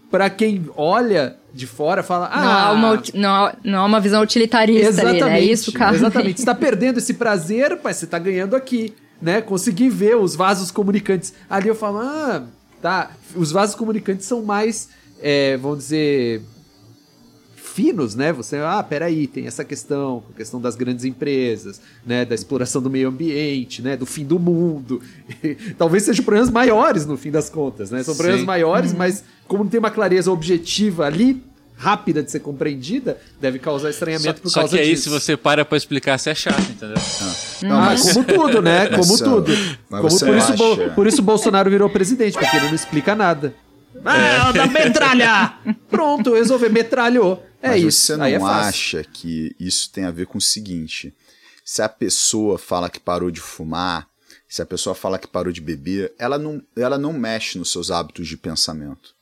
para 0.10 0.30
quem 0.30 0.66
olha 0.76 1.36
de 1.54 1.66
fora 1.66 2.04
fala. 2.04 2.30
Ah, 2.32 2.42
não, 2.42 2.52
há 2.52 2.72
uma, 2.72 3.04
não, 3.14 3.54
não 3.64 3.80
há 3.80 3.86
uma 3.86 4.00
visão 4.00 4.22
utilitarista 4.22 4.90
exatamente, 4.90 5.24
ali, 5.24 5.32
né? 5.32 5.40
É 5.40 5.44
isso, 5.44 5.72
cara. 5.72 5.96
Exatamente. 5.96 6.38
Você 6.38 6.42
está 6.42 6.54
perdendo 6.56 6.98
esse 6.98 7.14
prazer, 7.14 7.80
mas 7.84 7.98
você 7.98 8.06
está 8.06 8.20
ganhando 8.20 8.56
aqui. 8.56 8.94
Né? 9.22 9.42
Consegui 9.42 9.90
ver 9.90 10.18
os 10.18 10.36
vasos 10.36 10.70
comunicantes. 10.72 11.34
Ali 11.50 11.70
eu 11.70 11.76
falo, 11.76 12.00
ah, 12.00 12.44
tá. 12.82 13.12
Os 13.34 13.52
vasos 13.52 13.76
comunicantes 13.76 14.26
são 14.26 14.44
mais, 14.44 14.90
é, 15.22 15.58
vamos 15.58 15.80
dizer, 15.80 16.42
finos, 17.76 18.16
né? 18.16 18.32
Você, 18.32 18.56
ah, 18.56 18.82
peraí, 18.82 19.28
tem 19.28 19.48
essa 19.48 19.66
questão, 19.66 20.24
a 20.34 20.38
questão 20.38 20.62
das 20.62 20.78
grandes 20.78 21.04
empresas, 21.04 21.82
né? 22.06 22.24
Da 22.24 22.34
exploração 22.34 22.82
do 22.82 22.90
meio 22.90 23.10
ambiente, 23.10 23.82
né? 23.82 23.98
Do 23.98 24.06
fim 24.06 24.24
do 24.24 24.40
mundo. 24.40 25.02
Talvez 25.78 26.04
sejam 26.04 26.24
problemas 26.24 26.50
maiores 26.50 27.06
no 27.06 27.18
fim 27.18 27.32
das 27.32 27.50
contas, 27.50 27.92
né? 27.92 28.02
São 28.02 28.16
problemas 28.16 28.42
Sim. 28.42 28.48
maiores, 28.48 28.92
uhum. 28.92 28.98
mas 28.98 29.26
como 29.46 29.66
não 29.66 29.70
tem 29.70 29.78
uma 29.78 29.92
clareza 29.92 30.32
objetiva 30.32 31.06
ali, 31.06 31.44
rápida 31.76 32.24
de 32.24 32.32
ser 32.32 32.40
compreendida, 32.40 33.18
deve 33.42 33.60
causar 33.60 33.90
estranhamento 33.90 34.50
só, 34.50 34.62
por 34.62 34.70
causa 34.70 34.70
disso. 34.70 34.70
Só 34.70 34.78
que 34.78 34.82
aí, 34.82 34.90
disso. 34.92 35.04
se 35.04 35.10
você 35.10 35.36
para 35.36 35.66
pra 35.66 35.78
explicar, 35.78 36.18
você 36.18 36.30
é 36.30 36.36
chato, 36.36 36.62
entendeu? 36.62 36.96
Ah. 36.98 37.36
Não, 37.62 37.82
mas 37.82 38.14
como 38.14 38.26
tudo, 38.26 38.62
né? 38.62 38.88
Como 38.96 39.18
tudo. 39.18 39.52
Como, 39.90 40.02
por, 40.02 40.38
isso, 40.38 40.54
por 40.96 41.08
isso 41.08 41.22
o 41.22 41.24
Bolsonaro 41.26 41.70
virou 41.70 41.90
presidente, 41.90 42.38
porque 42.38 42.56
ele 42.56 42.68
não 42.68 42.76
explica 42.76 43.14
nada. 43.16 43.54
Ah, 44.06 44.52
da 44.52 44.68
metralha! 44.68 45.58
Pronto, 45.90 46.34
resolver, 46.34 46.70
metralhou. 46.70 47.46
É 47.62 47.70
Mas 47.70 47.84
isso. 47.84 48.02
Você 48.02 48.18
não 48.18 48.26
é 48.26 48.36
acha 48.36 49.04
que 49.04 49.56
isso 49.60 49.90
tem 49.92 50.06
a 50.06 50.12
ver 50.12 50.28
com 50.28 50.38
o 50.38 50.42
seguinte: 50.42 51.14
se 51.64 51.82
a 51.82 51.90
pessoa 51.90 52.58
fala 52.58 52.90
que 52.90 53.00
parou 53.00 53.32
de 53.32 53.42
fumar, 53.42 54.08
se 54.48 54.62
a 54.62 54.66
pessoa 54.66 54.94
fala 54.96 55.18
que 55.18 55.28
parou 55.28 55.52
de 55.52 55.62
beber, 55.62 56.14
ela 56.18 56.38
não, 56.38 56.62
ela 56.76 56.98
não 56.98 57.12
mexe 57.12 57.58
nos 57.58 57.72
seus 57.72 57.90
hábitos 57.92 58.28
de 58.28 58.38
pensamento. 58.38 59.16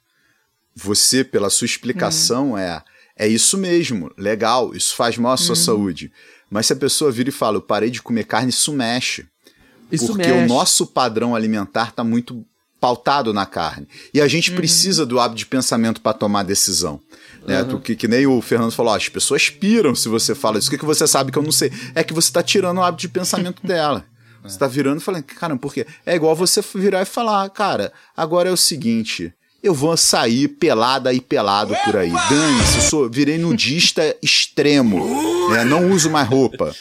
Você, 0.75 1.23
pela 1.23 1.49
sua 1.49 1.65
explicação, 1.65 2.53
hum. 2.53 2.57
é 2.57 2.83
é 3.15 3.27
isso 3.27 3.57
mesmo, 3.57 4.11
legal, 4.17 4.75
isso 4.75 4.95
faz 4.95 5.17
mal 5.17 5.33
à 5.33 5.37
sua 5.37 5.53
hum. 5.53 5.55
saúde. 5.55 6.11
Mas 6.49 6.67
se 6.67 6.73
a 6.73 6.75
pessoa 6.75 7.11
vira 7.11 7.29
e 7.29 7.31
fala, 7.31 7.57
eu 7.57 7.61
parei 7.61 7.89
de 7.89 8.01
comer 8.01 8.25
carne, 8.25 8.49
isso 8.49 8.73
mexe. 8.73 9.27
Isso 9.91 10.07
porque 10.07 10.27
mexe. 10.27 10.45
o 10.45 10.47
nosso 10.47 10.87
padrão 10.87 11.35
alimentar 11.35 11.89
está 11.89 12.03
muito 12.03 12.45
pautado 12.83 13.33
na 13.33 13.45
carne. 13.45 13.87
E 14.13 14.19
a 14.19 14.27
gente 14.27 14.49
uhum. 14.49 14.57
precisa 14.57 15.05
do 15.05 15.17
hábito 15.17 15.37
de 15.37 15.45
pensamento 15.45 16.01
para 16.01 16.11
tomar 16.11 16.43
decisão. 16.43 16.99
Né? 17.47 17.61
Uhum. 17.61 17.69
Tu, 17.69 17.79
que, 17.79 17.95
que, 17.95 18.07
nem 18.09 18.27
o 18.27 18.41
Fernando 18.41 18.73
falou, 18.73 18.93
as 18.93 19.07
pessoas 19.07 19.49
piram 19.49 19.95
se 19.95 20.09
você 20.09 20.35
fala 20.35 20.59
isso. 20.59 20.67
O 20.67 20.71
que, 20.71 20.77
que 20.77 20.83
você 20.83 21.07
sabe 21.07 21.31
que 21.31 21.37
eu 21.37 21.43
não 21.43 21.51
sei? 21.51 21.71
É 21.95 22.03
que 22.03 22.13
você 22.13 22.27
está 22.27 22.43
tirando 22.43 22.79
o 22.79 22.83
hábito 22.83 22.99
de 22.99 23.07
pensamento 23.07 23.63
dela. 23.65 24.05
É. 24.43 24.49
Você 24.49 24.55
está 24.55 24.67
virando 24.67 24.99
e 24.99 25.01
falando, 25.01 25.23
caramba, 25.23 25.61
por 25.61 25.73
quê? 25.73 25.87
É 26.05 26.13
igual 26.13 26.35
você 26.35 26.61
virar 26.75 27.03
e 27.03 27.05
falar, 27.05 27.49
cara, 27.51 27.93
agora 28.17 28.49
é 28.49 28.51
o 28.51 28.57
seguinte, 28.57 29.33
eu 29.63 29.73
vou 29.73 29.95
sair 29.95 30.49
pelada 30.49 31.13
e 31.13 31.21
pelado 31.21 31.73
por 31.85 31.95
aí. 31.95 32.11
Dane-se, 32.11 32.75
eu 32.75 32.81
sou, 32.81 33.09
virei 33.09 33.37
nudista 33.37 34.13
extremo, 34.21 35.49
né? 35.51 35.63
não 35.63 35.89
uso 35.89 36.09
mais 36.09 36.27
roupa. 36.27 36.75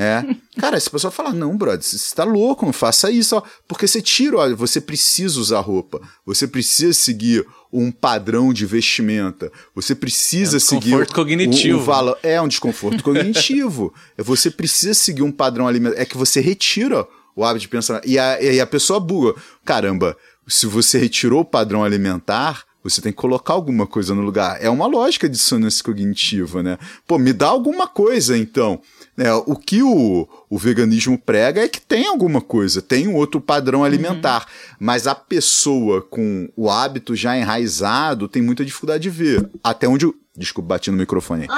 É. 0.00 0.24
Cara, 0.60 0.76
essa 0.76 0.88
pessoa 0.88 1.10
fala: 1.10 1.32
não, 1.32 1.56
brother, 1.56 1.82
você 1.82 2.14
tá 2.14 2.22
louco, 2.22 2.64
não 2.64 2.72
faça 2.72 3.10
isso. 3.10 3.34
Ó. 3.34 3.42
Porque 3.66 3.88
você 3.88 4.00
tira, 4.00 4.36
olha, 4.38 4.54
você 4.54 4.80
precisa 4.80 5.40
usar 5.40 5.58
roupa, 5.58 6.00
você 6.24 6.46
precisa 6.46 6.94
seguir 6.94 7.44
um 7.72 7.90
padrão 7.90 8.52
de 8.52 8.64
vestimenta, 8.64 9.50
você 9.74 9.96
precisa 9.96 10.56
é 10.56 10.58
um 10.58 10.60
seguir. 10.60 10.80
Desconforto 10.82 11.14
cognitivo. 11.14 11.78
O, 11.78 11.80
o 11.80 11.84
valor. 11.84 12.16
É 12.22 12.40
um 12.40 12.46
desconforto 12.46 13.02
cognitivo. 13.02 13.92
Você 14.16 14.50
precisa 14.50 14.94
seguir 14.94 15.22
um 15.22 15.32
padrão 15.32 15.66
alimentar. 15.66 16.00
É 16.00 16.04
que 16.04 16.16
você 16.16 16.40
retira 16.40 17.06
o 17.34 17.44
hábito 17.44 17.62
de 17.62 17.68
pensar. 17.68 18.00
E 18.04 18.18
a, 18.18 18.40
e 18.40 18.60
a 18.60 18.66
pessoa 18.66 19.00
buga. 19.00 19.34
Caramba, 19.64 20.16
se 20.46 20.66
você 20.66 20.98
retirou 20.98 21.40
o 21.40 21.44
padrão 21.44 21.84
alimentar, 21.84 22.64
você 22.82 23.00
tem 23.00 23.12
que 23.12 23.18
colocar 23.18 23.54
alguma 23.54 23.86
coisa 23.86 24.14
no 24.14 24.22
lugar. 24.22 24.62
É 24.62 24.70
uma 24.70 24.86
lógica 24.86 25.28
de 25.28 25.36
dissonância 25.36 25.84
cognitiva, 25.84 26.62
né? 26.62 26.78
Pô, 27.06 27.18
me 27.18 27.32
dá 27.32 27.48
alguma 27.48 27.86
coisa 27.86 28.36
então. 28.36 28.80
É, 29.18 29.32
o 29.32 29.56
que 29.56 29.82
o, 29.82 30.28
o 30.48 30.56
veganismo 30.56 31.18
prega 31.18 31.62
é 31.62 31.68
que 31.68 31.80
tem 31.80 32.06
alguma 32.06 32.40
coisa, 32.40 32.80
tem 32.80 33.08
um 33.08 33.16
outro 33.16 33.40
padrão 33.40 33.82
alimentar, 33.82 34.46
uhum. 34.46 34.76
mas 34.78 35.08
a 35.08 35.14
pessoa 35.14 36.00
com 36.00 36.48
o 36.56 36.70
hábito 36.70 37.16
já 37.16 37.36
enraizado 37.36 38.28
tem 38.28 38.40
muita 38.40 38.64
dificuldade 38.64 39.02
de 39.02 39.10
ver. 39.10 39.50
Até 39.62 39.88
onde. 39.88 40.06
Desculpa, 40.36 40.74
bati 40.74 40.88
no 40.88 40.96
microfone. 40.96 41.48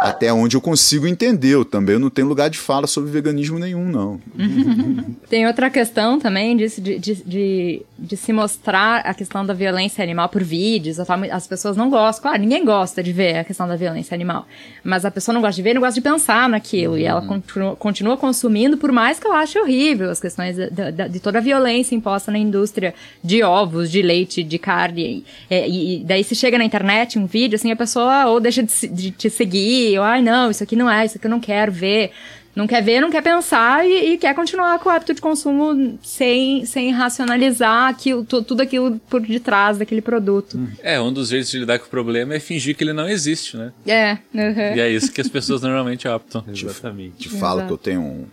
Até 0.00 0.32
onde 0.32 0.56
eu 0.56 0.60
consigo 0.60 1.08
entender. 1.08 1.54
Eu 1.54 1.64
também 1.64 1.98
não 1.98 2.08
tenho 2.08 2.28
lugar 2.28 2.48
de 2.48 2.56
fala 2.56 2.86
sobre 2.86 3.10
veganismo 3.10 3.58
nenhum, 3.58 3.88
não. 3.88 4.20
Tem 5.28 5.44
outra 5.44 5.68
questão 5.70 6.20
também 6.20 6.56
de, 6.56 6.80
de, 6.80 6.98
de, 6.98 7.86
de, 7.98 8.16
se 8.16 8.32
mostrar 8.32 9.00
a 9.00 9.12
questão 9.12 9.44
da 9.44 9.52
violência 9.52 10.04
animal 10.04 10.28
por 10.28 10.44
vídeos. 10.44 10.98
As 11.00 11.48
pessoas 11.48 11.76
não 11.76 11.90
gostam. 11.90 12.22
Claro, 12.22 12.40
ninguém 12.40 12.64
gosta 12.64 13.02
de 13.02 13.12
ver 13.12 13.38
a 13.38 13.44
questão 13.44 13.66
da 13.66 13.74
violência 13.74 14.14
animal. 14.14 14.46
Mas 14.84 15.04
a 15.04 15.10
pessoa 15.10 15.31
não 15.32 15.40
gosta 15.40 15.56
de 15.56 15.62
ver, 15.62 15.74
não 15.74 15.80
gosta 15.80 15.94
de 15.94 16.00
pensar 16.00 16.48
naquilo. 16.48 16.92
Uhum. 16.92 16.98
E 16.98 17.04
ela 17.04 17.20
uhum. 17.20 17.26
continua, 17.26 17.76
continua, 17.76 18.16
consumindo, 18.16 18.76
por 18.76 18.92
mais 18.92 19.18
que 19.18 19.26
eu 19.26 19.32
ache 19.32 19.58
horrível 19.58 20.10
as 20.10 20.20
questões 20.20 20.56
de, 20.56 21.20
toda 21.20 21.38
a 21.38 21.42
violência 21.42 21.94
imposta 21.94 22.30
na 22.30 22.38
indústria 22.38 22.94
de 23.22 23.42
ovos, 23.42 23.90
de 23.90 24.02
leite, 24.02 24.42
de 24.42 24.58
carne. 24.58 25.24
E, 25.50 25.96
e 25.96 26.04
daí 26.04 26.24
se 26.24 26.34
chega 26.34 26.58
na 26.58 26.64
internet 26.64 27.18
um 27.18 27.26
vídeo, 27.26 27.56
assim, 27.56 27.70
a 27.70 27.76
pessoa 27.76 28.26
ou 28.26 28.40
deixa 28.40 28.62
de, 28.62 28.88
de 28.88 29.10
te 29.10 29.30
seguir, 29.30 29.98
ou, 29.98 30.04
ai, 30.04 30.22
não, 30.22 30.50
isso 30.50 30.62
aqui 30.62 30.76
não 30.76 30.90
é, 30.90 31.04
isso 31.06 31.16
aqui 31.16 31.26
eu 31.26 31.30
não 31.30 31.40
quero 31.40 31.72
ver 31.72 32.12
não 32.54 32.66
quer 32.66 32.82
ver, 32.82 33.00
não 33.00 33.10
quer 33.10 33.22
pensar 33.22 33.86
e, 33.86 34.12
e, 34.12 34.18
quer 34.18 34.34
continuar 34.34 34.78
com 34.78 34.88
o 34.88 34.92
hábito 34.92 35.14
de 35.14 35.22
consumo 35.22 35.98
sem, 36.02 36.66
sem 36.66 36.90
racionalizar 36.92 37.88
aquilo, 37.88 38.24
tudo 38.24 38.60
aquilo 38.60 39.00
por 39.08 39.22
detrás 39.22 39.78
daquele 39.78 40.02
produto. 40.02 40.60
É, 40.82 41.00
um 41.00 41.10
dos 41.10 41.30
jeitos 41.30 41.50
de 41.50 41.60
lidar 41.60 41.78
com 41.78 41.86
o 41.86 41.88
problema 41.88 42.34
é 42.34 42.40
fingir 42.40 42.76
que 42.76 42.84
ele 42.84 42.92
não 42.92 43.08
existe, 43.08 43.56
né? 43.56 43.72
É. 43.86 44.18
Uhum. 44.34 44.76
E 44.76 44.80
é 44.80 44.90
isso 44.90 45.10
que 45.10 45.20
as 45.20 45.28
pessoas 45.28 45.62
normalmente 45.62 46.06
optam. 46.06 46.44
Exatamente. 46.52 47.16
Te, 47.16 47.28
te 47.30 47.36
falo 47.36 47.60
Exato. 47.60 47.66
que 47.68 47.72
eu 47.72 47.78
tenho 47.78 48.02
um, 48.02 48.26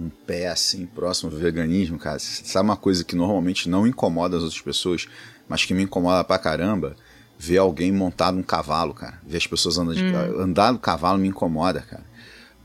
um 0.00 0.08
pé 0.24 0.48
assim 0.48 0.86
próximo 0.86 1.30
do 1.30 1.36
veganismo, 1.36 1.98
cara. 1.98 2.18
Sabe 2.20 2.68
uma 2.68 2.76
coisa 2.76 3.02
que 3.02 3.16
normalmente 3.16 3.68
não 3.68 3.88
incomoda 3.88 4.36
as 4.36 4.44
outras 4.44 4.62
pessoas, 4.62 5.08
mas 5.48 5.64
que 5.64 5.74
me 5.74 5.82
incomoda 5.82 6.22
pra 6.22 6.38
caramba? 6.38 6.94
Ver 7.36 7.58
alguém 7.58 7.90
montado 7.90 8.36
num 8.36 8.42
cavalo, 8.44 8.94
cara. 8.94 9.18
Ver 9.26 9.38
as 9.38 9.46
pessoas 9.48 9.76
andando 9.78 9.96
de, 9.96 10.04
hum. 10.04 10.40
andar 10.40 10.72
no 10.72 10.78
cavalo 10.78 11.18
me 11.18 11.26
incomoda, 11.26 11.80
cara 11.80 12.13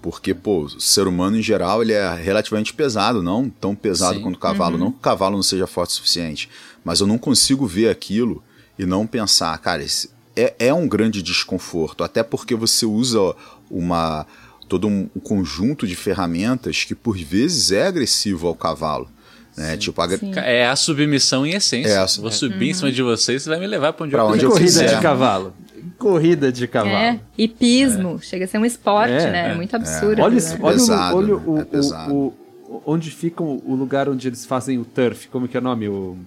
Porque, 0.01 0.33
pô, 0.33 0.61
o 0.63 0.79
ser 0.81 1.07
humano 1.07 1.37
em 1.37 1.41
geral 1.41 1.81
ele 1.81 1.91
é 1.93 2.13
relativamente 2.15 2.73
pesado, 2.73 3.21
não 3.21 3.49
tão 3.49 3.75
pesado 3.75 4.15
Sim. 4.17 4.21
quanto 4.23 4.35
o 4.37 4.39
cavalo. 4.39 4.77
Não 4.77 4.91
que 4.91 4.97
o 4.97 5.01
cavalo 5.01 5.35
não 5.35 5.43
seja 5.43 5.67
forte 5.67 5.89
o 5.91 5.93
suficiente, 5.95 6.49
mas 6.85 7.01
eu 7.01 7.07
não 7.07 7.17
consigo 7.17 7.65
ver 7.67 7.89
aquilo 7.89 8.41
e 8.77 8.85
não 8.85 9.05
pensar, 9.05 9.57
cara, 9.57 9.83
esse 9.83 10.09
é, 10.37 10.53
é 10.57 10.73
um 10.73 10.87
grande 10.87 11.21
desconforto. 11.21 12.01
Até 12.03 12.23
porque 12.23 12.55
você 12.55 12.85
usa 12.85 13.35
uma 13.69 14.25
todo 14.69 14.87
um 14.87 15.07
conjunto 15.23 15.85
de 15.87 15.95
ferramentas 15.95 16.83
que 16.85 16.95
por 16.95 17.17
vezes 17.17 17.71
é 17.71 17.87
agressivo 17.87 18.47
ao 18.47 18.55
cavalo. 18.55 19.09
Né? 19.57 19.75
Tipo, 19.75 20.01
Sim. 20.17 20.31
É 20.35 20.67
a 20.67 20.75
submissão 20.77 21.45
em 21.45 21.55
essência. 21.55 21.89
É 21.89 21.97
a- 21.97 22.05
Vou 22.21 22.31
subir 22.31 22.69
em 22.69 22.73
cima 22.73 22.89
de 22.91 23.01
você 23.01 23.33
e 23.33 23.39
você 23.39 23.49
vai 23.49 23.59
me 23.59 23.67
levar 23.67 23.91
pra 23.91 24.05
onde 24.05 24.11
Pra 24.13 24.21
eu 24.21 24.27
onde 24.27 24.45
eu 24.45 24.51
corrida 24.51 24.65
quiser. 24.71 24.95
de 24.95 25.01
cavalo. 25.01 25.53
Corrida 25.97 26.51
de 26.51 26.67
cavalo. 26.67 26.93
É, 26.95 27.19
hipismo, 27.37 28.19
chega 28.21 28.45
a 28.45 28.47
ser 28.47 28.57
um 28.57 28.65
esporte, 28.65 29.11
É, 29.13 29.31
né? 29.31 29.47
É 29.49 29.51
é. 29.51 29.55
muito 29.55 29.75
absurdo. 29.75 30.21
Olha, 30.21 30.31
né? 30.31 30.37
isso, 30.37 30.57
olha, 30.61 30.73
pesado, 30.75 31.15
o, 31.15 31.17
olha 31.17 31.27
né? 31.35 31.41
o, 31.45 31.57
É 31.59 31.79
o- 32.11 32.13
o- 32.13 32.33
o- 32.75 32.83
onde 32.85 33.09
fica 33.11 33.41
o 33.43 33.75
lugar 33.75 34.07
onde 34.09 34.27
eles 34.27 34.45
fazem 34.45 34.77
o 34.77 34.85
turf. 34.85 35.27
Como 35.29 35.47
que 35.47 35.57
é 35.57 35.59
o 35.59 35.63
nome? 35.63 35.87
O, 35.87 36.17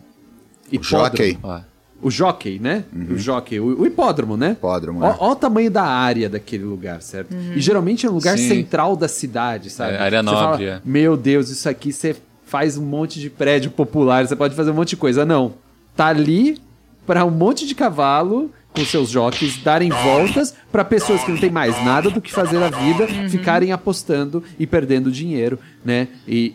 o 0.73 0.83
jockey, 0.83 1.39
Ó, 1.43 1.61
O 2.03 2.11
jockey, 2.11 2.59
né? 2.59 2.85
O 3.11 3.17
jockey, 3.17 3.61
o, 3.61 3.81
o 3.83 3.87
hipódromo, 3.87 4.37
né? 4.37 4.53
Hipódromo, 4.53 5.01
Ó, 5.05 5.11
é. 5.11 5.17
ó 5.21 5.33
o 5.33 5.37
tamanho 5.37 5.71
da 5.71 5.85
área 5.85 6.29
daquele 6.29 6.65
lugar, 6.65 7.01
certo? 7.01 7.33
E 7.55 7.61
geralmente 7.61 8.05
é 8.07 8.11
um 8.11 8.15
lugar 8.15 8.37
Sim. 8.37 8.49
central 8.49 8.97
da 8.97 9.07
cidade, 9.07 9.71
sabe? 9.71 9.93
É, 9.95 9.99
área 9.99 10.19
Você 10.23 10.25
nobre, 10.25 10.67
fala, 10.67 10.79
é. 10.79 10.81
Meu 10.85 11.17
Deus, 11.17 11.49
isso 11.51 11.69
aqui 11.69 11.93
você 11.93 12.17
faz 12.45 12.77
um 12.77 12.85
monte 12.85 13.21
de 13.21 13.31
prédio 13.31 13.71
popular, 13.71 14.27
você 14.27 14.35
pode 14.35 14.55
fazer 14.57 14.73
um 14.73 14.75
monte 14.75 14.91
de 14.91 14.97
coisa. 14.97 15.25
Não. 15.25 15.55
Tá 15.95 16.07
ali 16.09 16.61
para 17.07 17.25
um 17.25 17.31
monte 17.31 17.67
de 17.67 17.75
cavalo 17.75 18.51
com 18.75 18.85
seus 18.85 19.11
jockeys 19.11 19.59
darem 19.59 19.91
voltas 19.91 20.55
para 20.71 20.85
pessoas 20.85 21.23
que 21.23 21.31
não 21.31 21.39
têm 21.39 21.51
mais 21.51 21.75
nada 21.85 22.11
do 22.11 22.21
que 22.21 22.33
fazer 22.33 22.63
a 22.63 22.71
vida 22.71 23.07
ficarem 23.29 23.73
apostando 23.73 24.43
e 24.59 24.67
perdendo 24.67 25.11
dinheiro, 25.11 25.59
né? 25.85 26.09
E 26.27 26.55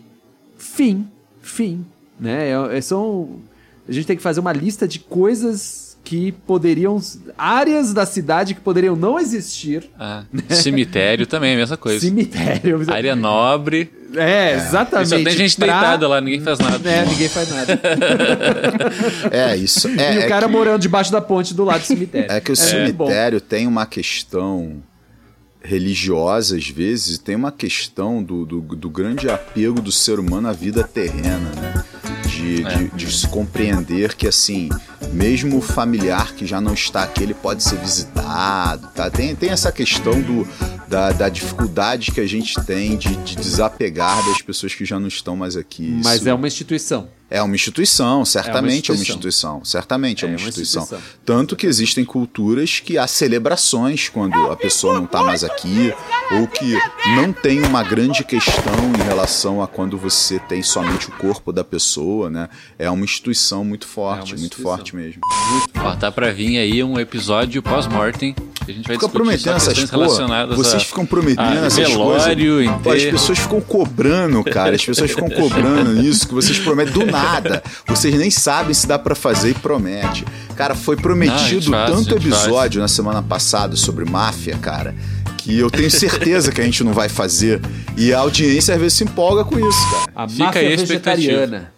fim, 0.56 1.06
fim, 1.40 1.84
né? 2.18 2.50
É, 2.50 2.76
é- 2.78 2.80
são 2.80 3.40
a 3.88 3.92
gente 3.92 4.06
tem 4.06 4.16
que 4.16 4.22
fazer 4.22 4.40
uma 4.40 4.52
lista 4.52 4.86
de 4.86 4.98
coisas 4.98 5.87
que 6.04 6.32
poderiam 6.32 6.98
áreas 7.36 7.92
da 7.92 8.06
cidade 8.06 8.54
que 8.54 8.60
poderiam 8.62 8.96
não 8.96 9.18
existir. 9.18 9.90
ah, 9.98 10.24
cemitério 10.48 11.26
também, 11.26 11.54
a 11.54 11.56
mesma 11.58 11.76
coisa. 11.76 12.00
Cemitério. 12.00 12.80
Área 12.90 13.14
nobre. 13.14 13.90
É, 14.14 14.52
E 14.54 14.56
exatamente. 14.56 15.08
só 15.10 15.16
tem 15.16 15.30
gente 15.36 15.56
pra- 15.56 15.66
deitada 15.66 16.08
lá, 16.08 16.18
ninguém 16.20 16.40
faz 16.40 16.58
nada. 16.58 16.88
É, 16.90 17.04
ninguém 17.04 17.28
faz 17.28 17.50
nada. 17.50 17.78
É, 19.30 19.54
isso. 19.56 19.86
É, 19.88 20.14
e 20.14 20.18
o 20.18 20.20
é 20.22 20.28
cara 20.28 20.46
que- 20.46 20.52
morando 20.52 20.80
debaixo 20.80 21.12
da 21.12 21.20
ponte 21.20 21.52
do 21.52 21.64
lado 21.64 21.80
do 21.80 21.86
cemitério. 21.86 22.30
É 22.32 22.40
que 22.40 22.52
o 22.52 22.56
bom. 22.56 22.62
cemitério 22.62 23.40
tem 23.40 23.66
uma 23.66 23.84
questão 23.84 24.82
religiosa, 25.62 26.56
às 26.56 26.68
vezes, 26.68 27.16
e 27.16 27.20
tem 27.20 27.36
uma 27.36 27.52
questão 27.52 28.22
do, 28.22 28.46
do, 28.46 28.60
do 28.60 28.88
grande 28.88 29.28
apego 29.28 29.80
do 29.82 29.92
ser 29.92 30.18
humano 30.18 30.48
à 30.48 30.52
vida 30.52 30.82
terrena, 30.84 31.50
né? 31.60 31.84
De, 32.28 32.62
de, 32.62 32.88
de 32.90 33.12
se 33.12 33.26
compreender 33.28 34.14
que, 34.14 34.28
assim, 34.28 34.68
mesmo 35.12 35.58
o 35.58 35.60
familiar 35.60 36.34
que 36.34 36.46
já 36.46 36.60
não 36.60 36.74
está 36.74 37.02
aqui, 37.02 37.22
ele 37.22 37.34
pode 37.34 37.62
ser 37.62 37.76
visitado, 37.78 38.86
tá? 38.94 39.10
Tem, 39.10 39.34
tem 39.34 39.50
essa 39.50 39.72
questão 39.72 40.20
do, 40.20 40.46
da, 40.86 41.10
da 41.12 41.28
dificuldade 41.28 42.12
que 42.12 42.20
a 42.20 42.26
gente 42.26 42.60
tem 42.64 42.96
de, 42.96 43.16
de 43.16 43.34
desapegar 43.36 44.24
das 44.26 44.42
pessoas 44.42 44.74
que 44.74 44.84
já 44.84 44.98
não 45.00 45.08
estão 45.08 45.36
mais 45.36 45.56
aqui. 45.56 46.00
Mas 46.04 46.16
Isso- 46.20 46.28
é 46.28 46.34
uma 46.34 46.46
instituição. 46.46 47.08
É 47.30 47.42
uma 47.42 47.54
instituição, 47.54 48.24
certamente 48.24 48.90
é 48.90 48.94
uma 48.94 49.00
instituição. 49.02 49.58
instituição. 49.58 49.64
certamente 49.64 50.24
é, 50.24 50.28
É 50.28 50.30
uma, 50.30 50.36
uma 50.38 50.48
instituição. 50.48 50.82
instituição. 50.82 51.14
Tanto 51.24 51.54
que 51.56 51.66
existem 51.66 52.04
culturas 52.04 52.80
que 52.80 52.96
há 52.96 53.06
celebrações 53.06 54.08
quando 54.08 54.34
a 54.50 54.56
pessoa 54.56 54.94
não 54.94 55.04
está 55.04 55.22
mais 55.22 55.44
aqui, 55.44 55.92
ou 56.32 56.46
que 56.46 56.78
não 57.16 57.32
tem 57.32 57.62
uma 57.62 57.82
grande 57.82 58.24
questão 58.24 58.74
em 58.98 59.02
relação 59.04 59.62
a 59.62 59.68
quando 59.68 59.98
você 59.98 60.38
tem 60.38 60.62
somente 60.62 61.08
o 61.08 61.12
corpo 61.12 61.52
da 61.52 61.62
pessoa, 61.64 62.30
né? 62.30 62.48
É 62.78 62.90
uma 62.90 63.04
instituição 63.04 63.64
muito 63.64 63.86
forte, 63.86 64.32
É 64.32 64.34
uma 64.34 64.40
muito 64.40 64.44
instituição. 64.44 64.76
forte 64.76 64.96
mesmo. 64.96 65.20
Ó, 65.76 65.94
tá 65.96 66.10
pra 66.10 66.30
vir 66.32 66.58
aí 66.58 66.82
um 66.82 66.98
episódio 66.98 67.62
pós-mortem. 67.62 68.34
A 68.66 68.70
gente 68.72 68.86
vai 68.86 68.96
Fica 68.96 69.06
discutir 69.06 69.12
prometendo 69.12 69.56
essas 69.56 69.74
coisas. 69.74 69.90
relacionadas 69.90 70.56
Vocês 70.56 70.82
ficam 70.82 71.06
prometendo 71.06 71.40
a 71.62 71.66
essas 71.66 71.88
velório, 71.88 72.54
coisas. 72.56 72.82
Pô, 72.82 72.90
as 72.92 73.02
pessoas 73.04 73.38
ficam 73.38 73.60
cobrando, 73.62 74.44
cara. 74.44 74.74
As 74.76 74.84
pessoas 74.84 75.10
ficam 75.10 75.30
cobrando 75.30 76.00
isso 76.04 76.28
que 76.28 76.34
vocês 76.34 76.58
prometem 76.58 76.92
do 76.92 77.06
nada. 77.06 77.17
Vocês 77.86 78.14
nem 78.14 78.30
sabem 78.30 78.74
se 78.74 78.86
dá 78.86 78.98
pra 78.98 79.14
fazer 79.14 79.50
e 79.50 79.54
promete. 79.54 80.24
Cara, 80.56 80.74
foi 80.74 80.96
Não, 80.96 81.02
prometido 81.02 81.60
gente 81.60 81.70
faz, 81.70 81.90
tanto 81.90 82.14
gente 82.18 82.28
episódio 82.28 82.80
na 82.80 82.88
semana 82.88 83.22
passada 83.22 83.76
sobre 83.76 84.04
máfia, 84.04 84.56
cara, 84.58 84.94
que 85.36 85.58
eu 85.58 85.70
tenho 85.70 85.90
certeza 85.90 86.50
que 86.52 86.60
a 86.60 86.64
gente 86.64 86.82
não 86.84 86.92
vai 86.92 87.08
fazer. 87.08 87.60
E 87.96 88.12
a 88.12 88.18
audiência 88.18 88.74
às 88.74 88.80
vezes 88.80 88.98
se 88.98 89.04
empolga 89.04 89.44
com 89.44 89.58
isso, 89.58 89.90
cara. 89.90 90.02
A 90.14 90.28
Fica 90.28 90.44
máfia 90.44 90.60
aí 90.60 90.66
a 90.68 90.74
expectativa. 90.74 91.16
vegetariana. 91.16 91.77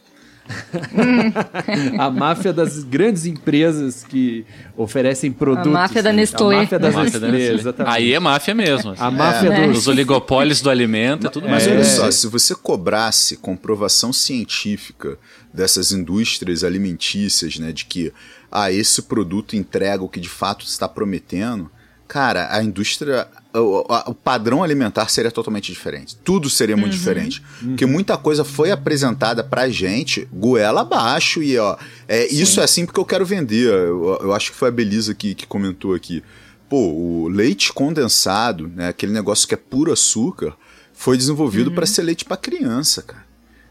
A 1.99 2.11
máfia 2.11 2.53
das 2.53 2.83
grandes 2.85 3.27
empresas 3.27 4.05
que 4.05 4.45
oferecem 4.77 5.33
produtos. 5.33 5.73
máfia 5.73 6.03
da 6.03 6.11
né? 6.13 6.17
Nestlé. 6.23 6.57
A 6.57 6.61
máfia 6.61 6.79
das 6.79 6.95
Máfia 6.95 7.21
da 7.21 7.27
Nestlé, 7.29 7.39
Nestlé. 7.39 7.61
exatamente. 7.61 7.95
Aí 7.97 8.13
é 8.13 8.21
máfia 8.21 8.55
mesmo. 8.55 8.91
assim. 8.93 9.03
A 9.03 9.11
máfia 9.11 9.49
É. 9.53 9.67
dos... 9.69 9.79
Os 9.79 9.89
oligopólios 9.89 10.61
do 10.61 10.71
alimento 10.71 11.27
e 11.27 11.31
tudo 11.31 11.49
Mas 11.49 11.67
mais. 11.67 11.69
olha 11.69 11.81
É. 11.81 11.85
só, 11.85 12.11
se 12.11 12.27
você 12.27 12.55
cobrasse 12.55 13.37
comprovação 13.37 14.13
científica 14.13 15.19
dessas 15.53 15.93
indústrias 15.93 16.63
alimentícias, 16.65 17.59
né, 17.59 17.73
de 17.73 17.85
que 17.85 18.13
ah, 18.51 18.71
esse 18.71 19.03
produto 19.03 19.57
entrega 19.57 20.03
o 20.03 20.09
que 20.09 20.21
de 20.21 20.29
fato 20.29 20.65
está 20.65 20.89
prometendo, 20.89 21.71
cara, 22.09 22.49
a 22.51 22.63
indústria, 22.63 23.27
o, 23.59 24.15
padrão 24.15 24.63
alimentar 24.63 25.09
seria 25.09 25.31
totalmente 25.31 25.73
diferente. 25.73 26.17
Tudo 26.25 26.49
seria 26.49 26.77
muito 26.77 26.93
diferente, 26.93 27.43
porque 27.63 27.85
muita 27.87 28.17
coisa 28.17 28.45
foi 28.45 28.71
apresentada 28.71 29.43
pra 29.43 29.69
gente 29.69 30.29
goela 30.33 30.83
abaixo 30.83 31.43
e 31.43 31.59
ó, 31.59 31.77
é, 32.07 32.27
isso 32.33 32.61
é 32.61 32.65
assim 32.65 32.87
porque 32.87 33.01
eu 33.01 33.05
quero 33.05 33.25
vender. 33.27 33.67
Eu, 33.67 34.19
eu 34.23 34.33
acho 34.33 34.53
que 34.53 34.57
foi 34.57 34.69
a 34.69 34.73
Belisa 34.73 35.15
que, 35.15 35.35
que 35.35 35.47
comentou 35.47 35.95
aqui. 35.95 36.23
Pô, 36.69 36.77
o 36.93 37.29
leite 37.29 37.73
condensado, 37.73 38.69
né, 38.69 38.89
aquele 38.89 39.13
negócio 39.13 39.49
que 39.49 39.55
é 39.55 39.57
puro 39.57 39.93
açúcar, 39.93 40.55
foi 40.93 41.17
desenvolvido 41.17 41.73
para 41.73 41.87
ser 41.87 42.03
leite 42.03 42.25
para 42.25 42.37
criança, 42.37 43.03
cara. 43.03 43.25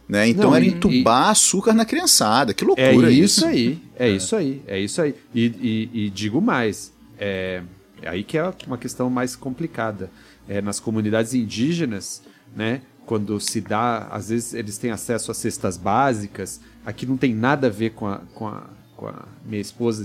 Né? 0.08 0.28
Então 0.28 0.50
Não, 0.50 0.56
era 0.56 0.66
e- 0.66 0.70
entubar 0.70 1.30
açúcar 1.30 1.72
na 1.74 1.86
criançada. 1.86 2.54
Que 2.54 2.64
É 2.64 2.68
loucura 2.68 3.12
isso 3.12 3.46
aí, 3.46 3.80
é, 3.96 4.10
isso 4.10 4.36
aí, 4.36 4.62
é 4.68 4.80
isso 4.80 5.02
aí. 5.02 5.14
E, 5.34 5.46
e- 5.46 5.90
e 6.06 6.10
digo 6.10 6.42
mais, 6.42 6.92
é, 7.18 7.62
é 7.62 7.64
aí 8.04 8.24
que 8.24 8.38
é 8.38 8.54
uma 8.68 8.78
questão 8.78 9.10
mais 9.10 9.36
complicada. 9.36 10.10
É, 10.48 10.62
nas 10.62 10.80
comunidades 10.80 11.34
indígenas, 11.34 12.24
né, 12.56 12.82
quando 13.06 13.40
se 13.40 13.62
dá, 13.62 14.08
às 14.12 14.30
vezes 14.30 14.54
eles 14.54 14.78
têm 14.78 14.92
acesso 14.92 15.32
a 15.32 15.34
cestas 15.34 15.78
básicas, 15.78 16.60
aqui 16.86 17.06
não 17.06 17.18
tem 17.18 17.36
nada 17.36 17.68
a 17.68 17.70
ver 17.70 17.92
com 17.92 18.08
a, 18.08 18.20
com 18.34 18.48
a, 18.48 18.68
com 18.96 19.08
a 19.08 19.28
minha 19.46 19.62
esposa 19.62 20.04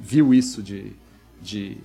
viu 0.00 0.32
isso 0.32 0.62
de, 0.62 0.92
de, 1.42 1.76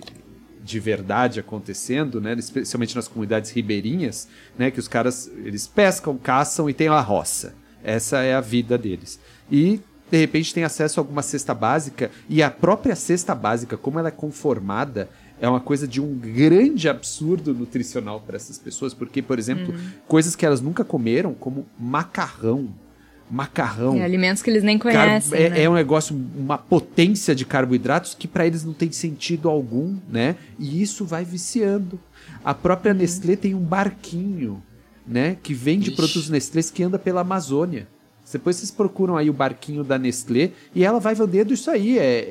de 0.62 0.80
verdade 0.80 1.38
acontecendo, 1.38 2.20
né, 2.20 2.34
especialmente 2.38 2.96
nas 2.96 3.08
comunidades 3.08 3.50
ribeirinhas, 3.50 4.28
né, 4.58 4.70
que 4.70 4.80
os 4.80 4.88
caras 4.88 5.30
eles 5.44 5.66
pescam, 5.66 6.16
caçam 6.16 6.70
e 6.70 6.74
tem 6.74 6.88
a 6.88 7.00
roça. 7.00 7.54
Essa 7.84 8.18
é 8.18 8.34
a 8.34 8.40
vida 8.40 8.76
deles. 8.76 9.20
E 9.50 9.80
de 10.10 10.18
repente 10.18 10.54
tem 10.54 10.64
acesso 10.64 10.98
a 10.98 11.02
alguma 11.02 11.22
cesta 11.22 11.54
básica 11.54 12.10
e 12.28 12.42
a 12.42 12.50
própria 12.50 12.94
cesta 12.94 13.34
básica, 13.34 13.76
como 13.76 13.98
ela 13.98 14.08
é 14.08 14.12
conformada, 14.12 15.08
é 15.40 15.48
uma 15.48 15.60
coisa 15.60 15.86
de 15.86 16.00
um 16.00 16.14
grande 16.14 16.88
absurdo 16.88 17.52
nutricional 17.52 18.20
para 18.20 18.36
essas 18.36 18.58
pessoas, 18.58 18.94
porque, 18.94 19.20
por 19.20 19.38
exemplo, 19.38 19.74
coisas 20.06 20.34
que 20.34 20.46
elas 20.46 20.60
nunca 20.60 20.84
comeram, 20.84 21.34
como 21.34 21.66
macarrão. 21.78 22.68
Macarrão. 23.28 23.96
É, 23.96 24.04
alimentos 24.04 24.40
que 24.40 24.48
eles 24.48 24.62
nem 24.62 24.78
conhecem. 24.78 25.36
é, 25.36 25.50
né? 25.50 25.62
é 25.64 25.68
um 25.68 25.74
negócio, 25.74 26.16
uma 26.36 26.56
potência 26.56 27.34
de 27.34 27.44
carboidratos 27.44 28.14
que 28.14 28.28
para 28.28 28.46
eles 28.46 28.64
não 28.64 28.72
tem 28.72 28.92
sentido 28.92 29.48
algum, 29.48 29.96
né? 30.08 30.36
E 30.58 30.80
isso 30.80 31.04
vai 31.04 31.24
viciando. 31.24 31.98
A 32.44 32.54
própria 32.54 32.92
Uhum. 32.92 32.98
Nestlé 32.98 33.34
tem 33.34 33.52
um 33.52 33.60
barquinho, 33.60 34.62
né? 35.04 35.36
Que 35.42 35.52
vende 35.52 35.88
Ixi. 35.88 35.96
produtos 35.96 36.30
Nestlé 36.30 36.62
que 36.72 36.84
anda 36.84 37.00
pela 37.00 37.22
Amazônia. 37.22 37.88
Depois 38.32 38.56
vocês 38.56 38.70
procuram 38.70 39.16
aí 39.16 39.30
o 39.30 39.32
barquinho 39.32 39.84
da 39.84 39.98
Nestlé 39.98 40.50
e 40.74 40.84
ela 40.84 40.98
vai 40.98 41.14
vendendo 41.14 41.54
isso 41.54 41.70
aí, 41.70 41.98
é, 41.98 42.28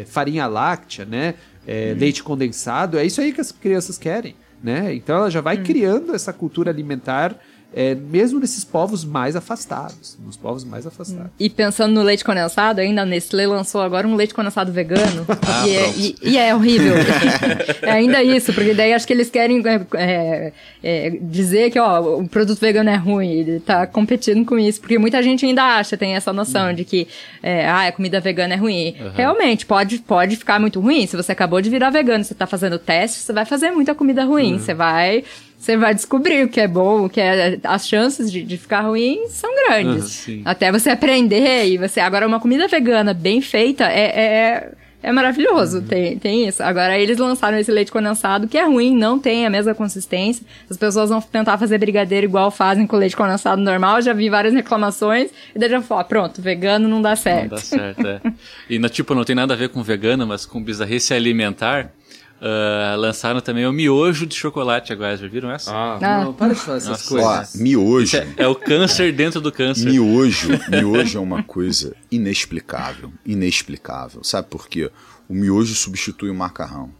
é 0.00 0.04
farinha 0.06 0.46
láctea, 0.46 1.04
né? 1.04 1.34
É, 1.66 1.92
Uhum. 1.92 1.98
Leite 1.98 2.22
condensado, 2.22 2.96
é 2.98 3.04
isso 3.04 3.20
aí 3.20 3.32
que 3.32 3.40
as 3.40 3.50
crianças 3.52 3.98
querem, 3.98 4.36
né? 4.62 4.94
Então 4.94 5.16
ela 5.16 5.30
já 5.30 5.40
vai 5.40 5.56
criando 5.62 6.14
essa 6.14 6.32
cultura 6.32 6.70
alimentar 6.70 7.36
é, 7.76 7.94
mesmo 7.94 8.40
nesses 8.40 8.64
povos 8.64 9.04
mais 9.04 9.36
afastados, 9.36 10.16
nos 10.24 10.34
povos 10.34 10.64
mais 10.64 10.86
afastados. 10.86 11.30
E 11.38 11.50
pensando 11.50 11.92
no 11.92 12.02
leite 12.02 12.24
condensado, 12.24 12.80
ainda 12.80 13.02
a 13.02 13.04
Nestlé 13.04 13.46
lançou 13.46 13.82
agora 13.82 14.08
um 14.08 14.14
leite 14.14 14.32
condensado 14.32 14.72
vegano. 14.72 15.26
Ah, 15.48 15.68
e, 15.68 15.76
é, 15.76 15.90
e, 15.96 16.16
e 16.22 16.38
é 16.38 16.54
horrível. 16.54 16.94
é 17.82 17.90
ainda 17.90 18.20
isso, 18.22 18.52
porque 18.52 18.74
daí 18.74 18.92
acho 18.92 19.06
que 19.06 19.12
eles 19.12 19.30
querem 19.30 19.62
é, 19.94 20.52
é, 20.82 21.10
dizer 21.22 21.70
que 21.70 21.78
ó, 21.78 22.18
o 22.18 22.26
produto 22.26 22.58
vegano 22.58 22.90
é 22.90 22.96
ruim. 22.96 23.30
Ele 23.30 23.60
tá 23.60 23.86
competindo 23.86 24.44
com 24.44 24.58
isso, 24.58 24.80
porque 24.80 24.98
muita 24.98 25.22
gente 25.22 25.46
ainda 25.46 25.62
acha, 25.62 25.96
tem 25.96 26.16
essa 26.16 26.32
noção 26.32 26.72
de 26.72 26.84
que 26.84 27.06
é, 27.42 27.68
ah, 27.68 27.86
a 27.86 27.92
comida 27.92 28.18
vegana 28.18 28.54
é 28.54 28.56
ruim. 28.56 28.96
Uhum. 28.98 29.10
Realmente, 29.14 29.66
pode, 29.66 29.98
pode 29.98 30.36
ficar 30.36 30.58
muito 30.58 30.80
ruim. 30.80 31.06
Se 31.06 31.16
você 31.16 31.32
acabou 31.32 31.60
de 31.60 31.70
virar 31.70 31.90
vegano, 31.90 32.24
você 32.24 32.34
tá 32.34 32.46
fazendo 32.46 32.78
teste, 32.78 33.18
você 33.20 33.32
vai 33.32 33.44
fazer 33.44 33.70
muita 33.70 33.94
comida 33.94 34.24
ruim. 34.24 34.54
Uhum. 34.54 34.58
Você 34.58 34.74
vai 34.74 35.22
você 35.58 35.76
vai 35.76 35.94
descobrir 35.94 36.44
o 36.44 36.48
que 36.48 36.60
é 36.60 36.68
bom, 36.68 37.06
o 37.06 37.08
que 37.08 37.20
é. 37.20 37.58
As 37.64 37.88
chances 37.88 38.30
de, 38.30 38.42
de 38.42 38.56
ficar 38.56 38.82
ruim 38.82 39.26
são 39.28 39.50
grandes. 39.54 40.26
Uhum, 40.28 40.42
Até 40.44 40.70
você 40.70 40.90
aprender 40.90 41.66
e 41.66 41.78
você. 41.78 41.98
Agora, 41.98 42.26
uma 42.26 42.38
comida 42.38 42.68
vegana 42.68 43.12
bem 43.12 43.40
feita 43.40 43.84
é, 43.84 44.04
é, 44.04 44.72
é 45.02 45.12
maravilhoso. 45.12 45.78
Uhum. 45.78 45.84
Tem, 45.84 46.18
tem 46.18 46.46
isso. 46.46 46.62
Agora, 46.62 46.98
eles 46.98 47.18
lançaram 47.18 47.58
esse 47.58 47.72
leite 47.72 47.90
condensado 47.90 48.46
que 48.46 48.58
é 48.58 48.64
ruim, 48.64 48.94
não 48.94 49.18
tem 49.18 49.46
a 49.46 49.50
mesma 49.50 49.74
consistência. 49.74 50.46
As 50.70 50.76
pessoas 50.76 51.08
vão 51.08 51.20
tentar 51.20 51.56
fazer 51.58 51.78
brigadeiro 51.78 52.26
igual 52.26 52.50
fazem 52.50 52.86
com 52.86 52.96
leite 52.96 53.16
condensado 53.16 53.60
normal. 53.60 54.02
Já 54.02 54.12
vi 54.12 54.28
várias 54.28 54.52
reclamações. 54.52 55.30
E 55.54 55.58
daí 55.58 55.70
já 55.70 55.80
falo, 55.80 56.02
ah, 56.02 56.04
pronto, 56.04 56.40
vegano 56.42 56.86
não 56.86 57.00
dá 57.00 57.16
certo. 57.16 57.50
Não 57.50 57.56
dá 57.56 57.62
certo, 57.62 58.06
é. 58.06 58.20
e, 58.68 58.78
tipo, 58.90 59.14
não 59.14 59.24
tem 59.24 59.34
nada 59.34 59.54
a 59.54 59.56
ver 59.56 59.70
com 59.70 59.82
vegano, 59.82 60.26
mas 60.26 60.44
com 60.44 60.62
bizarrice 60.62 61.14
alimentar. 61.14 61.90
Uh, 62.38 62.96
lançaram 62.98 63.40
também 63.40 63.66
o 63.66 63.72
miojo 63.72 64.26
de 64.26 64.34
chocolate 64.34 64.92
agora, 64.92 65.16
já 65.16 65.26
viram 65.26 65.50
essa? 65.50 65.72
Ah, 65.72 65.98
ah. 66.00 66.24
não, 66.24 66.34
para 66.34 66.52
de 66.52 66.60
falar 66.60 66.76
essas 66.76 66.90
Nossa, 66.90 67.08
coisas. 67.08 67.54
Ó, 67.54 67.62
miojo. 67.62 68.16
É, 68.16 68.26
é, 68.36 68.46
o 68.46 68.54
câncer 68.54 69.12
dentro 69.12 69.40
do 69.40 69.50
câncer. 69.50 69.88
Miojo, 69.88 70.48
miojo 70.68 71.16
é 71.16 71.20
uma 71.20 71.42
coisa 71.42 71.96
inexplicável, 72.10 73.10
inexplicável. 73.24 74.22
Sabe 74.22 74.48
por 74.48 74.68
quê? 74.68 74.90
O 75.28 75.34
miojo 75.34 75.74
substitui 75.74 76.28
o 76.28 76.34
macarrão. 76.34 76.90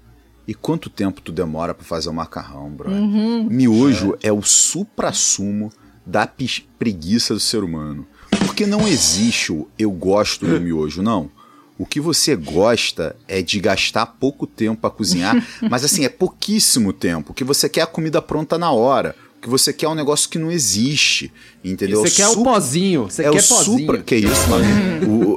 E 0.49 0.55
quanto 0.55 0.89
tempo 0.89 1.21
tu 1.21 1.33
demora 1.33 1.75
para 1.75 1.85
fazer 1.85 2.09
o 2.09 2.15
macarrão, 2.15 2.71
bro? 2.71 2.91
Uhum. 2.91 3.49
Miojo 3.51 4.17
é. 4.23 4.29
é 4.29 4.33
o 4.33 4.43
supra-sumo 4.43 5.71
da 6.05 6.27
preguiça 6.79 7.35
do 7.35 7.41
ser 7.41 7.63
humano. 7.63 8.07
Porque 8.47 8.65
não 8.65 8.87
existe 8.89 9.53
o 9.53 9.69
eu 9.79 9.91
gosto 9.91 10.47
do 10.47 10.61
miojo, 10.61 11.03
não. 11.03 11.31
O 11.79 11.85
que 11.85 12.01
você 12.01 12.35
gosta 12.35 13.15
é 13.29 13.43
de 13.43 13.61
gastar 13.61 14.07
pouco 14.07 14.47
tempo 14.47 14.81
para 14.81 14.91
cozinhar, 14.91 15.37
mas 15.71 15.85
assim, 15.85 16.05
é 16.05 16.09
pouquíssimo 16.09 16.93
tempo. 16.93 17.35
Que 17.35 17.45
você 17.45 17.69
quer 17.69 17.83
a 17.83 17.87
comida 17.87 18.23
pronta 18.23 18.57
na 18.57 18.71
hora. 18.71 19.15
Que 19.41 19.49
você 19.49 19.73
quer 19.73 19.87
é 19.87 19.89
um 19.89 19.95
negócio 19.95 20.29
que 20.29 20.39
não 20.39 20.51
existe. 20.51 21.33
Entendeu? 21.65 22.01
Você 22.01 22.23
quer 22.23 22.29
o 22.29 22.43
pozinho. 22.43 23.05
Você 23.05 23.23
é 23.23 23.31
quer 23.31 23.41
o 23.41 23.49
pozinho. 23.49 23.79
supra. 23.81 24.03
Que 24.03 24.17
isso, 24.17 24.49
mano? 24.49 24.67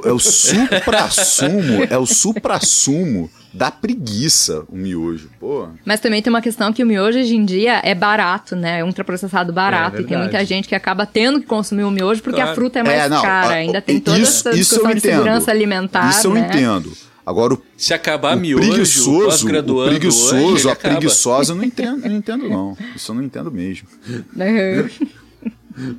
o, 0.02 0.08
é 0.08 0.12
o 0.12 0.18
supra-sumo. 0.18 1.84
É 1.88 1.98
o 1.98 2.06
supra-sumo 2.06 3.30
da 3.52 3.70
preguiça 3.70 4.64
o 4.68 4.76
miojo, 4.76 5.28
pô. 5.38 5.68
Mas 5.84 6.00
também 6.00 6.22
tem 6.22 6.32
uma 6.32 6.40
questão 6.40 6.72
que 6.72 6.82
o 6.82 6.86
miojo 6.86 7.18
hoje 7.18 7.34
em 7.34 7.44
dia 7.44 7.80
é 7.84 7.94
barato, 7.94 8.54
né? 8.54 8.80
É 8.80 8.84
ultraprocessado 8.84 9.52
barato. 9.52 9.98
É, 9.98 10.00
e 10.00 10.04
tem 10.04 10.16
muita 10.16 10.44
gente 10.44 10.68
que 10.68 10.74
acaba 10.74 11.04
tendo 11.04 11.40
que 11.40 11.46
consumir 11.46 11.82
o 11.82 11.90
miojo 11.90 12.22
porque 12.22 12.36
claro. 12.36 12.52
a 12.52 12.54
fruta 12.54 12.78
é 12.78 12.82
mais 12.84 13.00
é, 13.00 13.08
não, 13.08 13.22
cara. 13.22 13.54
Ainda 13.54 13.82
tem 13.82 13.98
toda 13.98 14.18
isso, 14.18 14.48
essa 14.48 14.56
discussão 14.56 14.94
de 14.94 15.00
segurança 15.00 15.50
alimentar. 15.50 16.10
Isso 16.10 16.28
eu 16.28 16.34
né? 16.34 16.48
entendo. 16.48 16.92
Agora, 17.24 17.54
o, 17.54 17.62
se 17.76 17.92
acabar 17.94 18.36
o 18.36 18.40
miojo, 18.40 18.68
preguiçoso, 18.68 19.46
o 19.46 19.84
preguiçoso, 19.84 20.36
hoje, 20.36 20.68
a 20.68 20.72
acaba. 20.72 20.94
preguiçosa, 20.96 21.52
eu 21.52 21.56
não 21.56 21.64
entendo, 21.64 22.08
não 22.08 22.16
entendo 22.16 22.48
não. 22.48 22.76
Isso 22.94 23.10
eu 23.10 23.16
não 23.16 23.22
entendo 23.22 23.50
mesmo. 23.50 23.88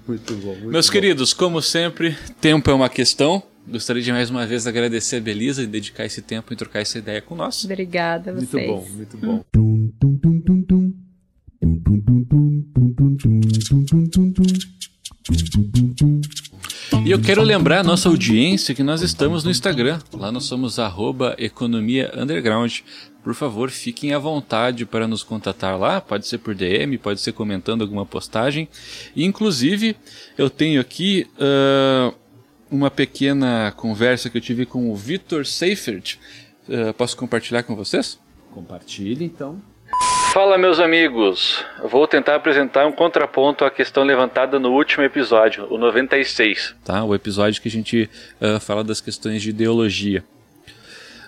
muito 0.08 0.34
bom. 0.36 0.54
Muito 0.56 0.68
Meus 0.70 0.88
bom. 0.88 0.92
queridos, 0.92 1.34
como 1.34 1.62
sempre, 1.62 2.18
tempo 2.40 2.70
é 2.70 2.74
uma 2.74 2.90
questão. 2.90 3.44
Gostaria 3.68 4.02
de 4.02 4.12
mais 4.12 4.30
uma 4.30 4.46
vez 4.46 4.66
agradecer 4.66 5.18
a 5.18 5.22
Belisa 5.22 5.62
e 5.64 5.68
dedicar 5.68 6.06
esse 6.06 6.22
tempo 6.22 6.54
em 6.54 6.58
trocar 6.58 6.80
essa 6.80 6.98
ideia 6.98 7.22
com 7.22 7.36
nós. 7.36 7.64
Obrigada 7.64 8.32
a 8.32 8.34
vocês. 8.34 8.68
Muito 8.68 8.68
bom, 8.68 8.88
muito 8.96 9.18
bom. 9.18 9.46
E 17.12 17.14
eu 17.14 17.22
quero 17.22 17.42
lembrar 17.42 17.80
a 17.80 17.84
nossa 17.84 18.08
audiência 18.08 18.74
que 18.74 18.82
nós 18.82 19.02
estamos 19.02 19.44
no 19.44 19.52
Instagram. 19.52 20.00
Lá 20.14 20.32
nós 20.32 20.46
somos 20.46 20.80
arroba 20.80 21.36
economia 21.38 22.10
underground. 22.16 22.80
Por 23.22 23.36
favor, 23.36 23.70
fiquem 23.70 24.14
à 24.14 24.18
vontade 24.18 24.86
para 24.86 25.06
nos 25.10 25.22
contatar 25.22 25.78
lá. 25.78 26.00
Pode 26.00 26.26
ser 26.26 26.38
por 26.38 26.56
DM, 26.56 26.98
pode 26.98 27.20
ser 27.20 27.34
comentando 27.34 27.82
alguma 27.82 28.06
postagem. 28.06 28.70
E, 29.14 29.26
inclusive, 29.26 29.94
eu 30.38 30.50
tenho 30.50 30.80
aqui 30.80 31.28
uh, 31.36 32.16
uma 32.72 32.90
pequena 32.90 33.74
conversa 33.76 34.30
que 34.30 34.38
eu 34.38 34.42
tive 34.42 34.66
com 34.66 34.90
o 34.90 34.96
Vitor 34.96 35.46
Seifert. 35.46 36.16
Uh, 36.66 36.94
posso 36.94 37.18
compartilhar 37.18 37.64
com 37.64 37.76
vocês? 37.76 38.18
Compartilhe, 38.54 39.26
então. 39.26 39.62
Fala, 40.32 40.58
meus 40.58 40.80
amigos. 40.80 41.62
Vou 41.84 42.08
tentar 42.08 42.36
apresentar 42.36 42.88
um 42.88 42.92
contraponto 42.94 43.66
à 43.66 43.70
questão 43.70 44.06
levantada 44.06 44.58
no 44.58 44.72
último 44.72 45.04
episódio, 45.04 45.68
o 45.70 45.78
96, 45.78 46.74
tá? 46.86 47.04
O 47.04 47.14
episódio 47.14 47.62
que 47.62 47.68
a 47.68 47.72
gente 47.72 48.10
uh, 48.40 48.58
fala 48.58 48.82
das 48.82 49.02
questões 49.02 49.42
de 49.42 49.50
ideologia. 49.50 50.24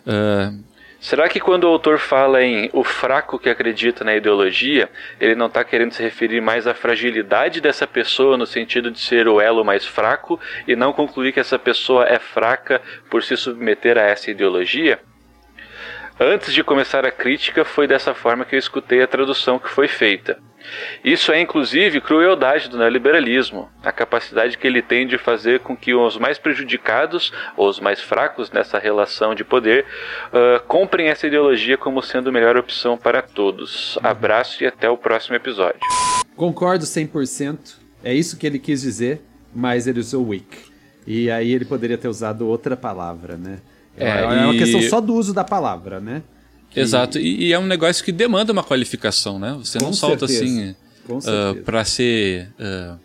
Uh, 0.08 0.58
Será 1.02 1.28
que 1.28 1.42
quando 1.42 1.66
o 1.66 1.68
autor 1.68 2.00
fala 2.00 2.42
em 2.44 2.70
o 2.72 2.82
fraco 2.82 3.38
que 3.38 3.50
acredita 3.50 4.06
na 4.06 4.16
ideologia, 4.16 4.90
ele 5.20 5.36
não 5.36 5.48
está 5.48 5.66
querendo 5.66 5.92
se 5.92 6.02
referir 6.02 6.40
mais 6.40 6.66
à 6.66 6.74
fragilidade 6.74 7.60
dessa 7.60 7.86
pessoa 7.86 8.38
no 8.38 8.46
sentido 8.46 8.90
de 8.90 9.02
ser 9.02 9.28
o 9.28 9.42
elo 9.42 9.66
mais 9.66 9.86
fraco 9.86 10.40
e 10.66 10.78
não 10.78 10.94
concluir 10.94 11.34
que 11.34 11.42
essa 11.42 11.60
pessoa 11.60 12.06
é 12.06 12.20
fraca 12.20 12.82
por 13.10 13.22
se 13.22 13.36
submeter 13.36 13.98
a 13.98 14.04
essa 14.04 14.32
ideologia? 14.32 14.98
Antes 16.20 16.54
de 16.54 16.64
começar 16.64 17.06
a 17.06 17.12
crítica, 17.12 17.66
foi 17.66 17.88
dessa 17.88 18.14
forma 18.14 18.46
que 18.46 18.54
eu 18.54 18.60
escutei 18.60 19.02
a 19.02 19.08
tradução 19.08 19.58
que 19.58 19.68
foi 19.68 19.88
feita. 19.88 20.38
Isso 21.04 21.32
é 21.32 21.42
inclusive 21.42 22.00
crueldade 22.00 22.70
do 22.70 22.78
neoliberalismo, 22.78 23.68
a 23.84 23.92
capacidade 23.92 24.58
que 24.58 24.66
ele 24.66 24.82
tem 24.82 25.08
de 25.08 25.18
fazer 25.18 25.60
com 25.60 25.76
que 25.76 25.94
os 25.94 26.18
mais 26.18 26.38
prejudicados 26.38 27.34
ou 27.58 27.68
os 27.68 27.80
mais 27.80 28.00
fracos 28.00 28.52
nessa 28.52 28.78
relação 28.78 29.34
de 29.34 29.44
poder 29.44 29.86
uh, 30.28 30.64
comprem 30.68 31.08
essa 31.08 31.28
ideologia 31.28 31.78
como 31.78 32.02
sendo 32.02 32.30
a 32.30 32.32
melhor 32.32 32.58
opção 32.58 32.96
para 32.96 33.22
todos. 33.22 33.98
Abraço 34.04 34.64
e 34.64 34.68
até 34.68 34.90
o 34.90 34.98
próximo 34.98 35.36
episódio. 35.36 35.80
Concordo 36.36 36.86
100%, 36.86 37.76
é 38.04 38.14
isso 38.14 38.38
que 38.38 38.46
ele 38.46 38.60
quis 38.60 38.82
dizer, 38.82 39.22
mas 39.54 39.88
ele 39.88 40.00
usou 40.00 40.28
weak. 40.28 40.72
E 41.06 41.30
aí 41.30 41.52
ele 41.52 41.66
poderia 41.66 41.98
ter 41.98 42.08
usado 42.08 42.48
outra 42.48 42.78
palavra, 42.78 43.36
né? 43.36 43.60
É, 43.98 44.10
é 44.22 44.46
uma 44.46 44.54
questão 44.54 44.82
só 44.84 45.00
do 45.00 45.14
uso 45.14 45.34
da 45.34 45.44
palavra, 45.44 46.00
né? 46.00 46.24
Que... 46.70 46.80
Exato, 46.80 47.20
e, 47.20 47.46
e, 47.46 47.54
é 47.54 47.60
um 47.60 47.68
negócio 47.68 48.04
que 48.04 48.12
demanda 48.12 48.52
uma 48.52 48.64
qualificação, 48.64 49.38
né? 49.38 49.56
Você 49.60 49.78
Com 49.78 49.86
não 49.86 49.94
solta 49.94 50.26
assim 50.26 50.72
uh, 51.08 51.62
para 51.64 51.86
ser 51.86 52.50
uh, 52.60 52.64
é, 52.64 52.96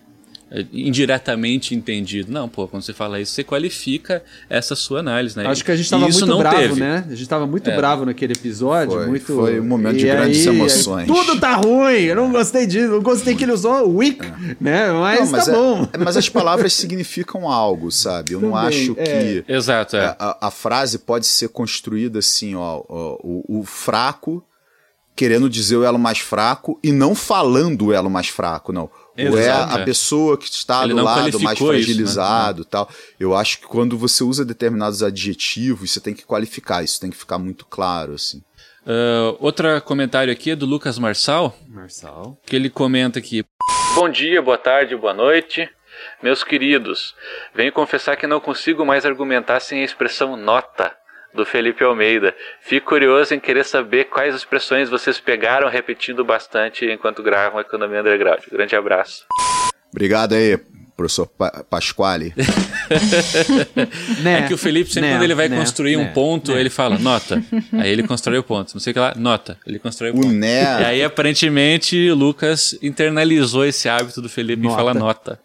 indiretamente 0.73 1.75
entendido. 1.75 2.33
Não, 2.33 2.49
pô, 2.49 2.67
quando 2.67 2.83
você 2.83 2.95
fala 2.95 3.21
isso, 3.21 3.33
você 3.33 3.45
qualifica 3.45 4.23
essa 4.49 4.75
sua 4.75 5.01
análise, 5.01 5.37
né? 5.37 5.47
Acho 5.47 5.65
que 5.65 5.71
a 5.71 5.77
gente 5.77 5.85
estava 5.85 6.09
muito 6.09 6.39
bravo, 6.39 6.57
teve. 6.57 6.81
né? 6.81 7.05
A 7.07 7.11
gente 7.11 7.23
estava 7.23 7.47
muito 7.47 7.69
é. 7.69 7.77
bravo 7.77 8.07
naquele 8.07 8.33
episódio. 8.33 8.95
Foi, 8.95 9.07
muito... 9.07 9.27
foi 9.27 9.61
um 9.61 9.65
momento 9.65 9.97
e 9.97 9.99
de 9.99 10.07
grandes 10.07 10.47
emoções. 10.47 11.07
Tudo 11.07 11.39
tá 11.39 11.55
ruim, 11.55 12.01
eu 12.01 12.17
não 12.17 12.33
gostei 12.33 12.67
disso, 12.67 12.89
não 12.89 13.03
gostei 13.03 13.35
que 13.35 13.45
ele 13.45 13.53
usou 13.53 13.95
weak, 13.95 14.25
é. 14.25 14.57
né? 14.59 14.93
Mas, 14.93 15.21
não, 15.21 15.31
mas 15.31 15.45
tá 15.45 15.53
é, 15.53 15.55
bom. 15.55 15.89
mas 15.99 16.17
as 16.17 16.29
palavras 16.29 16.73
significam 16.73 17.49
algo, 17.49 17.91
sabe? 17.91 18.33
Eu 18.33 18.41
Também, 18.41 18.55
não 18.55 18.59
acho 18.59 18.95
que... 18.95 19.01
É. 19.01 19.45
Exato, 19.47 19.97
é. 19.97 20.17
A, 20.19 20.47
a, 20.49 20.51
frase 20.51 20.99
pode 20.99 21.27
ser 21.27 21.49
construída 21.49 22.21
assim, 22.21 22.55
ó, 22.55 22.83
ó 22.89 23.19
o, 23.23 23.61
o 23.61 23.65
fraco 23.65 24.43
querendo 25.15 25.51
dizer 25.51 25.77
o 25.77 25.85
elo 25.85 25.99
mais 25.99 26.21
fraco 26.21 26.79
e 26.83 26.93
não 26.93 27.13
falando 27.13 27.87
o 27.87 27.93
elo 27.93 28.09
mais 28.09 28.29
fraco, 28.29 28.73
não 28.73 28.89
Exato, 29.19 29.37
ou 29.37 29.43
é 29.43 29.51
a, 29.51 29.81
é. 29.81 29.85
pessoa 29.85 30.39
que 30.39 30.45
está 30.45 30.85
Ele 30.85 30.95
do 30.95 31.03
lado 31.03 31.41
mais 31.41 31.59
fragilizado 31.59 32.61
isso, 32.61 32.69
né? 32.69 32.71
tal. 32.71 32.89
Eu 33.19 33.35
acho 33.35 33.59
que 33.59 33.67
quando 33.67 33.99
você 33.99 34.23
usa 34.23 34.45
determinados 34.45 35.03
adjetivos, 35.03 35.91
você 35.91 36.01
tem 36.01 36.15
que 36.15 36.25
qualificar, 36.25 36.85
isso 36.85 37.01
tem 37.01 37.11
que 37.11 37.17
ficar 37.17 37.37
muito 37.37 37.67
claro, 37.67 38.15
assim. 38.15 38.39
Uh, 38.87 39.37
outro 39.41 39.83
comentário 39.83 40.33
aqui 40.33 40.53
é 40.53 40.57
do 40.57 40.65
Lucas 40.65 40.99
Marçal. 41.01 41.55
Marçal. 41.67 42.41
Que 42.47 42.55
ele 42.55 42.71
comenta 42.71 43.19
aqui. 43.19 43.45
Bom 43.97 44.09
dia, 44.09 44.41
boa 44.41 44.57
tarde, 44.57 44.95
boa 44.95 45.13
noite. 45.13 45.69
Meus 46.23 46.45
queridos, 46.45 47.15
venho 47.53 47.73
confessar 47.73 48.17
que 48.17 48.27
não 48.27 48.39
consigo 48.39 48.87
mais 48.87 49.05
argumentar 49.05 49.59
sem 49.59 49.83
a 49.83 49.85
expressão 49.85 50.37
nota 50.37 50.97
do 51.39 51.47
Felipe 51.47 51.83
Almeida. 51.85 52.35
Fico 52.61 52.89
curioso 52.89 53.33
em 53.33 53.41
querer 53.41 53.65
saber 53.65 54.05
quais 54.05 54.35
expressões 54.35 54.91
vocês 54.91 55.19
pegaram 55.19 55.69
repetindo 55.69 56.25
bastante 56.25 56.85
enquanto 56.85 57.23
gravam 57.23 57.61
Economia 57.61 58.01
Underground. 58.01 58.41
Grande 58.51 58.77
abraço. 58.77 59.25
Obrigado 59.91 60.35
aí 60.35 60.59
professor 60.97 61.27
pa 61.27 61.65
Pasquale? 61.71 62.35
né, 64.21 64.41
é 64.41 64.43
que 64.49 64.53
o 64.53 64.59
Felipe, 64.59 64.93
sempre 64.93 65.11
né, 65.11 65.15
quando 65.15 65.23
ele 65.23 65.35
vai 65.35 65.49
né, 65.49 65.57
construir 65.57 65.97
um 65.97 66.13
ponto, 66.13 66.51
ele 66.51 66.69
fala, 66.69 66.99
nota. 66.99 67.41
Aí 67.73 67.89
ele 67.89 68.03
constrói 68.03 68.39
o 68.39 68.43
ponto. 68.43 68.75
Não 68.75 68.81
sei 68.81 68.91
o 68.91 68.95
que 68.95 68.99
lá, 68.99 69.15
nota. 69.17 69.57
Ele 69.65 69.79
constrói 69.79 70.11
o, 70.11 70.15
o 70.15 70.21
ponto. 70.23 70.35
Né. 70.35 70.63
E 70.81 70.85
aí, 70.85 71.05
aparentemente, 71.05 72.11
o 72.11 72.17
Lucas 72.17 72.77
internalizou 72.83 73.65
esse 73.65 73.89
hábito 73.89 74.21
do 74.21 74.29
Felipe 74.29 74.63
nota. 74.65 74.75
e 74.75 74.77
fala 74.77 74.93
nota. 74.93 75.41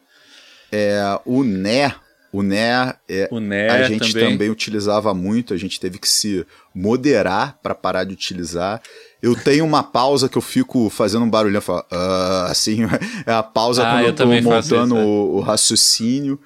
É, 0.72 1.20
o 1.24 1.44
né 1.44 1.94
o 2.34 2.42
NER, 2.42 2.96
é, 3.08 3.30
o 3.32 3.40
NER 3.40 3.72
a 3.72 3.84
gente 3.84 4.12
também. 4.12 4.32
também. 4.32 4.50
utilizava 4.50 5.14
muito, 5.14 5.54
a 5.54 5.58
gente 5.58 5.80
teve 5.80 6.00
que 6.00 6.10
se 6.10 6.44
moderar 6.74 7.60
para 7.62 7.76
parar 7.76 8.04
de 8.06 8.14
utilizar. 8.14 8.82
Eu 9.22 9.36
tenho 9.36 9.64
uma 9.64 9.84
pausa 9.84 10.28
que 10.28 10.36
eu 10.36 10.42
fico 10.42 10.90
fazendo 10.90 11.26
um 11.26 11.30
barulhão, 11.30 11.62
falo, 11.62 11.86
uh, 11.92 12.50
assim, 12.50 12.80
é 13.28 13.32
a 13.32 13.44
pausa 13.44 13.88
ah, 13.88 13.92
quando 13.92 14.02
eu, 14.02 14.08
eu 14.08 14.14
tô 14.16 14.26
montando 14.26 14.96
isso, 14.96 15.04
é. 15.04 15.06
o, 15.06 15.36
o, 15.36 15.40
raciocínio. 15.42 16.40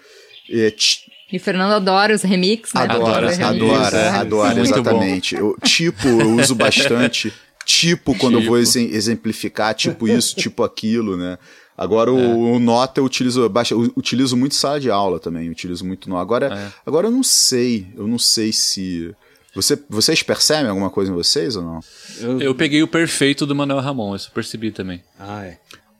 É, 0.49 0.73
e 1.31 1.39
Fernando 1.39 1.71
adora 1.71 2.13
os 2.13 2.21
remixes, 2.21 2.73
né? 2.73 2.81
Adora, 2.81 3.29
adora, 3.29 3.47
adora, 3.47 3.97
é. 3.97 4.09
adora 4.09 4.59
exatamente. 4.59 5.35
Eu, 5.35 5.55
tipo, 5.63 6.07
eu 6.07 6.35
uso 6.35 6.53
bastante. 6.53 7.33
tipo, 7.65 8.13
quando 8.15 8.39
tipo. 8.39 8.45
eu 8.45 8.47
vou 8.47 8.57
exemplificar, 8.57 9.73
tipo 9.73 10.05
isso, 10.05 10.35
tipo 10.35 10.63
aquilo, 10.63 11.15
né? 11.15 11.37
Agora 11.77 12.11
o, 12.11 12.19
é. 12.19 12.55
o, 12.55 12.59
Nota 12.59 12.99
eu 12.99 13.05
utilizo, 13.05 13.47
baixa, 13.47 13.75
eu 13.75 13.93
utilizo 13.95 14.35
muito 14.35 14.53
em 14.53 14.55
sala 14.55 14.79
de 14.79 14.89
aula 14.89 15.19
também, 15.19 15.49
utilizo 15.49 15.85
muito 15.85 16.09
no. 16.09 16.17
Agora, 16.17 16.47
é. 16.53 16.71
agora 16.85 17.07
eu 17.07 17.11
não 17.11 17.21
sei, 17.21 17.87
eu 17.95 18.07
não 18.07 18.17
sei 18.17 18.51
se 18.51 19.13
você, 19.53 19.77
vocês 19.89 20.23
percebem 20.23 20.69
alguma 20.69 20.89
coisa 20.89 21.11
em 21.11 21.15
vocês 21.15 21.55
ou 21.55 21.63
não? 21.63 21.79
Eu, 22.19 22.41
eu 22.41 22.55
peguei 22.55 22.81
o 22.81 22.87
perfeito 22.87 23.45
do 23.45 23.55
Manuel 23.55 23.79
Ramon, 23.79 24.15
isso 24.15 24.31
percebi 24.31 24.71
também. 24.71 25.03
Ah, 25.19 25.45
é. 25.45 25.57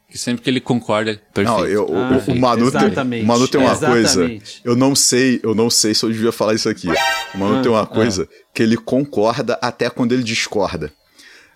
Que 0.10 0.18
sempre 0.18 0.42
que 0.42 0.50
ele 0.50 0.62
concorda, 0.62 1.20
perfeito. 1.34 1.60
Não, 1.60 1.68
eu, 1.68 1.88
ah, 1.94 2.24
o, 2.28 2.32
o, 2.32 2.40
Manu 2.40 2.72
tem, 2.72 3.22
o 3.22 3.26
Manu 3.26 3.48
tem 3.48 3.60
uma 3.60 3.72
Exatamente. 3.72 4.14
coisa. 4.14 4.60
Eu 4.64 4.76
não 4.76 4.96
sei, 4.96 5.40
eu 5.44 5.54
não 5.54 5.70
sei 5.70 5.94
se 5.94 6.04
eu 6.04 6.12
devia 6.12 6.32
falar 6.32 6.54
isso 6.54 6.70
aqui. 6.70 6.88
O 7.36 7.38
Manu 7.38 7.58
ah, 7.58 7.62
tem 7.62 7.72
uma 7.72 7.82
ah. 7.82 7.86
coisa 7.88 8.24
ah. 8.32 8.36
que 8.54 8.64
ele 8.64 8.78
concorda 8.78 9.60
até 9.62 9.90
quando 9.90 10.14
ele 10.14 10.24
discorda. 10.24 10.92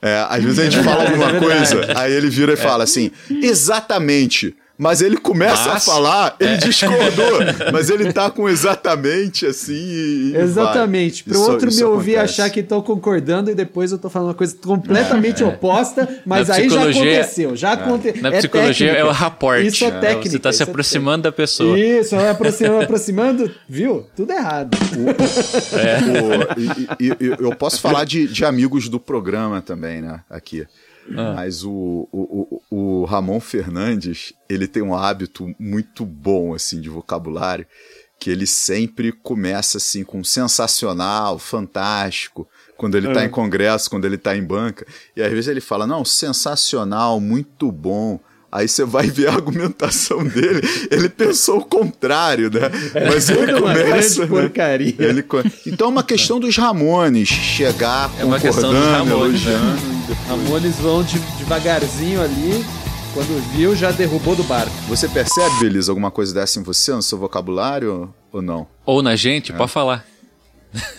É, 0.01 0.25
às 0.29 0.43
vezes 0.43 0.59
a 0.59 0.63
gente 0.63 0.81
fala 0.83 1.03
alguma 1.03 1.37
é 1.37 1.39
coisa, 1.39 1.87
aí 1.95 2.11
ele 2.11 2.29
vira 2.29 2.53
e 2.53 2.57
fala 2.57 2.83
assim, 2.83 3.11
exatamente. 3.29 4.55
Mas 4.81 4.99
ele 4.99 5.15
começa 5.15 5.69
mas, 5.69 5.87
a 5.87 5.91
falar, 5.91 6.35
ele 6.39 6.55
é. 6.55 6.57
discordou, 6.57 7.39
mas 7.71 7.91
ele 7.91 8.11
tá 8.11 8.31
com 8.31 8.49
exatamente 8.49 9.45
assim. 9.45 9.75
E, 9.75 10.35
exatamente. 10.35 11.23
Para 11.23 11.37
o 11.37 11.41
outro 11.51 11.69
isso, 11.69 11.77
me 11.77 11.83
ouvir 11.83 12.17
achar 12.17 12.49
que 12.49 12.61
estou 12.61 12.81
concordando 12.81 13.51
e 13.51 13.53
depois 13.53 13.91
eu 13.91 13.97
estou 13.97 14.09
falando 14.09 14.29
uma 14.29 14.33
coisa 14.33 14.55
completamente 14.59 15.43
é. 15.43 15.45
oposta, 15.45 16.09
mas 16.25 16.49
aí 16.49 16.67
já 16.67 16.81
aconteceu. 16.81 17.55
Já 17.55 17.73
aconteceu. 17.73 18.23
Na 18.23 18.29
é 18.29 18.39
psicologia 18.39 18.87
técnica. 18.87 19.07
é 19.07 19.07
o 19.07 19.13
rapport. 19.13 19.63
Isso 19.63 19.85
é 19.85 19.91
técnica. 19.91 20.29
Você 20.31 20.37
está 20.37 20.51
se 20.51 20.63
é 20.63 20.65
aproximando 20.65 21.21
da 21.25 21.31
pessoa. 21.31 21.77
Isso, 21.77 22.15
é 22.15 22.31
aproximando, 22.31 22.81
aproximando, 22.81 23.51
viu? 23.69 24.07
Tudo 24.15 24.33
errado. 24.33 24.75
O, 24.97 25.11
o, 26.17 26.99
e, 26.99 27.07
e, 27.07 27.35
eu 27.39 27.55
posso 27.55 27.79
falar 27.79 28.03
de, 28.03 28.27
de 28.27 28.43
amigos 28.43 28.89
do 28.89 28.99
programa 28.99 29.61
também, 29.61 30.01
né? 30.01 30.21
Aqui. 30.27 30.65
Ah. 31.09 31.33
Mas 31.35 31.63
o, 31.63 32.07
o, 32.11 32.61
o, 32.69 33.05
Ramon 33.05 33.39
Fernandes, 33.39 34.33
ele 34.49 34.67
tem 34.67 34.83
um 34.83 34.93
hábito 34.95 35.53
muito 35.59 36.05
bom, 36.05 36.53
assim, 36.53 36.79
de 36.79 36.89
vocabulário, 36.89 37.65
que 38.19 38.29
ele 38.29 38.45
sempre 38.45 39.11
começa, 39.11 39.77
assim, 39.77 40.03
com 40.03 40.23
sensacional, 40.23 41.39
fantástico, 41.39 42.47
quando 42.77 42.95
ele 42.95 43.07
está 43.07 43.21
ah. 43.21 43.25
em 43.25 43.29
congresso, 43.29 43.89
quando 43.89 44.05
ele 44.05 44.15
está 44.15 44.35
em 44.35 44.43
banca. 44.43 44.85
E 45.15 45.21
às 45.21 45.31
vezes 45.31 45.47
ele 45.47 45.61
fala, 45.61 45.87
não, 45.87 46.05
sensacional, 46.05 47.19
muito 47.19 47.71
bom. 47.71 48.19
Aí 48.51 48.67
você 48.67 48.83
vai 48.83 49.07
ver 49.09 49.29
a 49.29 49.33
argumentação 49.33 50.23
dele, 50.25 50.61
ele 50.91 51.07
pensou 51.07 51.59
o 51.59 51.65
contrário, 51.65 52.51
né? 52.51 52.69
Mas 53.07 53.29
ele 53.29 53.53
começa. 53.53 54.21
Né? 54.21 54.27
Porcaria. 54.27 54.95
Ele... 54.99 55.23
Então 55.65 55.87
é 55.87 55.89
uma 55.89 56.03
questão 56.03 56.39
dos 56.39 56.57
Ramones 56.57 57.29
chegar 57.29 58.11
é 58.19 58.25
uma 58.25 58.39
questão 58.39 58.73
dos 58.73 58.83
Ramones, 58.83 59.45
né? 59.45 59.77
Ramones 60.27 60.75
vão 60.77 61.01
de, 61.03 61.17
devagarzinho 61.37 62.21
ali. 62.21 62.65
Quando 63.13 63.41
viu, 63.51 63.75
já 63.75 63.91
derrubou 63.91 64.35
do 64.37 64.43
barco. 64.43 64.71
Você 64.87 65.07
percebe, 65.07 65.59
Belisa, 65.59 65.91
alguma 65.91 66.09
coisa 66.09 66.33
dessa 66.33 66.59
em 66.59 66.63
você, 66.63 66.93
no 66.93 67.01
seu 67.01 67.17
vocabulário 67.17 68.13
ou 68.31 68.41
não? 68.41 68.65
Ou 68.85 69.01
na 69.01 69.17
gente? 69.17 69.51
É. 69.51 69.55
Pode 69.55 69.69
falar. 69.69 70.05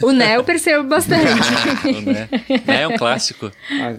O 0.02 0.12
Né 0.12 0.36
eu 0.36 0.44
percebo 0.44 0.88
bastante. 0.88 1.24
o 1.88 2.00
Né. 2.02 2.28
né 2.66 2.82
é 2.82 2.88
um 2.88 2.96
clássico. 2.96 3.50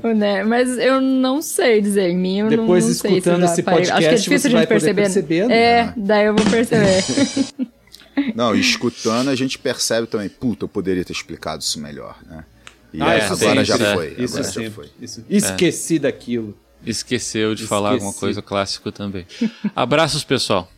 O 0.04 0.14
Né, 0.14 0.44
mas 0.44 0.78
eu 0.78 1.02
não 1.02 1.42
sei 1.42 1.82
dizer. 1.82 2.10
Em 2.10 2.18
mim, 2.18 2.40
eu 2.40 2.50
Depois, 2.50 2.84
não, 2.84 2.90
não 2.90 2.96
escutando 2.96 3.40
sei 3.40 3.48
se 3.48 3.54
esse 3.54 3.64
podcast, 3.64 3.92
Acho 3.92 4.02
que 4.02 4.14
é 4.14 4.18
difícil 4.18 4.50
a 4.50 4.60
gente 4.60 4.68
perceber. 4.68 5.02
perceber 5.02 5.48
né? 5.48 5.56
É, 5.56 5.94
daí 5.96 6.26
eu 6.26 6.36
vou 6.36 6.46
perceber. 6.46 7.04
não, 8.36 8.56
escutando 8.56 9.30
a 9.30 9.36
gente 9.36 9.58
percebe 9.58 10.08
também, 10.08 10.30
puta, 10.30 10.66
eu 10.66 10.70
poderia 10.70 11.04
ter 11.04 11.14
explicado 11.14 11.62
isso 11.62 11.80
melhor, 11.80 12.18
né? 12.26 12.44
E 12.94 13.02
ah, 13.02 13.14
é, 13.16 13.26
agora, 13.26 13.66
já, 13.66 13.76
é. 13.76 13.94
foi, 13.96 14.16
isso 14.20 14.38
agora 14.38 14.52
já 14.52 14.72
foi. 14.72 14.90
Isso. 15.02 15.26
Esqueci 15.28 15.98
daquilo. 15.98 16.56
Esqueceu 16.86 17.50
de 17.56 17.64
Esqueci. 17.64 17.70
falar 17.70 17.92
alguma 17.92 18.14
coisa 18.14 18.42
clássico 18.42 18.92
também. 18.92 19.26
Abraços, 19.76 20.24
pessoal. 20.24 20.70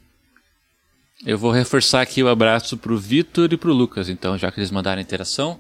Eu 1.25 1.39
vou 1.39 1.49
reforçar 1.49 2.01
aqui 2.01 2.21
o 2.21 2.27
abraço 2.27 2.77
pro 2.77 2.95
Vitor 2.97 3.51
e 3.51 3.57
pro 3.57 3.73
Lucas, 3.73 4.09
então, 4.09 4.37
já 4.37 4.51
que 4.51 4.59
eles 4.59 4.69
mandaram 4.69 5.01
interação. 5.01 5.57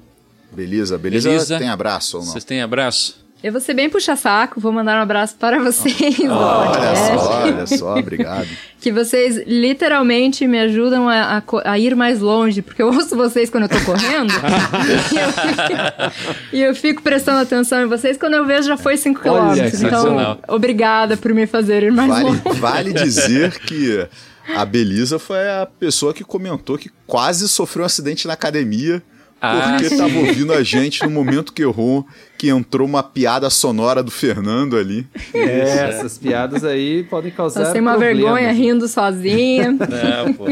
Beleza, 0.51 0.95
beleza. 0.95 1.27
beleza. 1.27 1.57
Tem 1.57 1.69
abraço 1.69 2.17
ou 2.17 2.23
não? 2.23 2.31
Vocês 2.31 2.43
têm 2.43 2.61
abraço? 2.61 3.25
Eu 3.43 3.51
vou 3.51 3.59
ser 3.59 3.73
bem 3.73 3.89
puxa-saco, 3.89 4.59
vou 4.59 4.71
mandar 4.71 4.99
um 4.99 5.01
abraço 5.01 5.35
para 5.39 5.59
vocês. 5.59 6.19
Oh, 6.19 6.33
olha 6.33 6.95
só, 6.95 7.43
olha 7.43 7.67
só, 7.67 7.97
obrigado. 7.97 8.47
que 8.79 8.91
vocês 8.91 9.41
literalmente 9.47 10.47
me 10.47 10.59
ajudam 10.59 11.09
a, 11.09 11.37
a, 11.37 11.71
a, 11.71 11.79
ir 11.79 11.95
mais 11.95 12.21
longe, 12.21 12.61
porque 12.61 12.81
eu 12.81 12.87
ouço 12.87 13.15
vocês 13.15 13.49
quando 13.49 13.63
eu 13.63 13.69
tô 13.69 13.79
correndo 13.85 14.33
e, 15.11 15.17
eu 15.17 15.31
fico, 15.31 16.15
e, 16.53 16.61
eu 16.61 16.75
fico, 16.75 17.01
prestando 17.01 17.39
atenção 17.39 17.81
em 17.81 17.87
vocês. 17.87 18.17
Quando 18.17 18.35
eu 18.35 18.45
vejo, 18.45 18.67
já 18.67 18.77
foi 18.77 18.97
5 18.97 19.19
quilômetros. 19.19 19.81
Então, 19.81 20.39
obrigada 20.47 21.17
por 21.17 21.33
me 21.33 21.47
fazer 21.47 21.83
ir 21.83 21.91
mais 21.91 22.09
vale, 22.09 22.23
longe. 22.23 22.41
Vale 22.59 22.93
dizer 22.93 23.59
que 23.59 24.07
a 24.53 24.65
Belisa 24.65 25.17
foi 25.17 25.49
a 25.49 25.65
pessoa 25.65 26.13
que 26.13 26.23
comentou 26.23 26.77
que 26.77 26.91
quase 27.07 27.47
sofreu 27.47 27.83
um 27.83 27.85
acidente 27.85 28.27
na 28.27 28.33
academia 28.33 29.01
ah, 29.41 29.69
porque 29.69 29.93
estava 29.93 30.17
ouvindo 30.17 30.53
a 30.53 30.63
gente 30.63 31.03
no 31.03 31.09
momento 31.09 31.53
que 31.53 31.61
errou, 31.61 32.05
que 32.37 32.49
entrou 32.49 32.87
uma 32.87 33.03
piada 33.03 33.49
sonora 33.49 34.01
do 34.01 34.09
Fernando 34.09 34.77
ali. 34.77 35.07
É, 35.33 35.89
essas 35.89 36.17
piadas 36.17 36.63
aí 36.63 37.03
podem 37.03 37.31
causar. 37.31 37.65
Você 37.65 37.79
uma 37.79 37.91
problemas. 37.91 38.23
vergonha 38.23 38.51
rindo 38.51 38.87
sozinha. 38.87 39.75
É, 39.95 40.33
pô. 40.33 40.45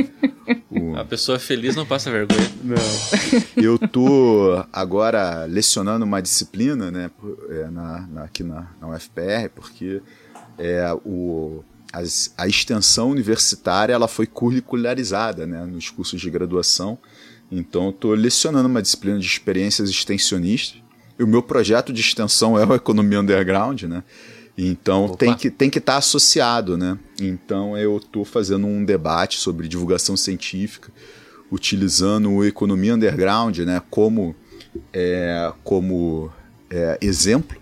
A 0.97 1.05
pessoa 1.05 1.39
feliz 1.39 1.75
não 1.75 1.85
passa 1.85 2.11
vergonha. 2.11 2.49
Não. 2.63 2.75
Eu 3.55 3.79
tô 3.79 4.63
agora 4.71 5.45
lecionando 5.45 6.05
uma 6.05 6.21
disciplina, 6.21 6.91
né, 6.91 7.09
é, 7.49 7.69
na, 7.69 8.07
na, 8.11 8.23
aqui 8.23 8.43
na, 8.43 8.67
na 8.79 8.89
UFPR, 8.89 9.49
porque 9.53 10.01
é, 10.57 10.93
o, 11.05 11.63
as, 11.93 12.33
a 12.35 12.47
extensão 12.47 13.11
universitária 13.11 13.93
ela 13.93 14.07
foi 14.07 14.25
curricularizada 14.25 15.45
né, 15.45 15.63
nos 15.63 15.91
cursos 15.91 16.19
de 16.19 16.29
graduação. 16.29 16.97
Então, 17.51 17.85
eu 17.85 17.89
estou 17.91 18.13
lecionando 18.15 18.67
uma 18.67 18.81
disciplina 18.81 19.19
de 19.19 19.27
experiências 19.27 19.87
extensionistas. 19.87 20.81
E 21.19 21.23
o 21.23 21.27
meu 21.27 21.43
projeto 21.43 21.93
de 21.93 22.01
extensão 22.01 22.57
é 22.57 22.65
o 22.65 22.73
Economia 22.73 23.19
Underground, 23.19 23.83
né? 23.83 24.03
Então 24.57 25.05
Opa. 25.05 25.17
tem 25.17 25.35
que 25.35 25.49
tem 25.49 25.69
que 25.69 25.79
estar 25.79 25.93
tá 25.93 25.97
associado, 25.97 26.77
né? 26.77 26.97
Então 27.19 27.77
eu 27.77 27.97
estou 27.97 28.23
fazendo 28.23 28.67
um 28.67 28.83
debate 28.83 29.39
sobre 29.39 29.67
divulgação 29.67 30.15
científica, 30.15 30.91
utilizando 31.51 32.31
o 32.31 32.45
Economia 32.45 32.95
Underground, 32.95 33.59
né? 33.59 33.81
Como 33.89 34.35
é, 34.91 35.51
como 35.63 36.31
é, 36.69 36.97
exemplo. 37.01 37.57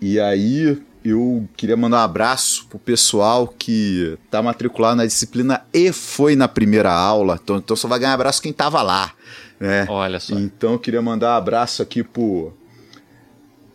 E 0.00 0.20
aí 0.20 0.80
eu 1.04 1.46
queria 1.54 1.76
mandar 1.76 1.98
um 1.98 2.04
abraço 2.04 2.66
pro 2.66 2.78
pessoal 2.78 3.46
que 3.46 4.16
tá 4.30 4.42
matriculado 4.42 4.96
na 4.96 5.04
disciplina 5.04 5.62
e 5.72 5.92
foi 5.92 6.34
na 6.34 6.48
primeira 6.48 6.90
aula. 6.90 7.38
Então, 7.42 7.58
então 7.58 7.76
só 7.76 7.86
vai 7.86 7.98
ganhar 7.98 8.14
abraço 8.14 8.40
quem 8.40 8.54
tava 8.54 8.80
lá. 8.80 9.12
Né? 9.60 9.86
Olha 9.88 10.18
só. 10.18 10.34
Então 10.34 10.72
eu 10.72 10.78
queria 10.78 11.02
mandar 11.02 11.34
um 11.34 11.36
abraço 11.36 11.82
aqui 11.82 12.02
pro 12.02 12.54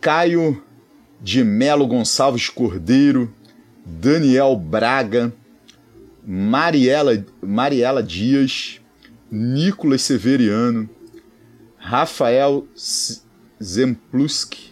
Caio 0.00 0.60
de 1.20 1.44
Melo 1.44 1.86
Gonçalves 1.86 2.48
Cordeiro, 2.48 3.32
Daniel 3.86 4.56
Braga, 4.56 5.32
Mariela, 6.26 7.24
Mariela 7.40 8.02
Dias, 8.02 8.80
Nicolas 9.30 10.02
Severiano, 10.02 10.90
Rafael 11.78 12.66
Zempluski 13.62 14.69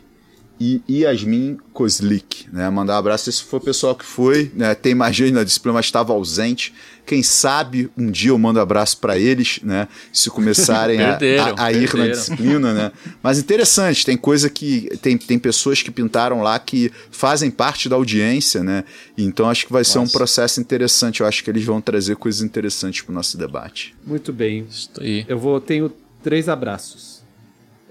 e 0.61 0.83
Yasmin 0.89 1.59
Kozlik, 1.73 2.49
né? 2.53 2.69
Mandar 2.69 2.95
um 2.95 2.99
abraço. 2.99 3.31
Esse 3.31 3.45
foi 3.45 3.59
o 3.59 3.63
pessoal 3.63 3.95
que 3.95 4.05
foi, 4.05 4.51
né? 4.55 4.75
Tem 4.75 4.95
mais 4.95 5.15
gente 5.15 5.33
na 5.33 5.45
disciplina, 5.45 5.75
mas 5.75 5.87
estava 5.87 6.13
ausente. 6.13 6.75
Quem 7.07 7.23
sabe 7.23 7.89
um 7.97 8.11
dia 8.11 8.31
eu 8.31 8.39
mando 8.39 8.59
um 8.59 8.63
abraço 8.63 8.99
para 8.99 9.17
eles, 9.17 9.61
né? 9.63 9.87
Se 10.13 10.29
começarem 10.29 11.01
a, 11.01 11.17
a, 11.17 11.65
a, 11.67 11.73
ir 11.73 11.95
na 11.95 12.09
disciplina, 12.09 12.75
né? 12.75 12.93
Mas 13.23 13.39
interessante, 13.39 14.05
tem 14.05 14.17
coisa 14.17 14.51
que. 14.51 14.89
Tem, 15.01 15.17
tem 15.17 15.39
pessoas 15.39 15.81
que 15.81 15.91
pintaram 15.91 16.43
lá 16.43 16.59
que 16.59 16.91
fazem 17.11 17.51
parte 17.51 17.89
da 17.89 17.95
audiência, 17.95 18.65
né? 18.65 18.85
Então 19.17 19.49
acho 19.49 19.65
que 19.65 19.73
vai 19.73 19.81
Nossa. 19.81 19.93
ser 19.93 19.99
um 20.01 20.09
processo 20.09 20.61
interessante. 20.61 21.21
Eu 21.21 21.27
acho 21.27 21.45
que 21.45 21.51
eles 21.51 21.65
vão 21.65 21.81
trazer 21.81 22.17
coisas 22.17 22.43
interessantes 22.43 23.03
para 23.03 23.13
o 23.13 23.15
nosso 23.15 23.39
debate. 23.39 23.95
Muito 24.05 24.33
bem. 24.33 24.67
Estou 24.69 25.05
aí. 25.05 25.25
Eu 25.29 25.39
vou, 25.39 25.61
tenho 25.61 25.93
três 26.23 26.49
abraços. 26.49 27.23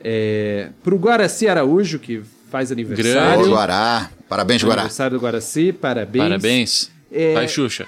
É, 0.03 0.70
para 0.84 0.93
o 0.93 0.97
Guaraci 0.97 1.47
Araújo, 1.47 1.97
que 1.97 2.22
faz 2.50 2.72
aniversário. 2.72 3.38
Grande. 3.38 3.50
Guará. 3.50 4.10
Parabéns, 4.28 4.64
Guará. 4.64 4.82
Aniversário 4.82 5.18
do 5.18 5.24
Guaraci, 5.24 5.72
parabéns. 5.74 6.24
Parabéns. 6.24 6.91
É... 7.12 7.34
Vai, 7.34 7.48
Xuxa. 7.48 7.86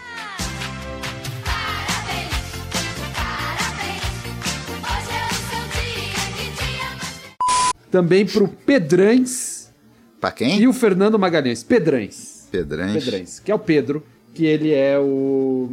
Também 7.91 8.25
pro 8.25 8.47
Pedrães. 8.47 9.73
Pra 10.21 10.31
quem? 10.31 10.59
E 10.59 10.67
o 10.67 10.73
Fernando 10.73 11.17
Magalhães. 11.17 11.63
Pedrães. 11.63 12.47
Pedrães. 12.51 13.03
Pedrães, 13.03 13.39
que 13.39 13.51
é 13.51 13.55
o 13.55 13.59
Pedro, 13.59 14.05
que 14.33 14.45
ele 14.45 14.73
é 14.73 14.97
o 14.99 15.69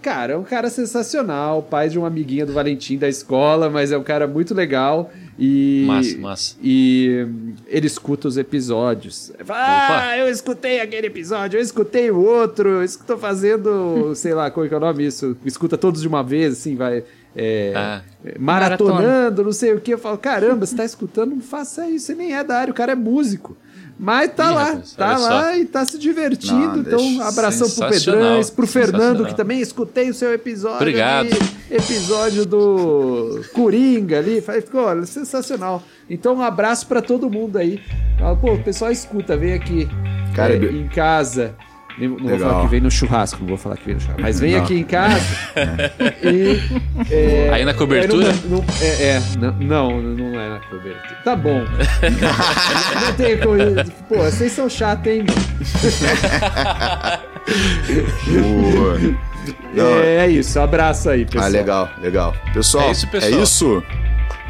Cara, 0.00 0.34
é 0.34 0.36
um 0.36 0.44
cara 0.44 0.70
sensacional, 0.70 1.60
pai 1.62 1.88
de 1.88 1.98
uma 1.98 2.06
amiguinha 2.06 2.46
do 2.46 2.52
Valentim 2.52 2.96
da 2.96 3.08
escola, 3.08 3.68
mas 3.68 3.90
é 3.90 3.98
um 3.98 4.02
cara 4.02 4.28
muito 4.28 4.54
legal 4.54 5.10
e 5.38 5.84
massa, 5.86 6.18
massa. 6.18 6.56
e 6.60 7.26
ele 7.68 7.86
escuta 7.86 8.26
os 8.26 8.36
episódios. 8.36 9.30
Ah, 9.48 10.16
eu 10.18 10.28
escutei 10.28 10.80
aquele 10.80 11.06
episódio, 11.06 11.58
eu 11.58 11.62
escutei 11.62 12.10
o 12.10 12.18
outro, 12.20 12.68
eu 12.68 12.84
estou 12.84 13.16
fazendo, 13.16 14.12
sei 14.16 14.34
lá, 14.34 14.50
qual 14.50 14.66
é, 14.66 14.68
é 14.68 14.76
o 14.76 14.80
nome 14.80 15.06
isso, 15.06 15.36
escuta 15.44 15.78
todos 15.78 16.02
de 16.02 16.08
uma 16.08 16.24
vez, 16.24 16.54
assim, 16.54 16.74
vai 16.74 17.04
é, 17.36 17.72
ah. 17.76 18.02
maratonando, 18.38 19.02
Maratona. 19.02 19.44
não 19.44 19.52
sei 19.52 19.72
o 19.72 19.80
que. 19.80 19.94
Eu 19.94 19.98
falo, 19.98 20.18
caramba, 20.18 20.66
você 20.66 20.74
está 20.74 20.84
escutando, 20.84 21.30
não 21.30 21.40
faça 21.40 21.88
isso, 21.88 22.06
você 22.06 22.14
nem 22.16 22.34
é 22.34 22.42
da 22.42 22.58
área, 22.58 22.72
o 22.72 22.74
cara 22.74 22.92
é 22.92 22.96
músico. 22.96 23.56
Mas 23.98 24.32
tá 24.32 24.50
Ih, 24.50 24.54
lá, 24.54 24.64
rapaz, 24.64 24.92
tá 24.92 25.18
lá 25.18 25.42
só. 25.42 25.56
e 25.56 25.64
tá 25.64 25.84
se 25.84 25.98
divertindo. 25.98 26.76
Não, 26.76 26.78
então, 26.78 27.22
abração 27.22 27.68
pro 27.68 27.88
Pedrões, 27.88 28.48
pro 28.48 28.66
Fernando, 28.66 29.26
que 29.26 29.34
também 29.34 29.60
escutei 29.60 30.08
o 30.08 30.14
seu 30.14 30.32
episódio. 30.32 30.76
Obrigado. 30.76 31.26
Ali, 31.26 31.50
episódio 31.68 32.46
do 32.46 33.44
Coringa 33.52 34.18
ali. 34.18 34.40
Ficou, 34.40 34.84
olha, 34.84 35.04
sensacional. 35.04 35.82
Então, 36.08 36.36
um 36.36 36.42
abraço 36.42 36.86
para 36.86 37.02
todo 37.02 37.28
mundo 37.28 37.56
aí. 37.58 37.80
Pô, 38.40 38.52
o 38.54 38.62
pessoal 38.62 38.92
escuta, 38.92 39.36
vem 39.36 39.52
aqui 39.52 39.88
Cara, 40.34 40.54
é, 40.54 40.58
em 40.58 40.86
casa. 40.88 41.54
Não 41.98 42.14
Legal. 42.14 42.28
vou 42.28 42.38
falar 42.38 42.62
que 42.62 42.68
vem 42.68 42.80
no 42.80 42.90
churrasco, 42.90 43.40
não 43.40 43.48
vou 43.48 43.56
falar 43.56 43.76
que 43.76 43.86
vem 43.86 43.94
no 43.94 44.00
churrasco. 44.00 44.22
Mas 44.22 44.38
vem 44.38 44.52
não. 44.52 44.62
aqui 44.62 44.74
em 44.74 44.84
casa 44.84 45.20
e. 46.22 46.60
É, 47.10 47.50
aí 47.52 47.64
na 47.64 47.74
cobertura? 47.74 48.32
Não, 48.44 48.64
é, 48.80 48.86
é 48.86 49.22
não, 49.36 50.00
não 50.00 50.40
é 50.40 50.48
na 50.48 50.60
cobertura. 50.60 51.16
Tá 51.24 51.34
bom. 51.34 51.64
não 53.04 53.12
tem 53.14 53.38
como. 53.38 53.58
Pô, 54.08 54.16
vocês 54.16 54.52
são 54.52 54.68
chatos, 54.68 55.12
hein? 55.12 55.24
É, 59.76 60.24
é, 60.24 60.28
isso, 60.28 60.60
abraço 60.60 61.10
aí, 61.10 61.24
pessoal. 61.24 61.44
Ah, 61.44 61.48
legal, 61.48 61.90
legal. 62.00 62.36
Pessoal, 62.52 62.88
é 62.88 62.92
isso, 62.92 63.08
pessoal. 63.08 63.32
É 63.32 63.42
isso? 63.42 63.82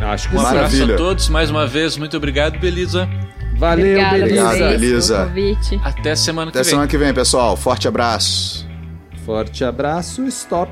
Acho 0.01 0.29
que 0.29 0.37
um 0.37 0.41
abraço 0.41 0.85
a 0.85 0.97
todos, 0.97 1.29
mais 1.29 1.51
uma 1.51 1.67
vez, 1.67 1.97
muito 1.97 2.17
obrigado, 2.17 2.59
Belisa. 2.59 3.09
Valeu, 3.59 3.87
Obrigada, 3.87 4.71
beleza. 4.71 5.27
beleza. 5.27 5.79
Até 5.83 6.15
semana 6.15 6.51
que 6.53 6.59
Até 6.59 6.63
vem. 6.63 6.63
Até 6.63 6.65
semana 6.65 6.87
que 6.89 6.97
vem, 6.97 7.13
pessoal. 7.13 7.57
Forte 7.57 7.89
abraço. 7.89 8.67
Forte 9.27 9.65
abraço, 9.65 10.25
stop. 10.27 10.71